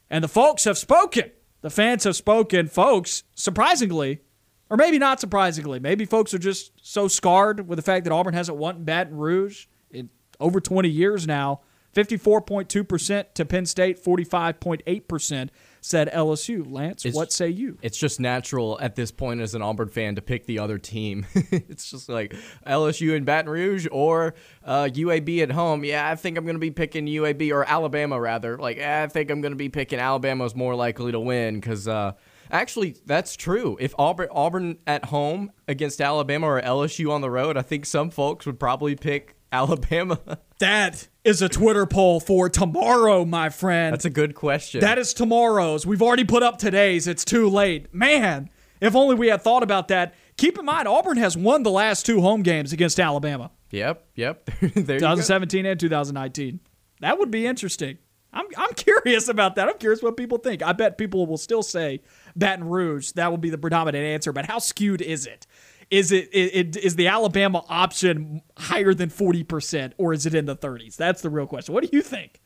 [0.09, 1.31] And the folks have spoken.
[1.61, 2.67] The fans have spoken.
[2.67, 4.21] Folks, surprisingly,
[4.69, 8.33] or maybe not surprisingly, maybe folks are just so scarred with the fact that Auburn
[8.33, 10.09] hasn't won Baton Rouge in
[10.39, 11.61] over 20 years now.
[11.93, 15.49] 54.2% to Penn State, 45.8%
[15.81, 16.71] said LSU.
[16.71, 17.77] Lance, it's, what say you?
[17.81, 21.25] It's just natural at this point as an Auburn fan to pick the other team.
[21.33, 22.33] it's just like
[22.65, 25.83] LSU in Baton Rouge or uh, UAB at home.
[25.83, 28.57] Yeah, I think I'm going to be picking UAB or Alabama rather.
[28.57, 31.87] Like, I think I'm going to be picking Alabama is more likely to win because.
[31.87, 32.13] Uh,
[32.53, 33.77] Actually, that's true.
[33.79, 38.09] If Auburn, Auburn at home against Alabama or LSU on the road, I think some
[38.09, 40.19] folks would probably pick Alabama.
[40.61, 43.93] That is a Twitter poll for tomorrow, my friend.
[43.93, 44.81] That's a good question.
[44.81, 45.85] That is tomorrow's.
[45.85, 47.07] We've already put up today's.
[47.07, 47.93] It's too late.
[47.93, 48.49] Man,
[48.79, 50.15] if only we had thought about that.
[50.37, 54.45] Keep in mind, Auburn has won the last two home games against Alabama Yep, yep.
[54.61, 55.15] there you go.
[55.15, 56.59] 2017 and 2019.
[56.99, 57.97] That would be interesting.
[58.33, 59.67] I'm, I'm curious about that.
[59.67, 60.61] I'm curious what people think.
[60.61, 62.01] I bet people will still say
[62.35, 63.11] Baton Rouge.
[63.11, 64.31] That will be the predominant answer.
[64.31, 65.47] But how skewed is it?
[65.91, 70.45] Is it, it, it is the Alabama option higher than 40% or is it in
[70.45, 70.95] the 30s?
[70.95, 71.73] That's the real question.
[71.73, 72.39] What do you think?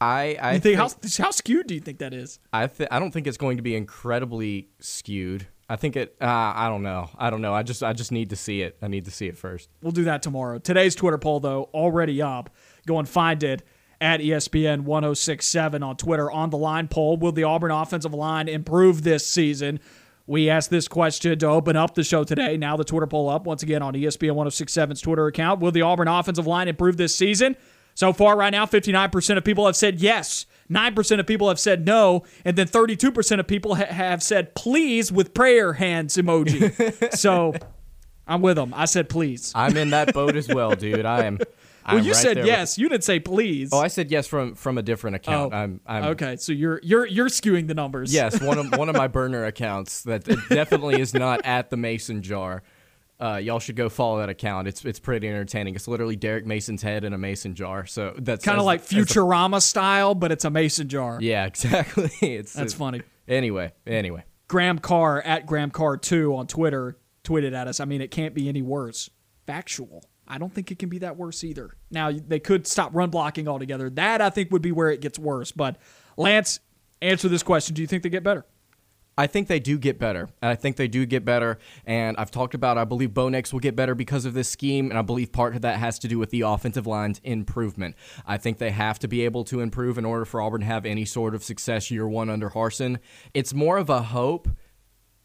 [0.00, 2.38] I, I You think, how, how skewed do you think that is?
[2.52, 5.46] I th- I don't think it's going to be incredibly skewed.
[5.68, 6.14] I think it.
[6.20, 7.08] Uh, I don't know.
[7.16, 7.54] I don't know.
[7.54, 8.76] I just I just need to see it.
[8.82, 9.70] I need to see it first.
[9.80, 10.58] We'll do that tomorrow.
[10.58, 12.50] Today's Twitter poll, though, already up.
[12.86, 13.62] Go and find it
[13.98, 16.30] at ESPN 1067 on Twitter.
[16.30, 19.80] On the line poll Will the Auburn offensive line improve this season?
[20.26, 22.56] We asked this question to open up the show today.
[22.56, 25.60] Now the Twitter poll up once again on ESPN 1067's Twitter account.
[25.60, 27.56] Will the Auburn offensive line improve this season?
[27.94, 30.46] So far, right now, 59% of people have said yes.
[30.70, 32.24] 9% of people have said no.
[32.44, 37.14] And then 32% of people ha- have said please with prayer hands emoji.
[37.16, 37.54] so
[38.26, 38.72] I'm with them.
[38.74, 39.52] I said please.
[39.54, 41.04] I'm in that boat as well, dude.
[41.04, 41.38] I am.
[41.86, 42.78] Well, I'm you right said yes.
[42.78, 43.70] You didn't say please.
[43.72, 45.52] Oh, I said yes from from a different account.
[45.52, 45.80] Oh, I'm.
[45.86, 48.12] I'm okay, so you're you're you're skewing the numbers.
[48.12, 52.22] Yes, one of one of my burner accounts that definitely is not at the Mason
[52.22, 52.62] jar.
[53.20, 54.66] Uh, y'all should go follow that account.
[54.66, 55.74] It's it's pretty entertaining.
[55.74, 57.86] It's literally Derek Mason's head in a mason jar.
[57.86, 61.18] So that's kind of like a- Futurama style, but it's a mason jar.
[61.20, 62.10] yeah, exactly.
[62.20, 63.02] It's That's funny.
[63.28, 64.24] Anyway, anyway.
[64.48, 67.78] Graham Carr at Graham Carr two on Twitter tweeted at us.
[67.80, 69.08] I mean, it can't be any worse.
[69.46, 70.02] Factual.
[70.26, 71.76] I don't think it can be that worse either.
[71.90, 73.90] Now they could stop run blocking altogether.
[73.90, 75.52] That I think would be where it gets worse.
[75.52, 75.76] But
[76.16, 76.60] Lance,
[77.02, 78.44] answer this question: Do you think they get better?
[79.16, 80.28] I think they do get better.
[80.42, 81.58] And I think they do get better.
[81.86, 84.90] And I've talked about, I believe Bo Nix will get better because of this scheme.
[84.90, 87.94] And I believe part of that has to do with the offensive line's improvement.
[88.26, 90.84] I think they have to be able to improve in order for Auburn to have
[90.84, 92.98] any sort of success year one under Harsin.
[93.34, 94.48] It's more of a hope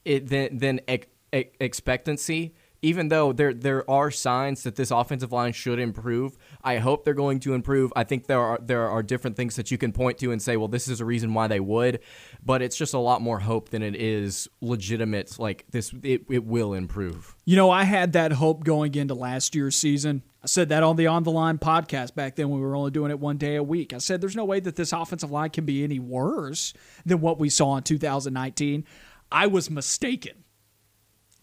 [0.06, 2.54] than, than ex- ex- expectancy.
[2.82, 7.14] Even though there there are signs that this offensive line should improve, I hope they're
[7.14, 7.92] going to improve.
[7.96, 10.58] I think there are there are different things that you can point to and say,
[10.58, 12.00] well, this is a reason why they would,
[12.44, 15.38] but it's just a lot more hope than it is legitimate.
[15.40, 17.36] Like this, it, it will improve.
[17.46, 20.24] You know, I had that hope going into last year's season.
[20.42, 22.92] I said that on the On the Line podcast back then when we were only
[22.92, 23.92] doing it one day a week.
[23.94, 26.74] I said there's no way that this offensive line can be any worse
[27.06, 28.86] than what we saw in 2019.
[29.32, 30.46] I was mistaken.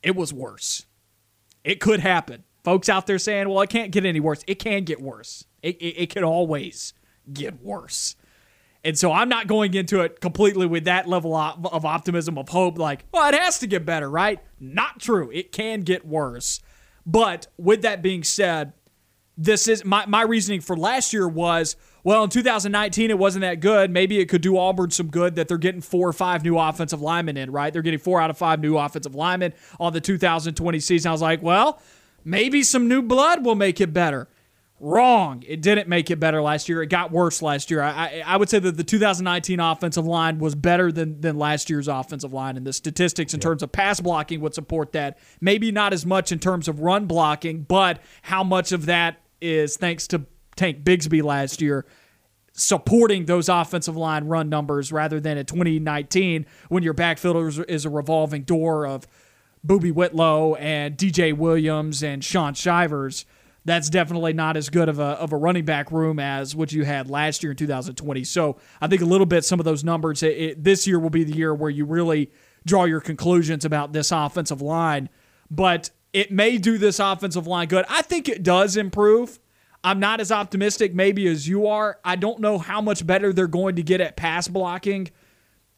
[0.03, 0.87] It was worse.
[1.67, 2.45] It could happen.
[2.63, 4.45] Folks out there saying, well, it can't get any worse.
[4.47, 5.45] It can get worse.
[5.63, 6.95] It, it, it can always
[7.33, 8.15] get worse.
[8.85, 12.51] And so I'm not going into it completely with that level of of optimism, of
[12.51, 14.39] hope, like, well, it has to get better, right?
[14.61, 15.29] Not true.
[15.33, 16.61] It can get worse.
[17.05, 18.73] But with that being said,
[19.37, 21.75] this is my, my reasoning for last year was
[22.07, 23.91] well in 2019 it wasn't that good.
[23.91, 27.03] Maybe it could do auburn some good that they're getting four or five new offensive
[27.03, 27.73] linemen in right?
[27.73, 31.09] They're getting four out of five new offensive linemen on the 2020 season.
[31.09, 31.83] I was like well
[32.25, 34.29] maybe some new blood will make it better.
[34.79, 35.43] Wrong.
[35.49, 36.83] It didn't make it better last year.
[36.83, 37.83] It got worse last year.
[37.83, 41.71] I, I, I would say that the 2019 offensive line was better than, than last
[41.71, 45.19] year's offensive line and the statistics in terms of pass blocking would support that.
[45.41, 49.77] Maybe not as much in terms of run blocking but how much of that is
[49.77, 50.27] thanks to
[50.57, 51.87] Tank Bigsby last year
[52.57, 57.91] supporting those offensive line run numbers rather than in 2019 when your backfield is, a
[57.91, 59.07] revolving door of
[59.65, 63.27] Boobee Whitlow and DJ Williams and Shaun Shivers.
[63.67, 66.85] That's definitely not as good of a, of a running back room as what you
[66.85, 68.25] had last year in 2020.
[68.25, 71.11] So I think a little bit some of those numbers, it, it, this year will
[71.11, 72.31] be the year where you really
[72.65, 75.11] draw your conclusions about this offensive line.
[75.51, 77.85] But it may do this offensive line good.
[77.91, 79.39] I think it does improve.
[79.87, 82.01] I'm not as optimistic maybe as you are.
[82.05, 85.09] I don't know how much better they're going to get at pass blocking.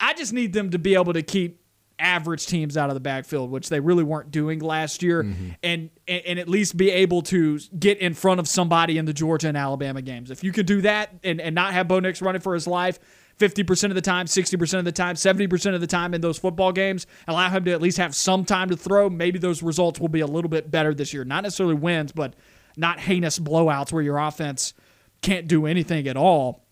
[0.00, 1.60] I just need them to be able to keep
[1.98, 5.50] average teams out of the backfield, which they really weren't doing last year, mm-hmm.
[5.62, 9.12] and, and and at least be able to get in front of somebody in the
[9.12, 10.30] Georgia and Alabama games.
[10.30, 12.98] If you could do that and, and not have Bo Nix running for his life
[13.38, 16.72] 50% of the time, 60% of the time, 70% of the time in those football
[16.72, 20.08] games, allow him to at least have some time to throw, maybe those results will
[20.08, 21.24] be a little bit better this year.
[21.24, 22.34] Not necessarily wins, but
[22.78, 24.74] not heinous blowouts where your offense
[25.20, 26.64] can't do anything at all.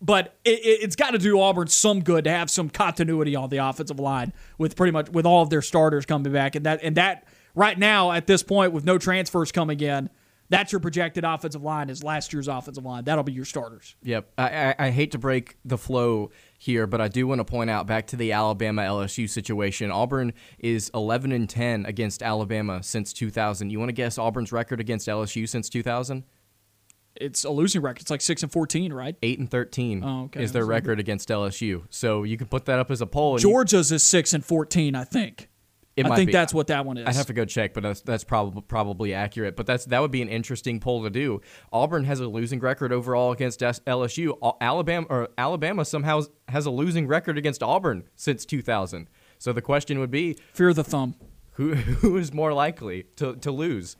[0.00, 3.58] But it, it's got to do Auburn some good to have some continuity on the
[3.58, 6.96] offensive line with pretty much with all of their starters coming back, and that and
[6.96, 10.10] that right now at this point with no transfers coming in,
[10.50, 13.04] That's your projected offensive line is last year's offensive line.
[13.04, 13.96] That'll be your starters.
[14.02, 14.30] Yep.
[14.36, 17.70] I, I, I hate to break the flow here, but I do want to point
[17.70, 19.90] out back to the Alabama LSU situation.
[19.90, 23.70] Auburn is 11 and 10 against Alabama since 2000.
[23.70, 26.24] You want to guess Auburn's record against LSU since 2000?
[27.16, 28.02] It's a losing record.
[28.02, 29.14] It's like six and fourteen, right?
[29.22, 30.42] Eight and 13 Oh, okay.
[30.42, 31.84] is their record against LSU.
[31.88, 33.38] So you can put that up as a poll.
[33.38, 35.48] Georgia's is six and fourteen, I think.
[35.96, 36.32] It I think be.
[36.32, 37.06] that's what that one is.
[37.06, 39.54] I'd have to go check, but that's that's probably probably accurate.
[39.54, 41.40] But that's that would be an interesting poll to do.
[41.72, 44.36] Auburn has a losing record overall against LSU.
[44.60, 49.08] Alabama or Alabama somehow has a losing record against Auburn since 2000.
[49.38, 51.14] So the question would be Fear the thumb.
[51.52, 53.96] who who is more likely to to lose?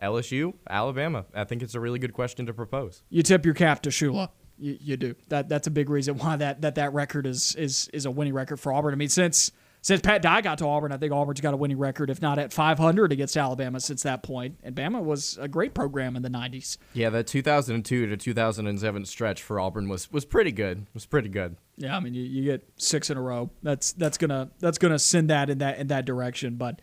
[0.00, 1.26] LSU, Alabama.
[1.34, 3.02] I think it's a really good question to propose.
[3.08, 4.30] You tip your cap to Shula.
[4.58, 5.14] You, you do.
[5.28, 8.34] That that's a big reason why that that that record is is is a winning
[8.34, 8.92] record for Auburn.
[8.92, 9.50] I mean, since
[9.82, 12.38] since Pat Dye got to Auburn, I think Auburn's got a winning record, if not
[12.38, 14.58] at 500 against Alabama since that point.
[14.62, 16.78] And Bama was a great program in the 90s.
[16.94, 20.78] Yeah, that 2002 to 2007 stretch for Auburn was was pretty good.
[20.78, 21.56] It Was pretty good.
[21.76, 23.50] Yeah, I mean, you, you get six in a row.
[23.62, 26.54] That's that's gonna that's gonna send that in that in that direction.
[26.54, 26.80] But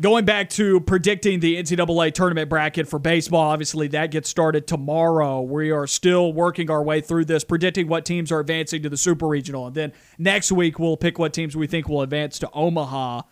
[0.00, 5.42] going back to predicting the NCAA tournament bracket for baseball, obviously that gets started tomorrow.
[5.42, 8.96] We are still working our way through this, predicting what teams are advancing to the
[8.96, 12.50] Super Regional, and then next week we'll pick what teams we think will advance to
[12.52, 13.22] Omaha.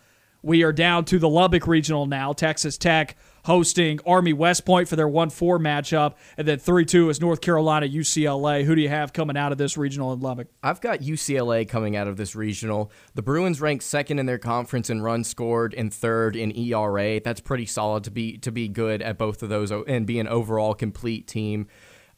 [0.41, 2.31] We are down to the Lubbock Regional now.
[2.31, 3.17] Texas Tech
[3.49, 6.13] hosting Army West Point for their 1 4 matchup.
[6.37, 8.63] And then 3 2 is North Carolina UCLA.
[8.63, 10.49] Who do you have coming out of this regional in Lubbock?
[10.61, 12.91] I've got UCLA coming out of this regional.
[13.15, 17.19] The Bruins ranked second in their conference in runs scored and third in ERA.
[17.19, 20.27] That's pretty solid to be to be good at both of those and be an
[20.27, 21.67] overall complete team.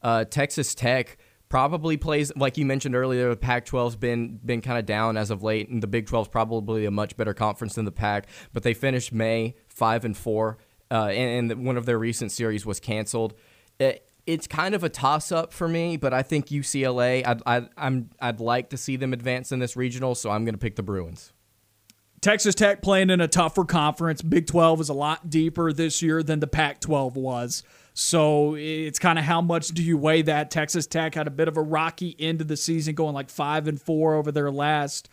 [0.03, 1.17] Uh, Texas Tech
[1.47, 3.29] probably plays like you mentioned earlier.
[3.29, 6.85] The Pac-12's been been kind of down as of late, and the Big 12's probably
[6.85, 8.27] a much better conference than the Pac.
[8.51, 10.57] But they finished May five and four,
[10.91, 13.33] uh, and, and one of their recent series was canceled.
[13.79, 17.25] It, it's kind of a toss up for me, but I think UCLA.
[17.25, 20.53] I'd, I'd, I'm I'd like to see them advance in this regional, so I'm going
[20.53, 21.33] to pick the Bruins.
[22.21, 24.21] Texas Tech playing in a tougher conference.
[24.21, 27.63] Big 12 is a lot deeper this year than the Pac 12 was.
[27.93, 30.51] So it's kind of how much do you weigh that?
[30.51, 33.67] Texas Tech had a bit of a rocky end of the season, going like five
[33.67, 35.09] and four over their last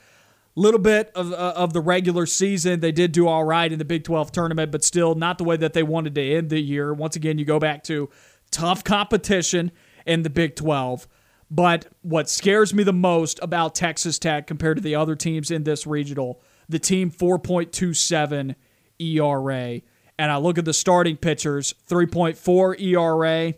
[0.58, 2.80] little bit of, uh, of the regular season.
[2.80, 5.56] They did do all right in the Big 12 tournament, but still not the way
[5.56, 6.92] that they wanted to end the year.
[6.92, 8.10] Once again, you go back to
[8.50, 9.70] tough competition
[10.06, 11.06] in the Big 12.
[11.50, 15.64] But what scares me the most about Texas Tech compared to the other teams in
[15.64, 18.54] this regional, the team 4.27
[18.98, 19.80] ERA.
[20.18, 23.54] And I look at the starting pitchers 3.4 ERA,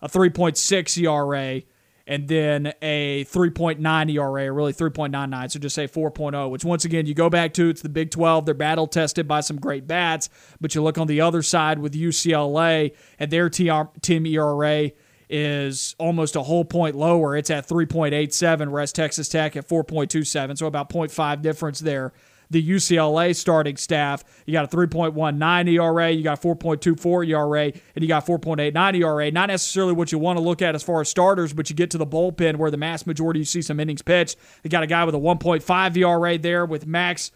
[0.00, 1.62] a 3.6 ERA,
[2.10, 7.06] and then a 3.9 ERA, or really 3.99, so just say 4.0, which once again,
[7.06, 8.46] you go back to it's the Big 12.
[8.46, 10.28] They're battle tested by some great bats,
[10.60, 14.90] but you look on the other side with UCLA, and their team ERA
[15.28, 17.36] is almost a whole point lower.
[17.36, 22.12] It's at 3.87, whereas Texas Tech at 4.27, so about 0.5 difference there
[22.50, 24.24] the UCLA starting staff.
[24.44, 29.30] You got a 3.19 ERA, you got 4.24 ERA, and you got 4.89 ERA.
[29.30, 31.90] Not necessarily what you want to look at as far as starters, but you get
[31.92, 34.36] to the bullpen where the mass majority you see some innings pitched.
[34.64, 37.30] You got a guy with a 1.5 ERA there with Max.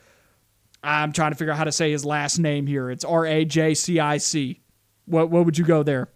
[0.82, 2.90] I'm trying to figure out how to say his last name here.
[2.90, 4.60] It's R A J C I C.
[5.06, 6.08] What what would you go there?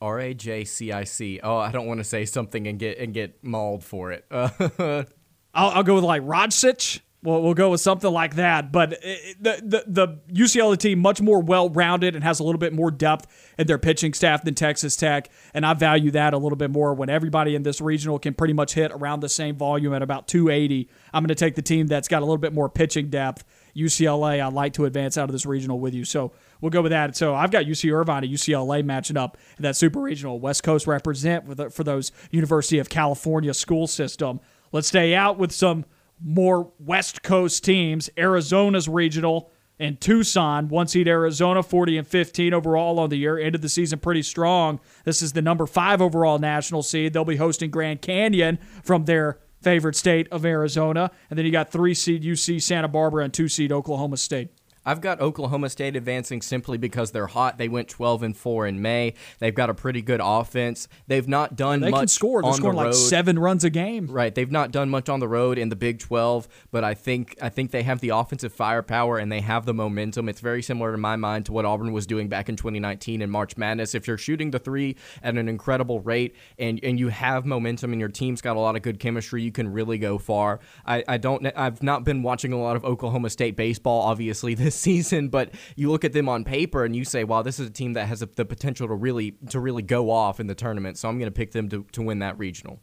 [0.00, 1.40] R A J C I C.
[1.42, 4.24] Oh, I don't want to say something and get and get mauled for it.
[4.30, 5.06] I'll,
[5.54, 7.00] I'll go with like Rodsich.
[7.22, 8.72] Well, we'll go with something like that.
[8.72, 12.58] But it, the, the the UCLA team much more well rounded and has a little
[12.58, 13.26] bit more depth
[13.58, 16.94] in their pitching staff than Texas Tech, and I value that a little bit more.
[16.94, 20.28] When everybody in this regional can pretty much hit around the same volume at about
[20.28, 23.44] 280, I'm going to take the team that's got a little bit more pitching depth.
[23.76, 26.04] UCLA, I'd like to advance out of this regional with you.
[26.04, 27.16] So we'll go with that.
[27.16, 30.40] So I've got UC Irvine and UCLA matching up in that super regional.
[30.40, 34.40] West Coast represent for those University of California school system.
[34.72, 35.84] Let's stay out with some
[36.22, 38.10] more West Coast teams.
[38.16, 43.38] Arizona's regional and Tucson, one seed Arizona, 40 and 15 overall on the year.
[43.38, 44.78] Ended the season pretty strong.
[45.04, 47.14] This is the number five overall national seed.
[47.14, 51.10] They'll be hosting Grand Canyon from their favorite state of Arizona.
[51.30, 54.50] And then you got three seed UC Santa Barbara and two seed Oklahoma State.
[54.84, 57.58] I've got Oklahoma State advancing simply because they're hot.
[57.58, 59.14] They went 12 and 4 in May.
[59.38, 60.88] They've got a pretty good offense.
[61.06, 62.42] They've not done They much can score.
[62.42, 62.88] They're on scoring the road.
[62.90, 64.06] like seven runs a game.
[64.06, 67.36] Right, they've not done much on the road in the Big 12, but I think
[67.42, 70.28] I think they have the offensive firepower and they have the momentum.
[70.28, 73.30] It's very similar in my mind to what Auburn was doing back in 2019 in
[73.30, 73.94] March Madness.
[73.94, 78.00] If you're shooting the 3 at an incredible rate and and you have momentum and
[78.00, 80.60] your team's got a lot of good chemistry, you can really go far.
[80.86, 84.69] I, I don't I've not been watching a lot of Oklahoma State baseball obviously this
[84.70, 87.72] season, but you look at them on paper and you say, "Wow, this is a
[87.72, 91.08] team that has the potential to really to really go off in the tournament." So
[91.08, 92.80] I'm going to pick them to, to win that regional.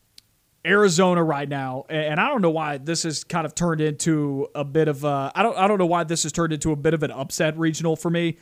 [0.65, 4.65] Arizona right now, and I don't know why this has kind of turned into a
[4.65, 6.93] bit of a, I don't I don't know why this has turned into a bit
[6.93, 8.38] of an upset regional for me.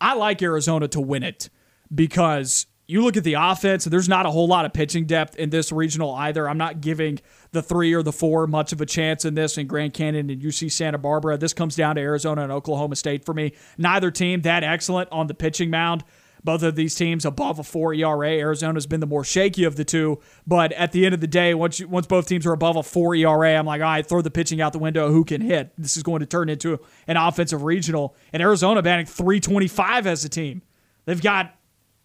[0.00, 1.48] I like Arizona to win it
[1.94, 5.50] because you look at the offense, there's not a whole lot of pitching depth in
[5.50, 6.48] this regional either.
[6.48, 7.20] I'm not giving
[7.52, 10.42] the three or the four much of a chance in this in Grand Canyon and
[10.42, 11.38] UC Santa Barbara.
[11.38, 13.52] This comes down to Arizona and Oklahoma State for me.
[13.78, 16.04] Neither team that excellent on the pitching mound.
[16.44, 18.30] Both of these teams above a four ERA.
[18.30, 21.54] Arizona's been the more shaky of the two, but at the end of the day,
[21.54, 24.22] once you, once both teams are above a four ERA, I'm like, all right, throw
[24.22, 25.12] the pitching out the window.
[25.12, 25.72] Who can hit?
[25.78, 28.16] This is going to turn into an offensive regional.
[28.32, 30.62] And Arizona batting 325 as a team.
[31.04, 31.54] They've got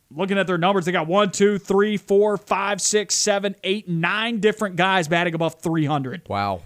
[0.10, 4.39] looking at their numbers, they got one, two, three, four, five, six, seven, eight, nine
[4.39, 6.28] different guys batting above 300.
[6.28, 6.62] Wow.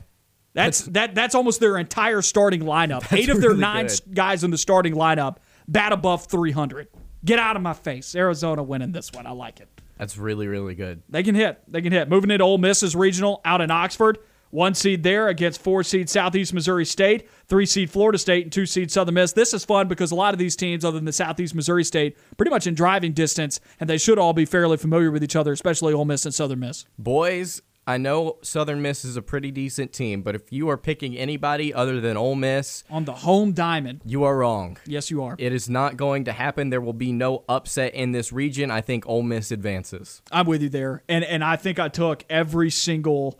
[0.54, 3.12] That's, that that's almost their entire starting lineup.
[3.14, 4.02] Eight of their really nine good.
[4.14, 5.38] guys in the starting lineup
[5.68, 6.88] bat above 300.
[7.24, 8.16] Get out of my face.
[8.16, 9.26] Arizona winning this one.
[9.26, 9.70] I like it.
[9.98, 11.04] That's really really good.
[11.08, 11.62] They can hit.
[11.68, 12.10] They can hit.
[12.10, 14.18] Moving into Ole Miss's regional out in Oxford.
[14.52, 18.66] One seed there against four seed Southeast Missouri State, three seed Florida State, and two
[18.66, 19.32] seed Southern Miss.
[19.34, 22.18] This is fun because a lot of these teams, other than the Southeast Missouri State,
[22.38, 25.54] pretty much in driving distance, and they should all be fairly familiar with each other,
[25.54, 26.86] especially Ole Miss and Southern Miss.
[27.00, 31.18] Boys, I know Southern Miss is a pretty decent team, but if you are picking
[31.18, 34.02] anybody other than Ole Miss, On the home diamond.
[34.06, 34.78] you are wrong.
[34.86, 35.36] Yes, you are.
[35.40, 36.70] It is not going to happen.
[36.70, 38.70] There will be no upset in this region.
[38.70, 40.22] I think Ole Miss advances.
[40.32, 41.04] I'm with you there.
[41.10, 43.40] And and I think I took every single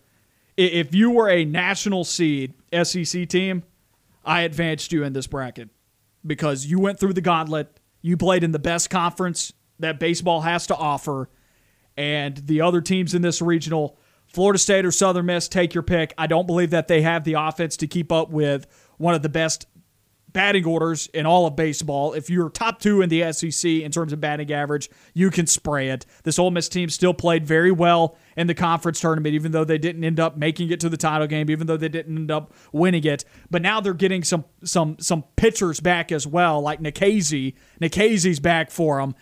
[0.66, 2.54] if you were a national seed
[2.84, 3.64] SEC team,
[4.24, 5.70] I advanced you in this bracket
[6.26, 7.80] because you went through the gauntlet.
[8.02, 11.30] You played in the best conference that baseball has to offer.
[11.98, 13.98] And the other teams in this regional,
[14.28, 16.14] Florida State or Southern Miss, take your pick.
[16.18, 19.30] I don't believe that they have the offense to keep up with one of the
[19.30, 19.66] best
[20.34, 22.14] batting orders in all of baseball.
[22.14, 25.90] If you're top two in the SEC in terms of batting average, you can spray
[25.90, 26.06] it.
[26.24, 29.78] This Ole Miss team still played very well in the conference tournament, even though they
[29.78, 32.54] didn't end up making it to the title game, even though they didn't end up
[32.72, 33.26] winning it.
[33.50, 37.56] But now they're getting some some some pitchers back as well, like Nikhazy.
[37.82, 39.16] Nikhazy's back for them.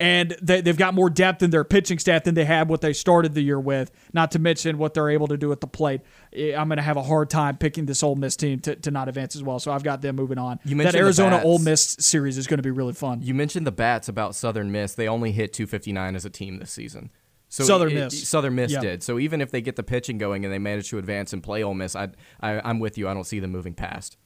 [0.00, 2.92] And they, they've got more depth in their pitching staff than they had what they
[2.92, 3.92] started the year with.
[4.12, 6.00] Not to mention what they're able to do at the plate.
[6.32, 8.90] Eh, I'm going to have a hard time picking this Ole Miss team to, to
[8.90, 9.60] not advance as well.
[9.60, 10.58] So I've got them moving on.
[10.64, 11.42] You that mentioned the Arizona.
[11.44, 13.22] Ole Miss series is going to be really fun.
[13.22, 14.94] You mentioned the bats about Southern Miss.
[14.94, 17.10] They only hit 259 as a team this season.
[17.48, 18.28] So Southern it- Miss.
[18.28, 18.80] Southern Miss Yeah.
[18.80, 19.02] did.
[19.04, 21.62] So even if they get the pitching going and they manage to advance and play
[21.62, 22.08] Ole Miss, I,
[22.40, 23.08] I I'm with you.
[23.08, 24.16] I don't see them moving past.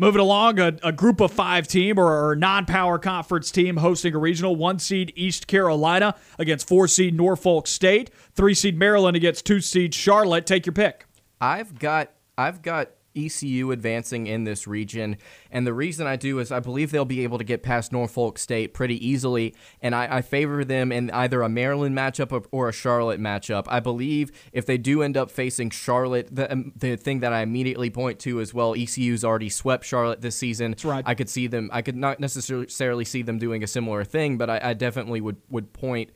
[0.00, 4.14] Moving along, a, a group of five team or, or non power conference team hosting
[4.14, 4.54] a regional.
[4.54, 8.12] One seed East Carolina against four seed Norfolk State.
[8.32, 10.46] Three seed Maryland against two seed Charlotte.
[10.46, 11.06] Take your pick.
[11.40, 12.90] I've got I've got
[13.26, 15.16] ECU advancing in this region,
[15.50, 18.38] and the reason I do is I believe they'll be able to get past Norfolk
[18.38, 22.68] State pretty easily, and I, I favor them in either a Maryland matchup or, or
[22.68, 23.64] a Charlotte matchup.
[23.68, 27.40] I believe if they do end up facing Charlotte, the um, the thing that I
[27.40, 30.72] immediately point to as well, ECU's already swept Charlotte this season.
[30.72, 31.04] That's right.
[31.06, 31.70] I could see them.
[31.72, 35.36] I could not necessarily see them doing a similar thing, but I, I definitely would
[35.50, 36.10] would point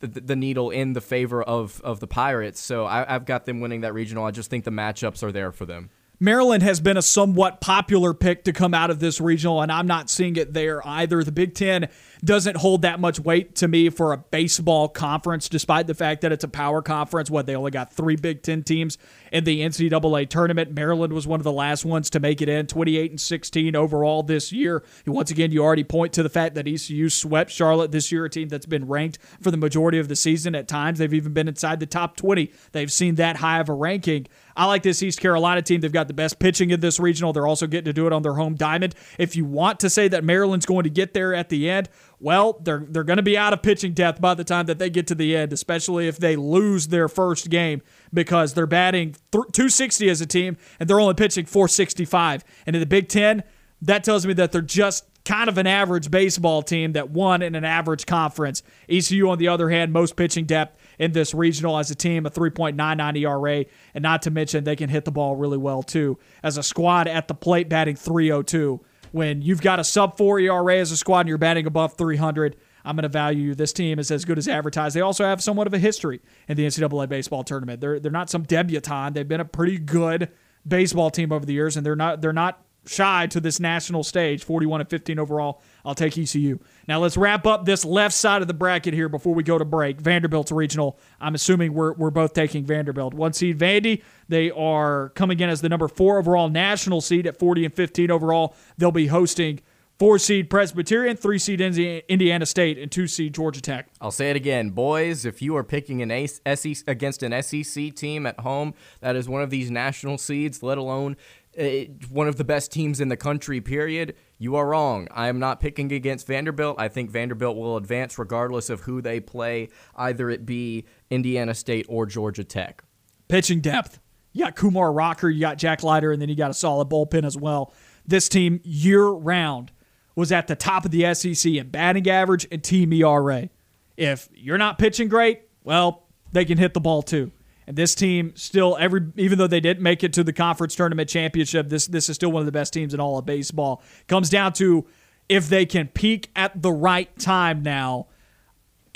[0.00, 2.60] the, the needle in the favor of, of the Pirates.
[2.60, 4.24] So I, I've got them winning that regional.
[4.24, 5.90] I just think the matchups are there for them.
[6.18, 9.86] Maryland has been a somewhat popular pick to come out of this regional, and I'm
[9.86, 11.22] not seeing it there either.
[11.22, 11.88] The Big Ten
[12.24, 16.32] doesn't hold that much weight to me for a baseball conference, despite the fact that
[16.32, 17.30] it's a power conference.
[17.30, 18.96] What they only got three Big Ten teams
[19.30, 20.72] in the NCAA tournament.
[20.72, 24.22] Maryland was one of the last ones to make it in, 28 and 16 overall
[24.22, 24.82] this year.
[25.06, 28.30] Once again, you already point to the fact that ECU swept Charlotte this year, a
[28.30, 30.54] team that's been ranked for the majority of the season.
[30.54, 32.50] At times, they've even been inside the top 20.
[32.72, 34.26] They've seen that high of a ranking.
[34.56, 35.80] I like this East Carolina team.
[35.80, 37.32] They've got the best pitching in this regional.
[37.32, 38.94] They're also getting to do it on their home diamond.
[39.18, 41.88] If you want to say that Maryland's going to get there at the end,
[42.18, 44.88] well, they're they're going to be out of pitching depth by the time that they
[44.88, 47.82] get to the end, especially if they lose their first game
[48.12, 52.42] because they're batting th- 260 as a team and they're only pitching 465.
[52.66, 53.44] And in the Big 10,
[53.82, 57.54] that tells me that they're just kind of an average baseball team that won in
[57.54, 58.62] an average conference.
[58.88, 62.30] ECU, on the other hand, most pitching depth in this regional as a team, a
[62.30, 66.18] 3.99 ERA, and not to mention they can hit the ball really well too.
[66.42, 68.80] As a squad at the plate, batting 302.
[69.12, 72.56] When you've got a sub 4 ERA as a squad and you're batting above 300,
[72.84, 74.94] I'm going to value this team as as good as advertised.
[74.94, 77.80] They also have somewhat of a history in the NCAA baseball tournament.
[77.80, 79.14] They're they're not some debutante.
[79.14, 80.30] They've been a pretty good
[80.66, 84.44] baseball team over the years, and they're not they're not shy to this national stage,
[84.44, 85.62] 41 and 15 overall.
[85.84, 86.58] I'll take ECU.
[86.88, 89.64] Now let's wrap up this left side of the bracket here before we go to
[89.64, 90.00] break.
[90.00, 90.98] Vanderbilt's regional.
[91.20, 93.14] I'm assuming we're, we're both taking Vanderbilt.
[93.14, 94.02] One seed Vandy.
[94.28, 98.10] They are coming in as the number four overall national seed at 40 and 15
[98.10, 98.54] overall.
[98.78, 99.60] They'll be hosting
[99.98, 103.88] four seed Presbyterian, three seed Indiana State, and two seed Georgia Tech.
[104.00, 105.24] I'll say it again, boys.
[105.24, 109.42] If you are picking an SEC against an SEC team at home, that is one
[109.42, 111.16] of these national seeds, let alone
[111.58, 113.60] Uh, one of the best teams in the country.
[113.60, 114.14] Period.
[114.38, 115.08] You are wrong.
[115.10, 116.76] I am not picking against Vanderbilt.
[116.78, 121.86] I think Vanderbilt will advance regardless of who they play, either it be Indiana State
[121.88, 122.82] or Georgia Tech.
[123.28, 123.98] Pitching depth.
[124.32, 127.24] You got Kumar Rocker, you got Jack Leiter, and then you got a solid bullpen
[127.24, 127.72] as well.
[128.06, 129.72] This team year round
[130.14, 133.48] was at the top of the SEC in batting average and team ERA.
[133.96, 137.32] If you're not pitching great, well, they can hit the ball too.
[137.66, 141.08] And this team still every even though they didn't make it to the conference tournament
[141.08, 143.82] championship, this this is still one of the best teams in all of baseball.
[144.06, 144.86] Comes down to
[145.28, 148.06] if they can peak at the right time now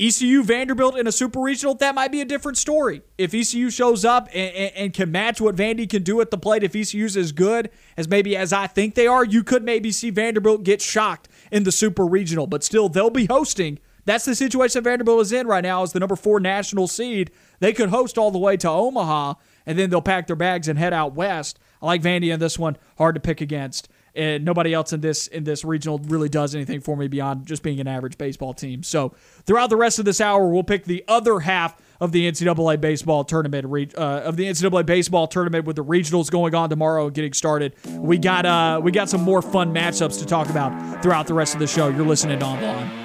[0.01, 3.03] ECU Vanderbilt in a super regional, that might be a different story.
[3.19, 6.39] If ECU shows up and, and, and, can match what Vandy can do at the
[6.39, 7.69] plate, if ECU's as good
[7.99, 11.65] as maybe as I think they are, you could maybe see Vanderbilt get shocked in
[11.65, 12.47] the super regional.
[12.47, 13.79] But still, they'll be hosting.
[14.11, 17.31] That's the situation Vanderbilt is in right now as the number four national seed.
[17.61, 19.35] They could host all the way to Omaha,
[19.67, 21.61] and then they'll pack their bags and head out west.
[21.81, 22.77] I like Vandy in this one.
[22.99, 26.81] Hard to pick against and nobody else in this in this regional really does anything
[26.81, 28.83] for me beyond just being an average baseball team.
[28.83, 32.81] So throughout the rest of this hour, we'll pick the other half of the NCAA
[32.81, 37.15] baseball tournament uh, of the NCAA baseball tournament with the regionals going on tomorrow and
[37.15, 37.77] getting started.
[37.91, 41.55] We got uh, we got some more fun matchups to talk about throughout the rest
[41.55, 41.89] of the show.
[41.89, 43.00] You're listening on the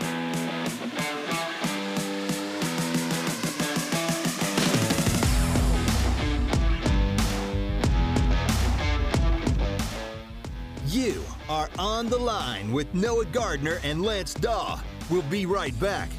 [12.06, 14.80] on the line with Noah Gardner and Lance Dawe.
[15.10, 16.10] We'll be right back.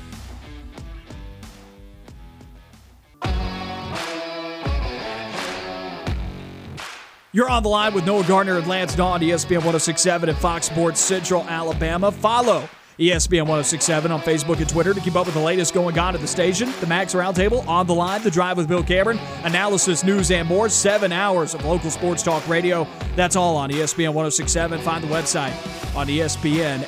[7.33, 10.67] You're on the line with Noah Gardner and Lance Dawe on ESPN 1067 and Fox
[10.67, 12.11] Sports Central Alabama.
[12.11, 12.69] Follow
[12.99, 16.23] ESPN 1067 on Facebook and Twitter to keep up with the latest going on at
[16.23, 16.73] the station.
[16.81, 20.71] The Max Roundtable on the line, The Drive with Bill Cameron, analysis, news, and more.
[20.71, 22.87] Seven hours of local sports talk radio.
[23.15, 24.81] That's all on ESPN 1067.
[24.81, 25.53] Find the website
[25.95, 26.85] on ESPNAU.com.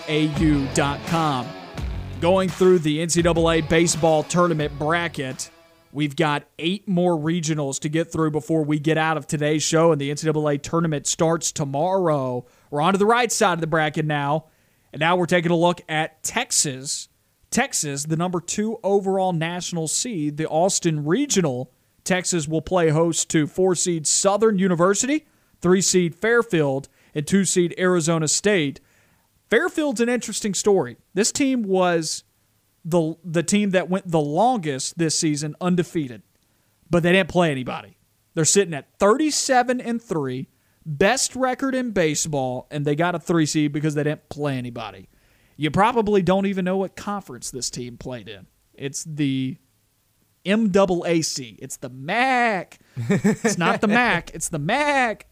[2.23, 5.51] Going through the NCAA baseball tournament bracket.
[5.93, 9.93] We've got eight more regionals to get through before we get out of today's show,
[9.93, 12.47] and the NCAA tournament starts tomorrow.
[12.71, 14.47] We're on to the right side of the bracket now.
[14.93, 17.09] And now we're taking a look at Texas.
[17.51, 21.73] Texas, the number two overall national seed, the Austin Regional.
[22.05, 25.27] Texas will play host to four seed Southern University,
[25.61, 28.81] three seed Fairfield, and two seed Arizona State.
[29.51, 30.97] Fairfield's an interesting story.
[31.15, 32.25] This team was
[32.85, 36.23] the the team that went the longest this season undefeated,
[36.91, 37.97] but they didn't play anybody.
[38.35, 40.49] They're sitting at 37 and 3
[40.85, 45.09] best record in baseball, and they got a three seed because they didn't play anybody.
[45.57, 48.47] You probably don't even know what conference this team played in.
[48.75, 49.59] It's the
[50.45, 51.57] MAAC.
[51.61, 52.79] It's the MAC.
[52.97, 54.31] it's not the MAC.
[54.35, 55.27] It's the MAC.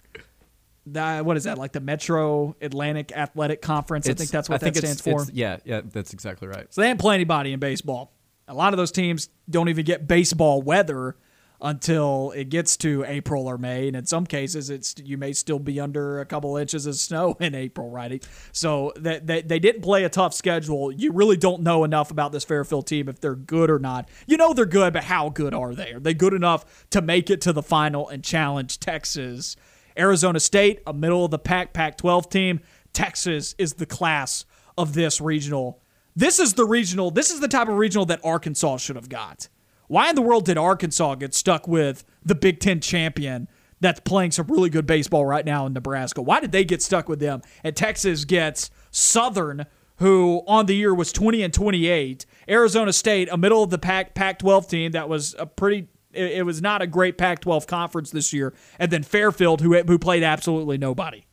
[0.89, 4.07] The, what is that like the Metro Atlantic Athletic Conference?
[4.07, 5.25] It's, I think that's what I that stands for.
[5.33, 6.73] yeah, yeah, that's exactly right.
[6.73, 8.13] So they didn't play anybody in baseball.
[8.47, 11.17] A lot of those teams don't even get baseball weather
[11.61, 15.59] until it gets to April or May, and in some cases, it's you may still
[15.59, 18.27] be under a couple inches of snow in April, right?
[18.53, 20.93] So that they, they didn't play a tough schedule.
[20.93, 24.09] You really don't know enough about this Fairfield team if they're good or not.
[24.27, 25.93] You know they're good, but how good are they?
[25.93, 29.57] Are they good enough to make it to the final and challenge Texas?
[29.99, 32.61] Arizona State, a middle of the pack Pac 12 team.
[32.93, 34.45] Texas is the class
[34.77, 35.81] of this regional.
[36.15, 39.49] This is the regional, this is the type of regional that Arkansas should have got.
[39.89, 43.49] Why in the world did Arkansas get stuck with the Big Ten champion
[43.81, 46.23] that's playing some really good baseball right now in Nebraska?
[46.23, 47.43] Why did they get stuck with them?
[47.63, 49.67] And Texas gets Southern,
[49.97, 52.27] who on the year was 20 and 28.
[52.49, 56.45] Arizona State, a middle of the Pac Pac 12 team that was a pretty it,
[56.47, 58.55] was not a great Pac 12 conference this year.
[58.79, 61.27] And then Fairfield, who, who played absolutely nobody.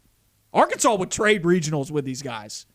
[0.53, 2.65] Arkansas would trade regionals with these guys.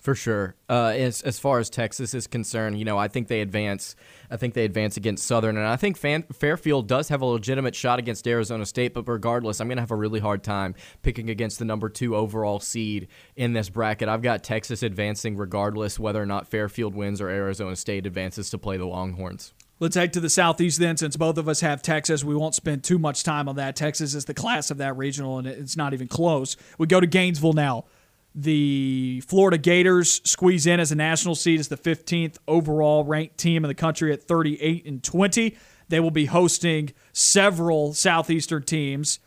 [0.00, 0.54] For sure.
[0.68, 3.94] Uh, as as far as Texas is concerned, you know, I think they advance.
[4.30, 7.74] I think they advance against Southern, and I think Fan- Fairfield does have a legitimate
[7.74, 8.94] shot against Arizona State.
[8.94, 12.16] But regardless, I'm going to have a really hard time picking against the number two
[12.16, 14.08] overall seed in this bracket.
[14.08, 18.58] I've got Texas advancing regardless whether or not Fairfield wins or Arizona State advances to
[18.58, 19.52] play the Longhorns.
[19.80, 22.24] Let's head to the southeast then, since both of us have Texas.
[22.24, 23.76] We won't spend too much time on that.
[23.76, 26.56] Texas is the class of that regional, and it's not even close.
[26.78, 27.86] We go to Gainesville now.
[28.34, 33.64] The Florida Gators squeeze in as a national seed as the 15th overall ranked team
[33.64, 35.56] in the country at 38 and 20.
[35.88, 39.18] They will be hosting several southeastern teams.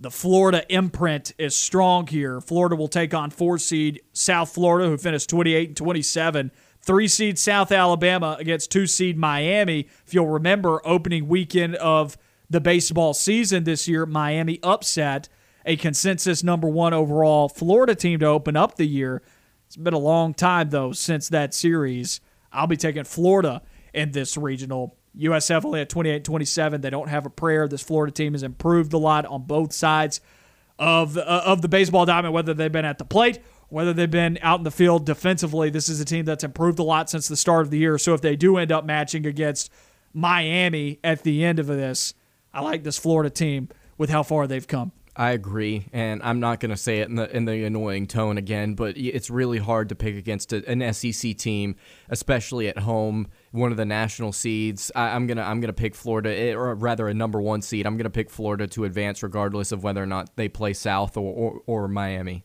[0.00, 2.40] The Florida imprint is strong here.
[2.40, 7.38] Florida will take on four seed South Florida, who finished 28 and 27 three seed
[7.38, 9.88] South Alabama against two seed Miami.
[10.06, 12.16] If you'll remember, opening weekend of
[12.48, 15.28] the baseball season this year, Miami upset
[15.64, 19.22] a consensus number one overall Florida team to open up the year.
[19.66, 22.20] It's been a long time, though, since that series.
[22.52, 23.62] I'll be taking Florida
[23.92, 24.96] in this regional.
[25.18, 26.80] USF only at 28 27.
[26.80, 27.68] They don't have a prayer.
[27.68, 30.20] This Florida team has improved a lot on both sides
[30.78, 34.38] of, uh, of the baseball diamond, whether they've been at the plate whether they've been
[34.42, 37.36] out in the field defensively, this is a team that's improved a lot since the
[37.36, 37.98] start of the year.
[37.98, 39.70] So if they do end up matching against
[40.14, 42.14] Miami at the end of this,
[42.52, 43.68] I like this Florida team
[43.98, 44.92] with how far they've come.
[45.18, 48.38] I agree, and I'm not going to say it in the in the annoying tone
[48.38, 51.74] again, but it's really hard to pick against a, an SEC team,
[52.08, 53.26] especially at home.
[53.50, 54.92] One of the national seeds.
[54.94, 57.84] I, am gonna I'm gonna pick Florida, eh, or rather a number one seed.
[57.84, 61.34] I'm gonna pick Florida to advance, regardless of whether or not they play South or,
[61.34, 62.44] or, or Miami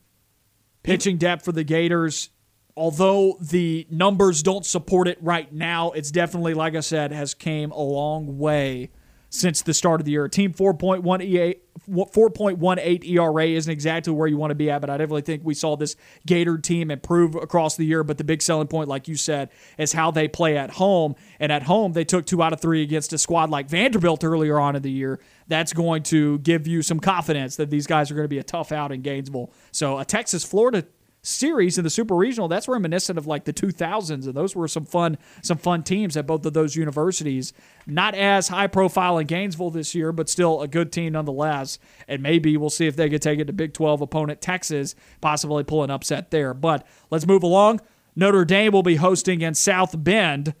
[0.84, 2.30] pitching depth for the Gators.
[2.76, 7.72] Although the numbers don't support it right now, it's definitely, like I said, has came
[7.72, 8.90] a long way
[9.34, 10.28] since the start of the year.
[10.28, 11.56] Team 4.1 EA
[11.90, 15.54] 4.18 ERA isn't exactly where you want to be at, but I definitely think we
[15.54, 18.04] saw this Gator team improve across the year.
[18.04, 21.16] But the big selling point, like you said, is how they play at home.
[21.40, 24.60] And at home, they took two out of three against a squad like Vanderbilt earlier
[24.60, 25.18] on in the year.
[25.48, 28.44] That's going to give you some confidence that these guys are going to be a
[28.44, 29.52] tough out in Gainesville.
[29.72, 30.86] So a Texas Florida
[31.24, 34.84] series in the super regional that's reminiscent of like the 2000s and those were some
[34.84, 37.54] fun some fun teams at both of those universities
[37.86, 42.22] not as high profile in Gainesville this year but still a good team nonetheless and
[42.22, 45.82] maybe we'll see if they can take it to Big 12 opponent Texas possibly pull
[45.82, 47.80] an upset there but let's move along
[48.14, 50.54] Notre Dame will be hosting in South Bend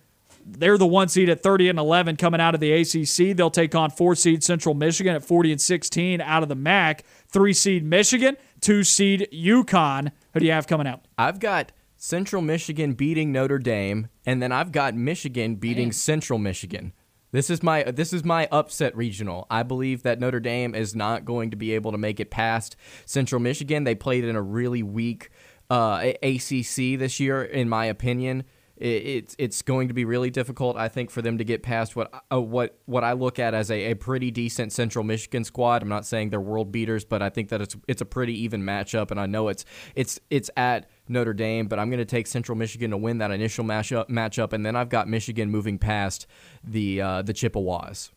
[0.46, 3.36] they're the one seed at 30 and 11 coming out of the ACC.
[3.36, 7.04] They'll take on four seed Central Michigan at 40 and 16 out of the MAC.
[7.28, 11.06] Three seed Michigan, two seed UConn who do you have coming out?
[11.18, 15.92] I've got Central Michigan beating Notre Dame, and then I've got Michigan beating.
[15.92, 16.92] Central Michigan.
[17.30, 19.46] This is my this is my upset regional.
[19.50, 22.74] I believe that Notre Dame is not going to be able to make it past
[23.04, 23.84] Central Michigan.
[23.84, 25.30] They played in a really weak
[25.70, 28.44] uh, ACC this year, in my opinion
[28.84, 32.12] it's it's going to be really difficult, I think, for them to get past what
[32.30, 35.82] uh, what what I look at as a, a pretty decent Central Michigan squad.
[35.82, 38.62] I'm not saying they're world beaters, but I think that it's it's a pretty even
[38.62, 42.26] matchup, and I know it's it's it's at Notre Dame, but I'm going to take
[42.26, 46.26] Central Michigan to win that initial matchup matchup, and then I've got Michigan moving past
[46.62, 48.10] the uh, the Chippewas.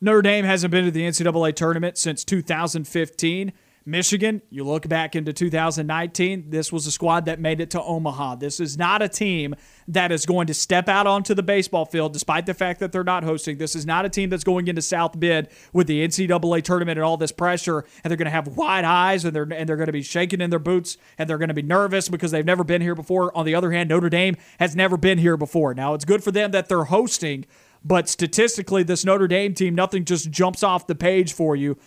[0.00, 3.52] Notre Dame hasn't been to the NCAA tournament since 2015.
[3.88, 8.34] Michigan, you look back into 2019, this was a squad that made it to Omaha.
[8.34, 9.54] This is not a team
[9.88, 13.02] that is going to step out onto the baseball field, despite the fact that they're
[13.02, 13.56] not hosting.
[13.56, 17.04] This is not a team that's going into South Bend with the NCAA tournament and
[17.04, 19.86] all this pressure, and they're going to have wide eyes and they're and they're going
[19.86, 22.64] to be shaking in their boots and they're going to be nervous because they've never
[22.64, 23.34] been here before.
[23.34, 25.72] On the other hand, Notre Dame has never been here before.
[25.72, 27.46] Now it's good for them that they're hosting,
[27.82, 31.78] but statistically, this Notre Dame team, nothing just jumps off the page for you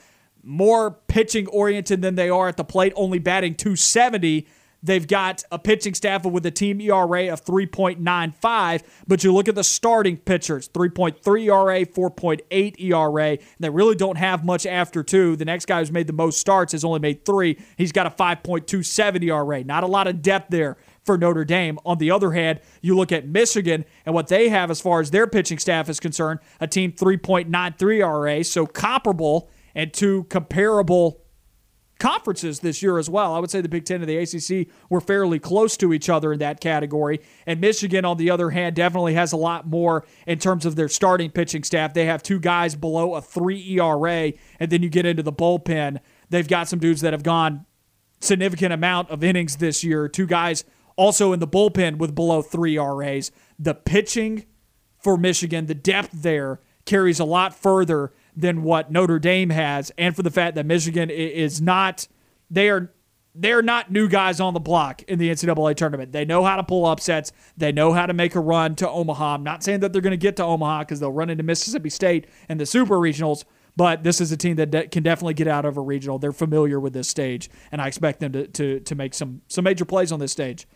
[0.43, 4.47] more pitching oriented than they are at the plate, only batting 270.
[4.83, 9.53] They've got a pitching staff with a team ERA of 3.95, but you look at
[9.53, 13.37] the starting pitchers 3.3 ERA, 4.8 ERA.
[13.59, 15.35] They really don't have much after two.
[15.35, 17.59] The next guy who's made the most starts has only made three.
[17.77, 19.63] He's got a 5.27 ERA.
[19.63, 21.77] Not a lot of depth there for Notre Dame.
[21.85, 25.11] On the other hand, you look at Michigan and what they have as far as
[25.11, 31.21] their pitching staff is concerned a team 3.93 ERA, so comparable and two comparable
[32.01, 33.35] conferences this year as well.
[33.35, 36.33] I would say the Big Ten and the ACC were fairly close to each other
[36.33, 37.21] in that category.
[37.45, 40.89] And Michigan, on the other hand, definitely has a lot more in terms of their
[40.89, 41.93] starting pitching staff.
[41.93, 45.99] They have two guys below a three ERA, and then you get into the bullpen.
[46.31, 47.67] They've got some dudes that have gone
[48.19, 50.07] significant amount of innings this year.
[50.07, 50.63] Two guys
[50.95, 53.31] also in the bullpen with below three ERAs.
[53.59, 54.45] The pitching
[54.99, 60.15] for Michigan, the depth there carries a lot further than what Notre Dame has, and
[60.15, 62.07] for the fact that Michigan is not
[62.49, 62.91] they are
[63.33, 66.11] they're not new guys on the block in the NCAA tournament.
[66.11, 67.31] They know how to pull upsets.
[67.55, 69.35] They know how to make a run to Omaha.
[69.35, 71.89] I'm not saying that they're going to get to Omaha because they'll run into Mississippi
[71.89, 73.45] State and the Super Regionals,
[73.77, 76.19] but this is a team that de- can definitely get out of a regional.
[76.19, 79.63] They're familiar with this stage, and I expect them to, to, to make some, some
[79.63, 80.67] major plays on this stage.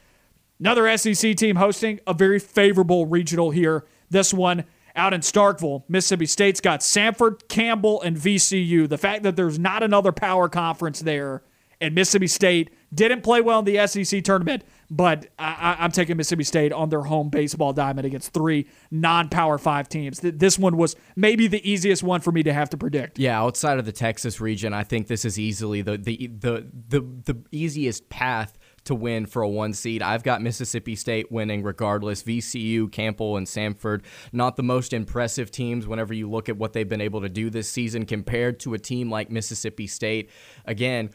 [0.58, 3.86] Another SEC team hosting a very favorable regional here.
[4.10, 4.64] This one
[4.96, 8.88] out in Starkville, Mississippi State's got Samford, Campbell, and VCU.
[8.88, 11.44] The fact that there's not another power conference there,
[11.82, 16.44] and Mississippi State didn't play well in the SEC tournament, but I, am taking Mississippi
[16.44, 20.20] State on their home baseball diamond against three non-power five teams.
[20.22, 23.20] This one was maybe the easiest one for me to have to predict.
[23.20, 27.02] Yeah, outside of the Texas region, I think this is easily the the the the,
[27.26, 30.02] the easiest path to win for a one seed.
[30.02, 32.24] I've got Mississippi State winning regardless.
[32.24, 34.02] VCU, Campbell, and Samford,
[34.32, 37.50] not the most impressive teams whenever you look at what they've been able to do
[37.50, 40.30] this season compared to a team like Mississippi State.
[40.66, 41.10] Again,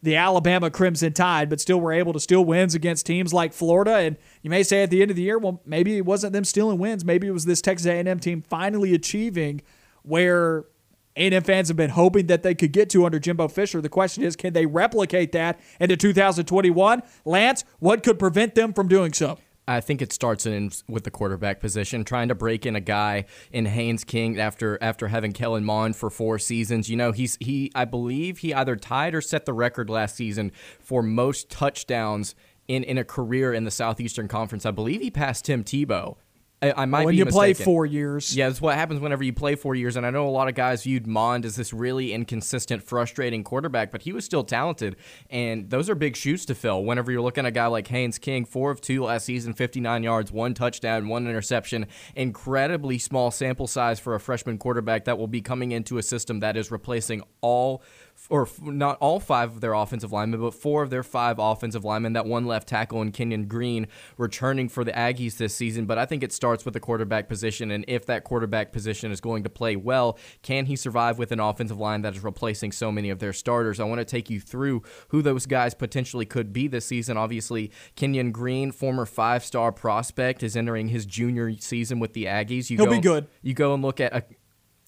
[0.00, 3.96] the Alabama Crimson Tide, but still were able to steal wins against teams like Florida.
[3.96, 6.44] And you may say at the end of the year, well, maybe it wasn't them
[6.44, 7.04] stealing wins.
[7.04, 9.62] Maybe it was this Texas A&M team finally achieving
[10.02, 10.66] where
[11.16, 13.80] a&M fans have been hoping that they could get to under Jimbo Fisher.
[13.80, 17.02] The question is, can they replicate that into 2021?
[17.24, 19.38] Lance, what could prevent them from doing so?
[19.68, 23.26] I think it starts in with the quarterback position, trying to break in a guy
[23.52, 26.90] in Haynes King after after having Kellen Mond for four seasons.
[26.90, 30.50] You know, he's he I believe he either tied or set the record last season
[30.80, 32.34] for most touchdowns
[32.66, 34.66] in, in a career in the Southeastern Conference.
[34.66, 36.16] I believe he passed Tim Tebow
[36.62, 37.54] I, I might when you mistaken.
[37.54, 38.36] play four years.
[38.36, 39.96] Yeah, that's what happens whenever you play four years.
[39.96, 43.90] And I know a lot of guys viewed Mond as this really inconsistent, frustrating quarterback,
[43.90, 44.96] but he was still talented.
[45.30, 46.84] And those are big shoes to fill.
[46.84, 50.02] Whenever you're looking at a guy like Haynes King, four of two last season, 59
[50.02, 51.86] yards, one touchdown, one interception.
[52.14, 56.40] Incredibly small sample size for a freshman quarterback that will be coming into a system
[56.40, 57.82] that is replacing all
[58.30, 62.14] or not all five of their offensive linemen, but four of their five offensive linemen.
[62.14, 65.84] That one left tackle and Kenyon Green returning for the Aggies this season.
[65.86, 69.20] But I think it starts with the quarterback position, and if that quarterback position is
[69.20, 72.90] going to play well, can he survive with an offensive line that is replacing so
[72.90, 73.80] many of their starters?
[73.80, 77.16] I want to take you through who those guys potentially could be this season.
[77.16, 82.70] Obviously, Kenyon Green, former five-star prospect, is entering his junior season with the Aggies.
[82.70, 83.26] You He'll go, be good.
[83.42, 84.24] You go and look at a,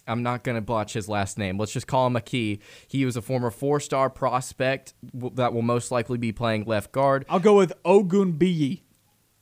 [0.06, 1.58] I'm not going to botch his last name.
[1.58, 2.60] Let's just call him McKee.
[2.88, 7.24] He was a former four star prospect that will most likely be playing left guard.
[7.28, 8.82] I'll go with Ogunbiyi.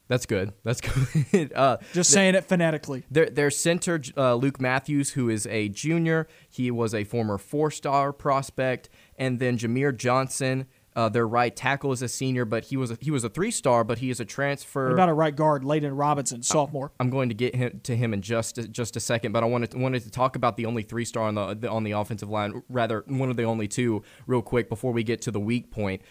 [0.09, 0.53] That's good.
[0.65, 0.81] That's
[1.32, 1.53] good.
[1.53, 3.05] uh, Just saying it phonetically.
[3.11, 7.70] Their, their center, uh, Luke Matthews, who is a junior, he was a former four
[7.70, 8.89] star prospect.
[9.16, 10.66] And then Jahmir Johnson,
[10.97, 13.51] uh, their right tackle is a senior, but he was a, he was a three
[13.51, 14.87] star, but he is a transfer.
[14.87, 16.93] What about a right guard, Layden Robinson, sophomore?
[16.99, 19.71] I'm going to get him to him in just just a second, but I wanted
[19.73, 22.29] to, wanted to talk about the only three star on the, the on the offensive
[22.29, 25.71] line, rather one of the only two, real quick before we get to the weak
[25.71, 26.03] point.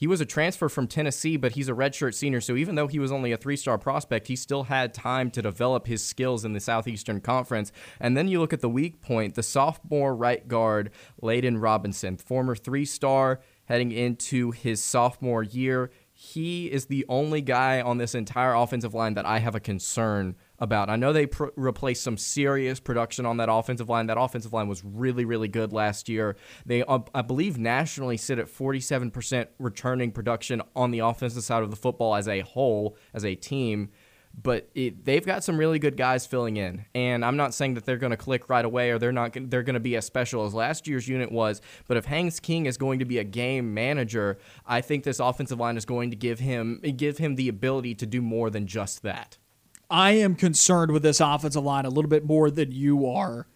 [0.00, 2.40] He was a transfer from Tennessee, but he's a redshirt senior.
[2.40, 5.42] So even though he was only a three star prospect, he still had time to
[5.42, 7.70] develop his skills in the Southeastern Conference.
[8.00, 10.90] And then you look at the weak point the sophomore right guard,
[11.22, 13.40] Layden Robinson, former three star
[13.70, 15.92] heading into his sophomore year.
[16.12, 20.34] He is the only guy on this entire offensive line that I have a concern
[20.58, 20.90] about.
[20.90, 24.08] I know they pr- replaced some serious production on that offensive line.
[24.08, 26.36] That offensive line was really, really good last year.
[26.66, 31.70] They, uh, I believe, nationally sit at 47% returning production on the offensive side of
[31.70, 33.90] the football as a whole, as a team
[34.34, 36.84] but it, they've got some really good guys filling in.
[36.94, 39.62] And I'm not saying that they're going to click right away or they're not they're
[39.62, 41.60] going to be as special as last year's unit was.
[41.86, 45.58] But if Haynes King is going to be a game manager, I think this offensive
[45.58, 49.02] line is going to give him give him the ability to do more than just
[49.02, 49.38] that.
[49.90, 53.48] I am concerned with this offensive line a little bit more than you are.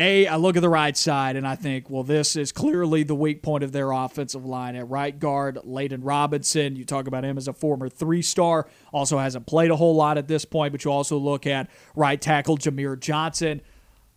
[0.00, 3.16] A, I look at the right side and I think, well, this is clearly the
[3.16, 4.76] weak point of their offensive line.
[4.76, 9.18] At right guard, Layden Robinson, you talk about him as a former three star, also
[9.18, 12.56] hasn't played a whole lot at this point, but you also look at right tackle
[12.56, 13.60] Jahmir Johnson.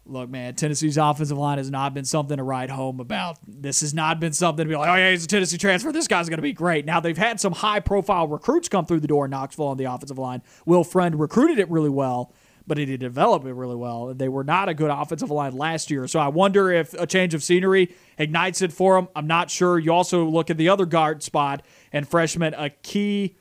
[0.06, 3.38] Look, man, Tennessee's offensive line has not been something to write home about.
[3.48, 5.92] This has not been something to be like, oh, yeah, he's a Tennessee transfer.
[5.92, 6.86] This guy's going to be great.
[6.86, 9.86] Now, they've had some high profile recruits come through the door in Knoxville on the
[9.86, 10.42] offensive line.
[10.66, 12.34] Will Friend recruited it really well
[12.68, 14.14] but he did develop it really well.
[14.14, 16.08] They were not a good offensive line last year.
[16.08, 19.08] So I wonder if a change of scenery ignites it for him.
[19.16, 19.80] I'm not sure.
[19.80, 23.36] You also look at the other guard spot and freshman Aki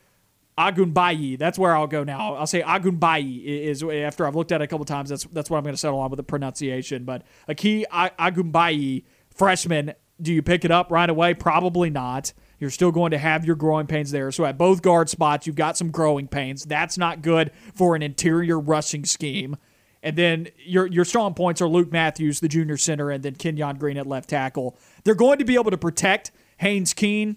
[0.59, 1.39] Agunbayi.
[1.39, 2.35] That's where I'll go now.
[2.35, 5.09] I'll say Agunbayi is after I've looked at it a couple times.
[5.09, 7.05] That's that's what I'm going to settle on with the pronunciation.
[7.05, 9.95] But Aki Agunbayi, freshman.
[10.21, 11.33] Do you pick it up right away?
[11.33, 12.35] Probably not.
[12.61, 14.31] You're still going to have your growing pains there.
[14.31, 16.65] So at both guard spots, you've got some growing pains.
[16.65, 19.57] That's not good for an interior rushing scheme.
[20.03, 23.77] And then your your strong points are Luke Matthews, the junior center, and then Kenyon
[23.77, 24.79] Green at left tackle.
[25.05, 27.37] They're going to be able to protect Haynes King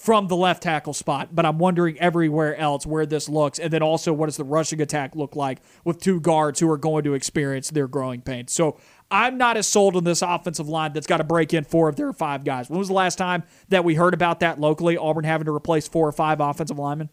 [0.00, 3.58] from the left tackle spot, but I'm wondering everywhere else where this looks.
[3.58, 6.78] And then also, what does the rushing attack look like with two guards who are
[6.78, 8.50] going to experience their growing pains?
[8.52, 8.78] So
[9.10, 11.96] I'm not as sold on this offensive line that's got to break in four of
[11.96, 12.70] their five guys.
[12.70, 14.96] When was the last time that we heard about that locally?
[14.96, 17.10] Auburn having to replace four or five offensive linemen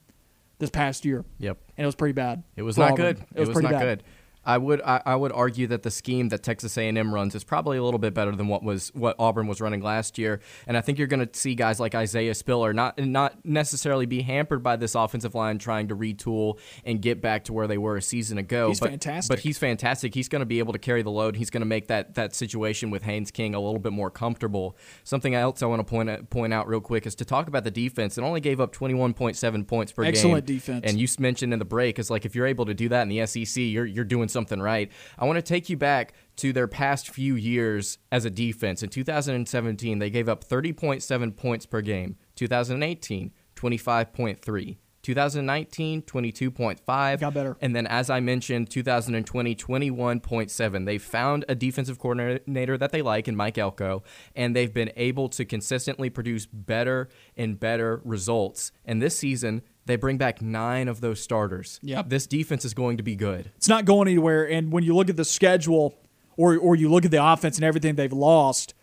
[0.59, 1.25] this past year.
[1.39, 1.57] Yep.
[1.77, 2.43] And it was pretty bad.
[2.55, 3.05] It was not Auburn.
[3.05, 3.17] good.
[3.17, 3.99] It was, it was pretty not bad.
[3.99, 4.03] good.
[4.47, 7.77] I would I, I, would argue that the scheme that Texas A&M runs is probably
[7.77, 10.81] a little bit better than what was what Auburn was running last year, and I
[10.81, 14.77] think you're going to see guys like Isaiah Spiller not not necessarily be hampered by
[14.77, 18.37] this offensive line trying to retool and get back to where they were a season
[18.37, 18.69] ago.
[18.69, 19.29] He's but, fantastic.
[19.29, 20.15] But he's fantastic.
[20.15, 21.35] He's going to be able to carry the load.
[21.35, 24.77] He's going to make that that situation with Haynes King a little bit more comfortable.
[25.03, 27.65] Something else I want to point out, point out real quick is to talk about
[27.65, 28.17] the defense.
[28.17, 30.55] It only gave up 21.7 points per Excellent game.
[30.55, 30.85] defense.
[30.85, 33.09] And you mentioned in the break is like if you're able to do that in
[33.09, 34.91] the SEC, you're you're doing something right.
[35.17, 38.83] I want to take you back to their past few years as a defense.
[38.83, 42.17] In 2017, they gave up 30.7 points per game.
[42.35, 44.77] 2018, 25.3.
[45.07, 47.19] 2019, 22.5.
[47.19, 47.57] Got better.
[47.61, 50.85] And then, as I mentioned, 2020, 21.7.
[50.85, 54.03] They found a defensive coordinator that they like in Mike Elko,
[54.35, 57.07] and they've been able to consistently produce better
[57.37, 58.73] and better results.
[58.83, 61.79] And this season, they bring back nine of those starters.
[61.81, 62.09] Yep.
[62.09, 63.51] This defense is going to be good.
[63.57, 64.49] It's not going anywhere.
[64.49, 65.97] And when you look at the schedule
[66.35, 68.73] or, or you look at the offense and everything they've lost,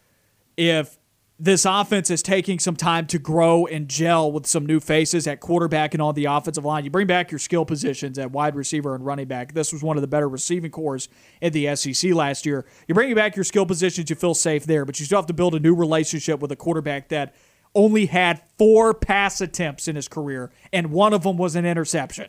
[0.56, 0.98] if
[1.39, 5.40] this offense is taking some time to grow and gel with some new faces at
[5.40, 6.85] quarterback and on the offensive line.
[6.85, 9.52] You bring back your skill positions at wide receiver and running back.
[9.52, 11.09] This was one of the better receiving cores
[11.40, 12.64] in the SEC last year.
[12.86, 14.10] You're bringing back your skill positions.
[14.10, 16.56] You feel safe there, but you still have to build a new relationship with a
[16.56, 17.35] quarterback that
[17.74, 22.28] only had four pass attempts in his career, and one of them was an interception.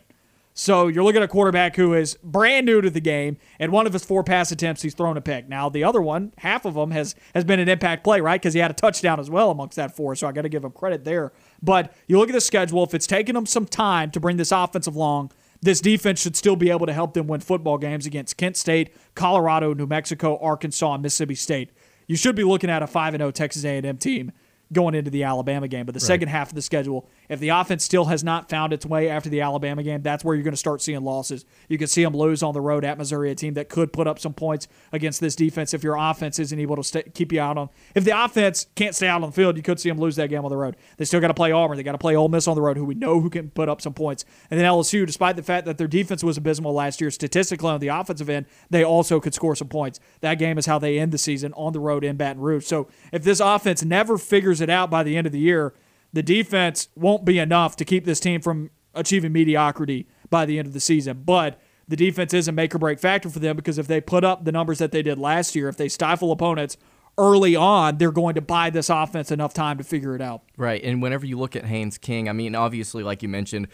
[0.58, 3.86] So you're looking at a quarterback who is brand new to the game, and one
[3.86, 5.50] of his four pass attempts, he's thrown a pick.
[5.50, 8.40] Now the other one, half of them has has been an impact play, right?
[8.40, 10.14] Because he had a touchdown as well amongst that four.
[10.14, 11.32] So I got to give him credit there.
[11.62, 14.50] But you look at the schedule; if it's taking them some time to bring this
[14.50, 18.38] offensive along, this defense should still be able to help them win football games against
[18.38, 21.70] Kent State, Colorado, New Mexico, Arkansas, and Mississippi State.
[22.06, 24.32] You should be looking at a five and zero Texas A&M team
[24.72, 25.86] going into the Alabama game.
[25.86, 26.06] But the right.
[26.06, 29.28] second half of the schedule, if the offense still has not found its way after
[29.28, 31.44] the Alabama game, that's where you're going to start seeing losses.
[31.68, 34.06] You can see them lose on the road at Missouri, a team that could put
[34.06, 37.40] up some points against this defense if your offense isn't able to stay, keep you
[37.40, 37.68] out on.
[37.94, 40.28] If the offense can't stay out on the field, you could see them lose that
[40.28, 40.76] game on the road.
[40.96, 41.76] They still got to play Auburn.
[41.76, 43.68] They got to play Ole Miss on the road, who we know who can put
[43.68, 44.24] up some points.
[44.50, 47.80] And then LSU, despite the fact that their defense was abysmal last year, statistically on
[47.80, 50.00] the offensive end, they also could score some points.
[50.20, 52.66] That game is how they end the season on the road in Baton Rouge.
[52.66, 55.74] So if this offense never figures it out by the end of the year,
[56.16, 60.66] the defense won't be enough to keep this team from achieving mediocrity by the end
[60.66, 61.22] of the season.
[61.26, 64.24] But the defense is a make or break factor for them because if they put
[64.24, 66.78] up the numbers that they did last year, if they stifle opponents
[67.18, 70.40] early on, they're going to buy this offense enough time to figure it out.
[70.56, 70.82] Right.
[70.82, 73.68] And whenever you look at Haynes King, I mean, obviously, like you mentioned,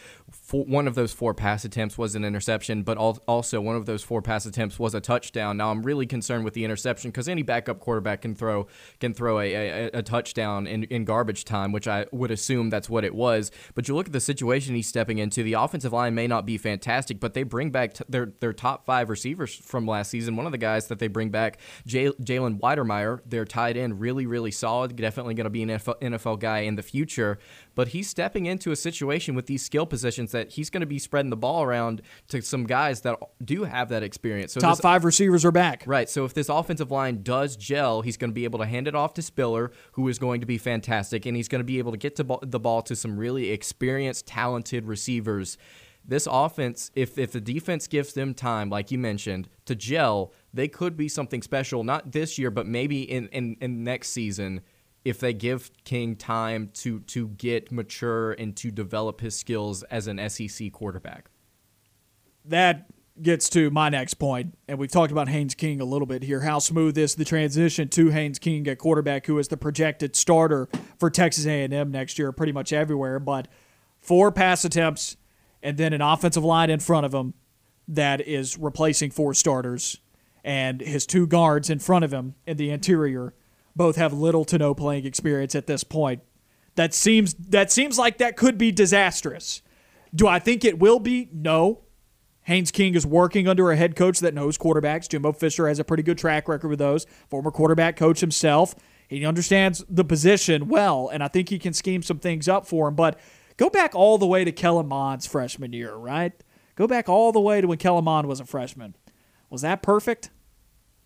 [0.53, 4.03] four, one of those four pass attempts was an interception, but also one of those
[4.03, 5.57] four pass attempts was a touchdown.
[5.57, 8.67] Now, I'm really concerned with the interception because any backup quarterback can throw
[8.99, 12.87] can throw a, a, a touchdown in, in garbage time, which I would assume that's
[12.87, 13.49] what it was.
[13.73, 15.41] But you look at the situation he's stepping into.
[15.41, 18.85] The offensive line may not be fantastic, but they bring back t- their their top
[18.85, 20.35] five receivers from last season.
[20.35, 21.57] One of the guys that they bring back,
[21.87, 24.95] Jalen Wydermyer, their tight end, really really solid.
[24.95, 27.39] Definitely going to be an NFL, NFL guy in the future.
[27.75, 30.99] But he's stepping into a situation with these skill positions that he's going to be
[30.99, 34.53] spreading the ball around to some guys that do have that experience.
[34.53, 35.83] So top this, five receivers are back.
[35.85, 36.09] Right.
[36.09, 38.95] So if this offensive line does gel, he's going to be able to hand it
[38.95, 41.91] off to Spiller, who is going to be fantastic, and he's going to be able
[41.91, 45.57] to get to the ball to some really experienced, talented receivers
[46.05, 50.67] this offense, if if the defense gives them time, like you mentioned, to gel, they
[50.67, 51.83] could be something special.
[51.83, 54.61] Not this year, but maybe in in, in next season
[55.05, 60.07] if they give King time to to get mature and to develop his skills as
[60.07, 61.29] an SEC quarterback.
[62.45, 62.87] That
[63.21, 66.41] gets to my next point, and we've talked about Haynes King a little bit here.
[66.41, 70.67] How smooth is the transition to Haynes King, a quarterback who is the projected starter
[70.97, 73.19] for Texas A&M next year, pretty much everywhere.
[73.19, 73.47] But
[73.99, 75.15] four pass attempts,
[75.61, 77.33] and then an offensive line in front of him
[77.87, 79.99] that is replacing four starters,
[80.43, 83.33] and his two guards in front of him in the interior
[83.75, 86.21] both have little to no playing experience at this point.
[86.75, 89.61] That seems that seems like that could be disastrous.
[90.13, 91.29] Do I think it will be?
[91.31, 91.81] No.
[92.43, 95.07] Haynes King is working under a head coach that knows quarterbacks.
[95.07, 97.05] Jimbo Fisher has a pretty good track record with those.
[97.29, 98.75] Former quarterback coach himself.
[99.07, 102.87] He understands the position well, and I think he can scheme some things up for
[102.87, 102.95] him.
[102.95, 103.19] But
[103.57, 106.33] go back all the way to Kellen Mond's freshman year, right?
[106.75, 108.95] Go back all the way to when Kellen Mond was a freshman.
[109.49, 110.31] Was that perfect?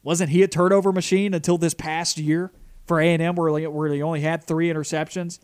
[0.07, 2.53] Wasn't he a turnover machine until this past year
[2.85, 5.39] for A&M where, he only had three interceptions?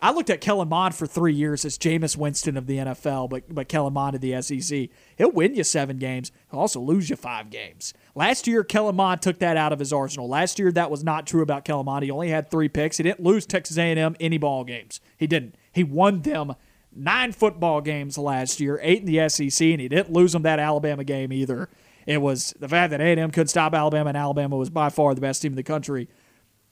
[0.00, 3.52] I looked at Kellen Mond for three years as Jameis Winston of the NFL, but
[3.52, 4.90] but Kellen Mond of the SEC.
[5.18, 6.30] He'll win you seven games.
[6.52, 7.94] He'll also lose you five games.
[8.14, 10.28] Last year, Kellen Mond took that out of his arsenal.
[10.28, 12.04] Last year, that was not true about Kellen Mond.
[12.04, 12.98] He only had three picks.
[12.98, 15.00] He didn't lose Texas A&M any ball games.
[15.16, 15.56] He didn't.
[15.72, 16.54] He won them
[16.94, 20.60] nine football games last year, eight in the SEC, and he didn't lose them that
[20.60, 21.68] Alabama game either.
[22.06, 25.20] It was the fact that A&M couldn't stop Alabama, and Alabama was by far the
[25.20, 26.08] best team in the country.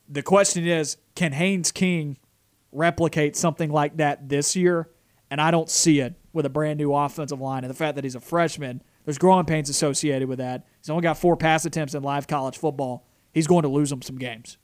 [0.07, 2.17] The question is, can Haynes King
[2.71, 4.89] replicate something like that this year?
[5.29, 7.63] And I don't see it with a brand new offensive line.
[7.63, 10.65] And the fact that he's a freshman, there's growing pains associated with that.
[10.79, 13.07] He's only got four pass attempts in live college football.
[13.33, 14.57] He's going to lose them some games.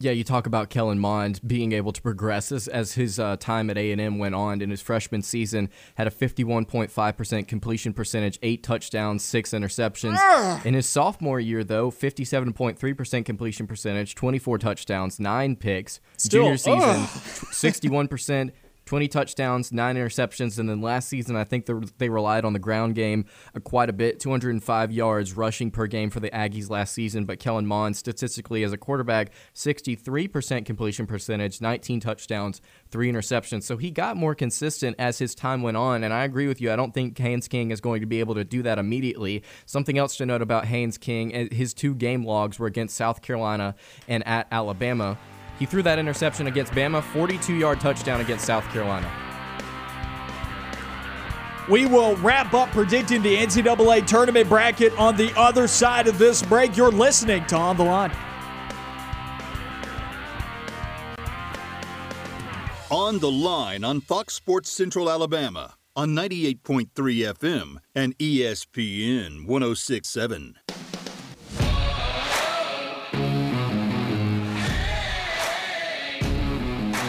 [0.00, 3.68] Yeah, you talk about Kellen Mond being able to progress as, as his uh, time
[3.68, 4.62] at A&M went on.
[4.62, 10.16] In his freshman season, had a 51.5% completion percentage, eight touchdowns, six interceptions.
[10.64, 15.98] In his sophomore year, though, 57.3% completion percentage, 24 touchdowns, nine picks.
[16.16, 17.02] Still, Junior season,
[17.50, 18.52] 61%.
[18.88, 22.94] 20 touchdowns, nine interceptions, and then last season I think they relied on the ground
[22.94, 27.26] game uh, quite a bit, 205 yards rushing per game for the Aggies last season.
[27.26, 33.64] But Kellen Mond, statistically as a quarterback, 63% completion percentage, 19 touchdowns, three interceptions.
[33.64, 36.72] So he got more consistent as his time went on, and I agree with you.
[36.72, 39.42] I don't think Haynes King is going to be able to do that immediately.
[39.66, 43.20] Something else to note about Haynes King, uh, his two game logs were against South
[43.20, 43.74] Carolina
[44.08, 45.18] and at Alabama.
[45.58, 49.10] He threw that interception against Bama, 42 yard touchdown against South Carolina.
[51.68, 56.42] We will wrap up predicting the NCAA tournament bracket on the other side of this
[56.42, 56.76] break.
[56.76, 58.12] You're listening to On the Line.
[62.90, 70.56] On the Line on Fox Sports Central Alabama on 98.3 FM and ESPN 1067.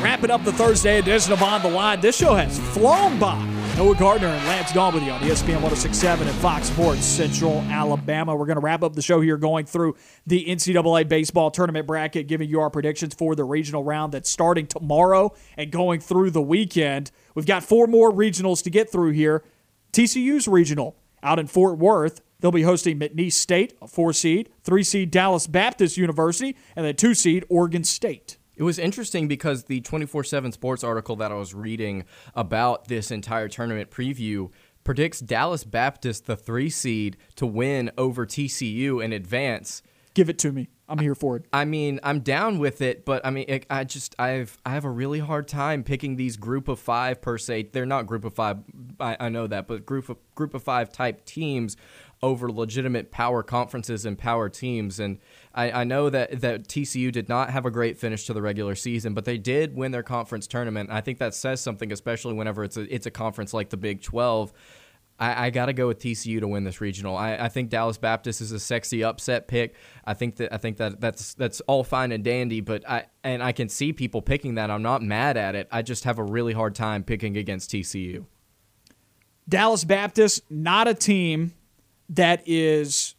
[0.01, 1.99] Wrapping up the Thursday edition of On the Line.
[1.99, 3.37] This show has flown by.
[3.75, 8.33] Noah Gardner and Lance Dawe with you on ESPN 1067 and Fox Sports Central Alabama.
[8.33, 12.27] We're going to wrap up the show here going through the NCAA baseball tournament bracket,
[12.27, 16.41] giving you our predictions for the regional round that's starting tomorrow and going through the
[16.41, 17.11] weekend.
[17.35, 19.43] We've got four more regionals to get through here.
[19.91, 22.21] TCU's regional out in Fort Worth.
[22.39, 26.95] They'll be hosting McNeese State, a four seed, three seed Dallas Baptist University, and then
[26.95, 28.37] two seed Oregon State.
[28.59, 32.03] It was interesting because the 24 7 sports article that I was reading
[32.35, 34.51] about this entire tournament preview
[34.83, 39.81] predicts Dallas Baptist, the three seed, to win over TCU in advance.
[40.13, 40.67] Give it to me.
[40.89, 41.45] I'm here for it.
[41.53, 44.83] I mean, I'm down with it, but I mean, it, I just I've I have
[44.83, 47.69] a really hard time picking these group of five per se.
[47.71, 48.57] They're not group of five.
[48.99, 51.77] I, I know that, but group of group of five type teams
[52.21, 54.99] over legitimate power conferences and power teams.
[54.99, 55.19] And
[55.53, 58.75] I, I, know that, that TCU did not have a great finish to the regular
[58.75, 60.91] season, but they did win their conference tournament.
[60.91, 64.01] I think that says something, especially whenever it's a, it's a conference like the Big
[64.01, 64.53] 12.
[65.19, 67.17] I, I got to go with TCU to win this regional.
[67.17, 69.75] I, I, think Dallas Baptist is a sexy upset pick.
[70.05, 73.43] I think that I think that that's that's all fine and dandy, but I and
[73.43, 74.71] I can see people picking that.
[74.71, 75.67] I'm not mad at it.
[75.71, 78.25] I just have a really hard time picking against TCU.
[79.47, 81.53] Dallas Baptist, not a team
[82.07, 83.15] that is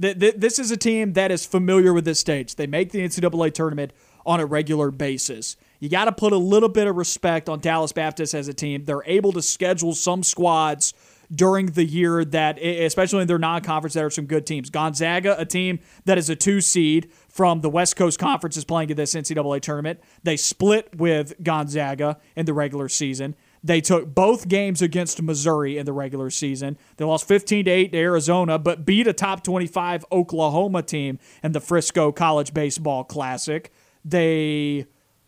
[0.00, 2.56] th- th- this is a team that is familiar with this stage.
[2.56, 3.92] They make the NCAA tournament
[4.24, 5.56] on a regular basis.
[5.78, 8.84] You got to put a little bit of respect on Dallas Baptist as a team.
[8.84, 10.94] They're able to schedule some squads
[11.34, 14.70] during the year that, especially in their non conference, there are some good teams.
[14.70, 18.90] Gonzaga, a team that is a two seed from the West Coast Conference, is playing
[18.90, 20.00] in this NCAA tournament.
[20.22, 23.34] They split with Gonzaga in the regular season.
[23.62, 26.78] They took both games against Missouri in the regular season.
[26.96, 31.52] They lost 15 to 8 to Arizona, but beat a top 25 Oklahoma team in
[31.52, 33.72] the Frisco College Baseball Classic.
[34.04, 34.86] They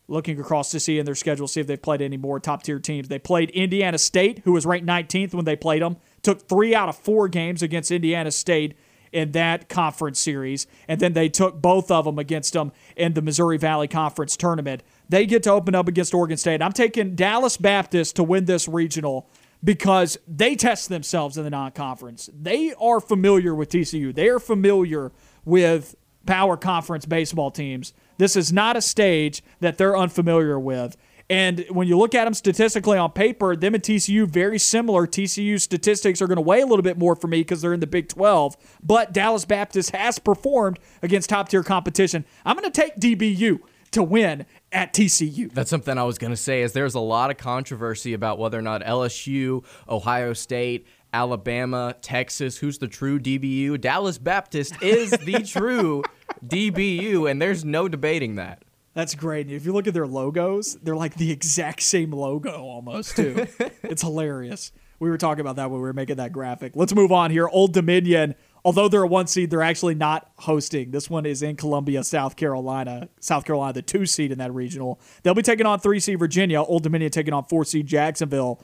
[0.08, 2.78] looking across to see in their schedule, see if they've played any more top tier
[2.78, 3.08] teams.
[3.08, 5.98] They played Indiana State, who was ranked 19th when they played them.
[6.22, 8.74] Took three out of four games against Indiana State
[9.12, 13.22] in that conference series, and then they took both of them against them in the
[13.22, 14.82] Missouri Valley Conference tournament.
[15.08, 16.62] They get to open up against Oregon State.
[16.62, 19.28] I'm taking Dallas Baptist to win this regional
[19.64, 22.30] because they test themselves in the non-conference.
[22.32, 24.14] They are familiar with TCU.
[24.14, 25.12] They are familiar
[25.44, 27.94] with power conference baseball teams.
[28.18, 30.96] This is not a stage that they're unfamiliar with.
[31.30, 35.06] And when you look at them statistically on paper, them and TCU very similar.
[35.06, 37.80] TCU statistics are going to weigh a little bit more for me because they're in
[37.80, 38.56] the Big 12.
[38.82, 42.24] But Dallas Baptist has performed against top tier competition.
[42.46, 43.60] I'm going to take DBU
[43.90, 45.52] to win at TCU.
[45.52, 46.62] That's something I was going to say.
[46.62, 52.58] Is there's a lot of controversy about whether or not LSU, Ohio State, Alabama, Texas,
[52.58, 53.80] who's the true DBU?
[53.80, 56.02] Dallas Baptist is the true
[56.46, 58.62] DBU, and there's no debating that.
[58.94, 59.50] That's great.
[59.50, 63.46] If you look at their logos, they're like the exact same logo almost, too.
[63.82, 64.72] it's hilarious.
[65.00, 66.72] We were talking about that when we were making that graphic.
[66.74, 67.48] Let's move on here.
[67.48, 70.90] Old Dominion, although they're a one seed, they're actually not hosting.
[70.90, 73.08] This one is in Columbia, South Carolina.
[73.20, 75.00] South Carolina, the two seed in that regional.
[75.22, 76.62] They'll be taking on three seed Virginia.
[76.62, 78.62] Old Dominion taking on four seed Jacksonville.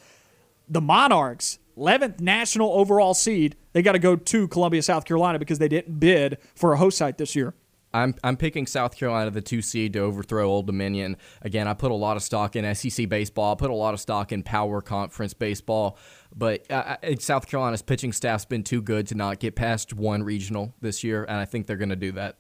[0.68, 5.58] The Monarchs, 11th national overall seed, they got to go to Columbia, South Carolina because
[5.58, 7.54] they didn't bid for a host site this year.
[7.94, 11.16] I'm I'm picking South Carolina, the two seed, to overthrow Old Dominion.
[11.42, 13.52] Again, I put a lot of stock in SEC baseball.
[13.52, 15.96] I put a lot of stock in Power Conference baseball.
[16.36, 20.74] But uh, South Carolina's pitching staff's been too good to not get past one regional
[20.80, 22.38] this year, and I think they're going to do that.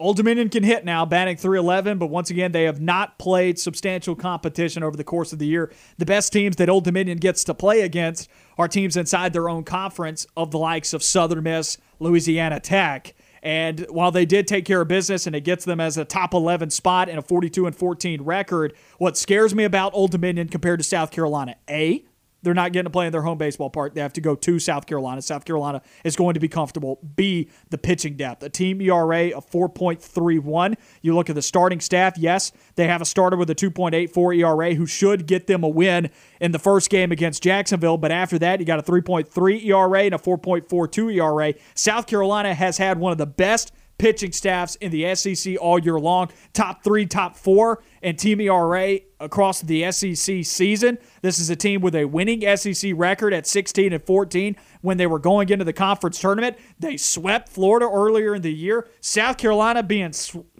[0.00, 4.16] Old Dominion can hit now, batting 311, but once again, they have not played substantial
[4.16, 5.70] competition over the course of the year.
[5.98, 9.62] The best teams that Old Dominion gets to play against are teams inside their own
[9.62, 13.14] conference of the likes of Southern Miss, Louisiana Tech.
[13.42, 16.32] And while they did take care of business and it gets them as a top
[16.32, 20.80] 11 spot and a 42 and 14 record, what scares me about Old Dominion compared
[20.80, 22.04] to South Carolina, A,
[22.42, 23.94] they're not getting to play in their home baseball park.
[23.94, 25.22] They have to go to South Carolina.
[25.22, 26.98] South Carolina is going to be comfortable.
[27.16, 28.42] B, the pitching depth.
[28.42, 30.76] A team ERA of 4.31.
[31.02, 32.16] You look at the starting staff.
[32.16, 36.10] Yes, they have a starter with a 2.84 ERA who should get them a win
[36.40, 37.98] in the first game against Jacksonville.
[37.98, 41.54] But after that, you got a 3.3 ERA and a 4.42 ERA.
[41.74, 46.00] South Carolina has had one of the best pitching staffs in the SEC all year
[46.00, 46.30] long.
[46.54, 50.96] Top three, top four, and team ERA across the SEC season.
[51.20, 55.06] This is a team with a winning SEC record at 16 and 14 when they
[55.06, 56.56] were going into the conference tournament.
[56.78, 58.88] They swept Florida earlier in the year.
[59.02, 60.14] South Carolina being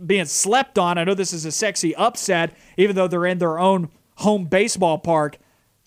[0.04, 0.98] being slept on.
[0.98, 4.98] I know this is a sexy upset, even though they're in their own home baseball
[4.98, 5.38] park.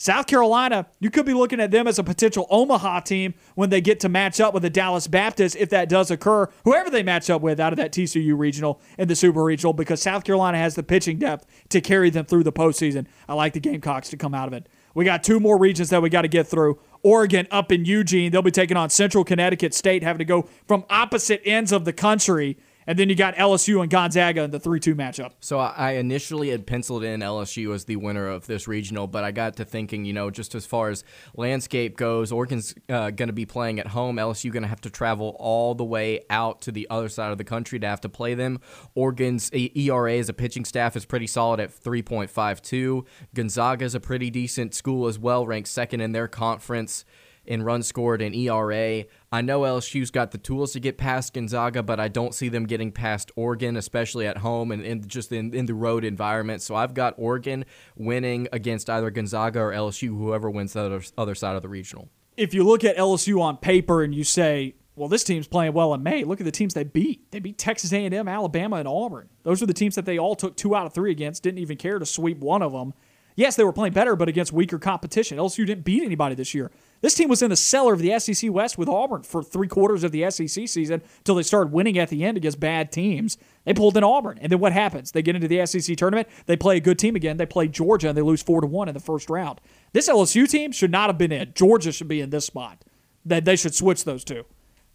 [0.04, 3.80] South Carolina, you could be looking at them as a potential Omaha team when they
[3.80, 7.30] get to match up with the Dallas Baptist if that does occur, whoever they match
[7.30, 10.76] up with out of that TCU regional and the Super Regional, because South Carolina has
[10.76, 13.08] the pitching depth to carry them through the postseason.
[13.30, 14.68] I like the Gamecocks to come out of it.
[14.94, 16.82] We got two more regions that we got to get through.
[17.02, 20.84] Oregon up in Eugene, they'll be taking on Central Connecticut State, having to go from
[20.90, 22.58] opposite ends of the country
[22.88, 25.32] and then you got LSU and Gonzaga in the 3 2 matchup.
[25.40, 29.32] So I initially had penciled in LSU as the winner of this regional, but I
[29.32, 31.04] got to thinking, you know, just as far as
[31.36, 34.18] landscape goes, Oregon's uh, going to be playing at home.
[34.18, 37.38] LSU going to have to travel all the way out to the other side of
[37.38, 38.60] the country to have to play them.
[38.96, 43.06] Oregon's ERA as a pitching staff is pretty solid at 3.52.
[43.34, 47.06] Gonzaga is a pretty decent school as well, ranked second in their conference
[47.46, 49.06] in runs scored and ERA.
[49.32, 52.66] I know LSU's got the tools to get past Gonzaga, but I don't see them
[52.66, 56.62] getting past Oregon, especially at home and, just in, in the road environment.
[56.62, 57.66] So I've got Oregon
[57.96, 62.10] winning against either Gonzaga or LSU, whoever wins the other, other side of the regional.
[62.38, 65.94] If you look at LSU on paper and you say, well, this team's playing well
[65.94, 66.24] in May.
[66.24, 67.32] Look at the teams they beat.
[67.32, 69.30] They beat Texas A&M, Alabama, and Auburn.
[69.44, 71.44] Those are the teams that they all took two out of three against.
[71.44, 72.94] Didn't even care to sweep one of them.
[73.36, 75.40] Yes, they were playing better, but against weaker competition.
[75.40, 76.72] LSU didn't beat anybody this year.
[77.04, 80.06] This team was in the cellar of the SEC West with Auburn for three quarters
[80.06, 83.38] of the SEC season until they started winning at the end against bad teams.
[83.66, 85.12] They pulled in Auburn, and then what happens?
[85.12, 86.30] They get into the SEC tournament.
[86.46, 87.36] They play a good team again.
[87.36, 89.60] They play Georgia, and they lose four to one in the first round.
[89.92, 91.52] This LSU team should not have been in.
[91.54, 92.86] Georgia should be in this spot.
[93.26, 94.46] That they should switch those two.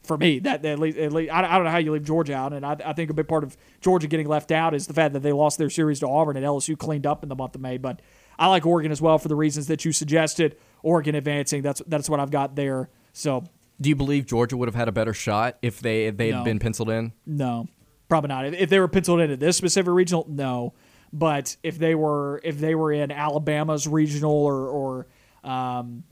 [0.02, 2.54] For me, that at least, at least I, don't know how you leave Georgia out,
[2.54, 5.12] and I, I think a big part of Georgia getting left out is the fact
[5.12, 7.60] that they lost their series to Auburn and LSU cleaned up in the month of
[7.60, 7.76] May.
[7.76, 8.00] But
[8.38, 10.56] I like Oregon as well for the reasons that you suggested.
[10.82, 11.62] Oregon advancing.
[11.62, 12.90] That's that's what I've got there.
[13.12, 13.44] So,
[13.80, 16.38] do you believe Georgia would have had a better shot if they if they had
[16.38, 16.44] no.
[16.44, 17.12] been penciled in?
[17.26, 17.66] No,
[18.08, 18.46] probably not.
[18.46, 20.74] If they were penciled into this specific regional, no.
[21.12, 25.06] But if they were if they were in Alabama's regional or or
[25.48, 26.04] Um,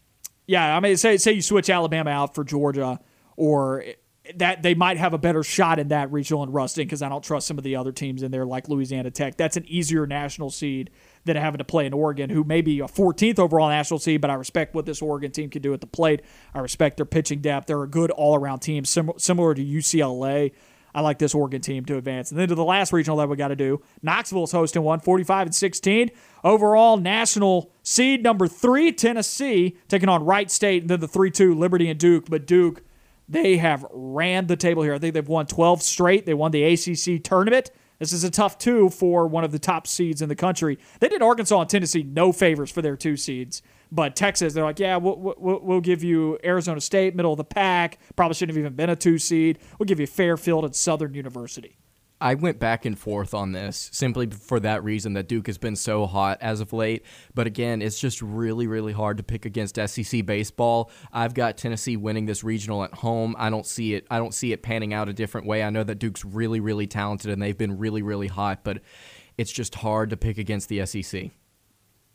[0.46, 3.00] yeah, I mean, say say you switch Alabama out for Georgia,
[3.36, 3.84] or
[4.36, 7.22] that they might have a better shot in that regional in Ruston because I don't
[7.22, 9.36] trust some of the other teams in there like Louisiana Tech.
[9.36, 10.90] That's an easier national seed
[11.24, 14.30] than having to play in Oregon, who may be a 14th overall national seed, but
[14.30, 16.22] I respect what this Oregon team can do at the plate.
[16.54, 17.66] I respect their pitching depth.
[17.66, 20.52] They're a good all around team, sim- similar to UCLA.
[20.96, 22.30] I like this Oregon team to advance.
[22.30, 25.48] And then to the last regional that we got to do, Knoxville's hosting one, 45
[25.48, 26.10] and 16.
[26.42, 31.54] Overall national seed number three, Tennessee, taking on Wright State, and then the 3 2,
[31.54, 32.30] Liberty and Duke.
[32.30, 32.82] But Duke,
[33.28, 34.94] they have ran the table here.
[34.94, 36.26] I think they've won 12 straight.
[36.26, 37.70] They won the ACC tournament.
[37.98, 40.78] This is a tough two for one of the top seeds in the country.
[41.00, 43.62] They did Arkansas and Tennessee no favors for their two seeds.
[43.90, 47.44] But Texas, they're like, yeah, we'll, we'll, we'll, give you Arizona State, middle of the
[47.44, 47.98] pack.
[48.16, 49.58] Probably shouldn't have even been a two seed.
[49.78, 51.76] We'll give you Fairfield and Southern University.
[52.20, 55.76] I went back and forth on this simply for that reason that Duke has been
[55.76, 57.04] so hot as of late.
[57.34, 60.90] But again, it's just really, really hard to pick against SEC baseball.
[61.12, 63.36] I've got Tennessee winning this regional at home.
[63.38, 64.06] I don't see it.
[64.10, 65.62] I don't see it panning out a different way.
[65.62, 68.80] I know that Duke's really, really talented and they've been really, really hot, but
[69.36, 71.30] it's just hard to pick against the SEC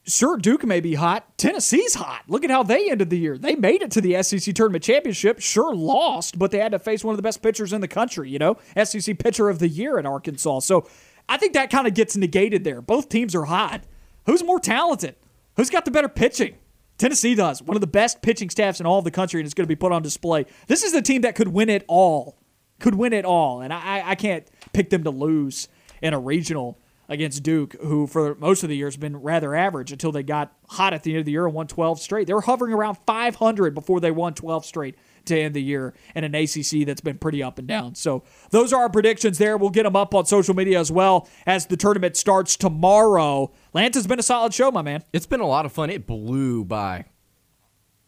[0.06, 1.38] sure, Duke may be hot.
[1.38, 2.24] Tennessee's hot.
[2.28, 3.38] Look at how they ended the year.
[3.38, 7.04] They made it to the SEC Tournament Championship, sure lost, but they had to face
[7.04, 9.98] one of the best pitchers in the country, you know, SEC Pitcher of the Year
[9.98, 10.60] at Arkansas.
[10.60, 10.88] So
[11.30, 12.82] I think that kind of gets negated there.
[12.82, 13.84] Both teams are hot.
[14.26, 15.16] Who's more talented?
[15.56, 16.56] Who's got the better pitching?
[16.98, 17.64] Tennessee does.
[17.64, 19.68] One of the best pitching staffs in all of the country, and it's going to
[19.68, 20.46] be put on display.
[20.68, 22.38] This is the team that could win it all.
[22.80, 23.62] Could win it all.
[23.62, 25.68] And I, I can't pick them to lose
[26.02, 26.78] in a regional
[27.10, 30.54] against Duke, who for most of the year has been rather average until they got
[30.70, 32.28] hot at the end of the year and won 12 straight.
[32.28, 34.96] They were hovering around 500 before they won 12 straight
[35.26, 37.96] to end the year in an ACC that's been pretty up and down.
[37.96, 39.58] So those are our predictions there.
[39.58, 43.52] We'll get them up on social media as well as the tournament starts tomorrow.
[43.74, 45.04] Lance has been a solid show, my man.
[45.14, 45.90] It's been a lot of fun.
[45.90, 47.06] It blew by.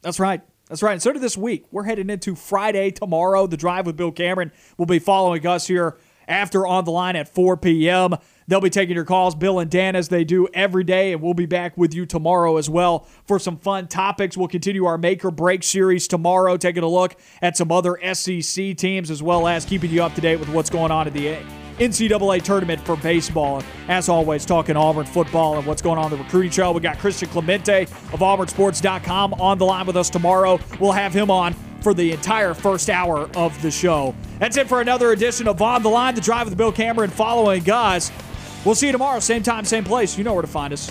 [0.01, 0.41] That's right.
[0.69, 0.93] That's right.
[0.93, 1.65] And so did this week.
[1.71, 3.47] We're heading into Friday tomorrow.
[3.47, 7.27] The drive with Bill Cameron will be following us here after on the line at
[7.27, 8.15] 4 p.m.
[8.47, 11.33] They'll be taking your calls, Bill and Dan, as they do every day, and we'll
[11.33, 14.35] be back with you tomorrow as well for some fun topics.
[14.35, 18.75] We'll continue our make or break series tomorrow, taking a look at some other SEC
[18.75, 21.37] teams, as well as keeping you up to date with what's going on in the
[21.79, 23.63] NCAA tournament for baseball.
[23.87, 26.71] As always, talking Auburn football and what's going on in the recruiting show.
[26.71, 30.59] We got Christian Clemente of AuburnSports.com on the line with us tomorrow.
[30.79, 34.15] We'll have him on for the entire first hour of the show.
[34.39, 37.61] That's it for another edition of On the Line, the drive with Bill Cameron following
[37.61, 38.11] guys.
[38.65, 40.17] We'll see you tomorrow, same time, same place.
[40.17, 40.89] You know where to find us.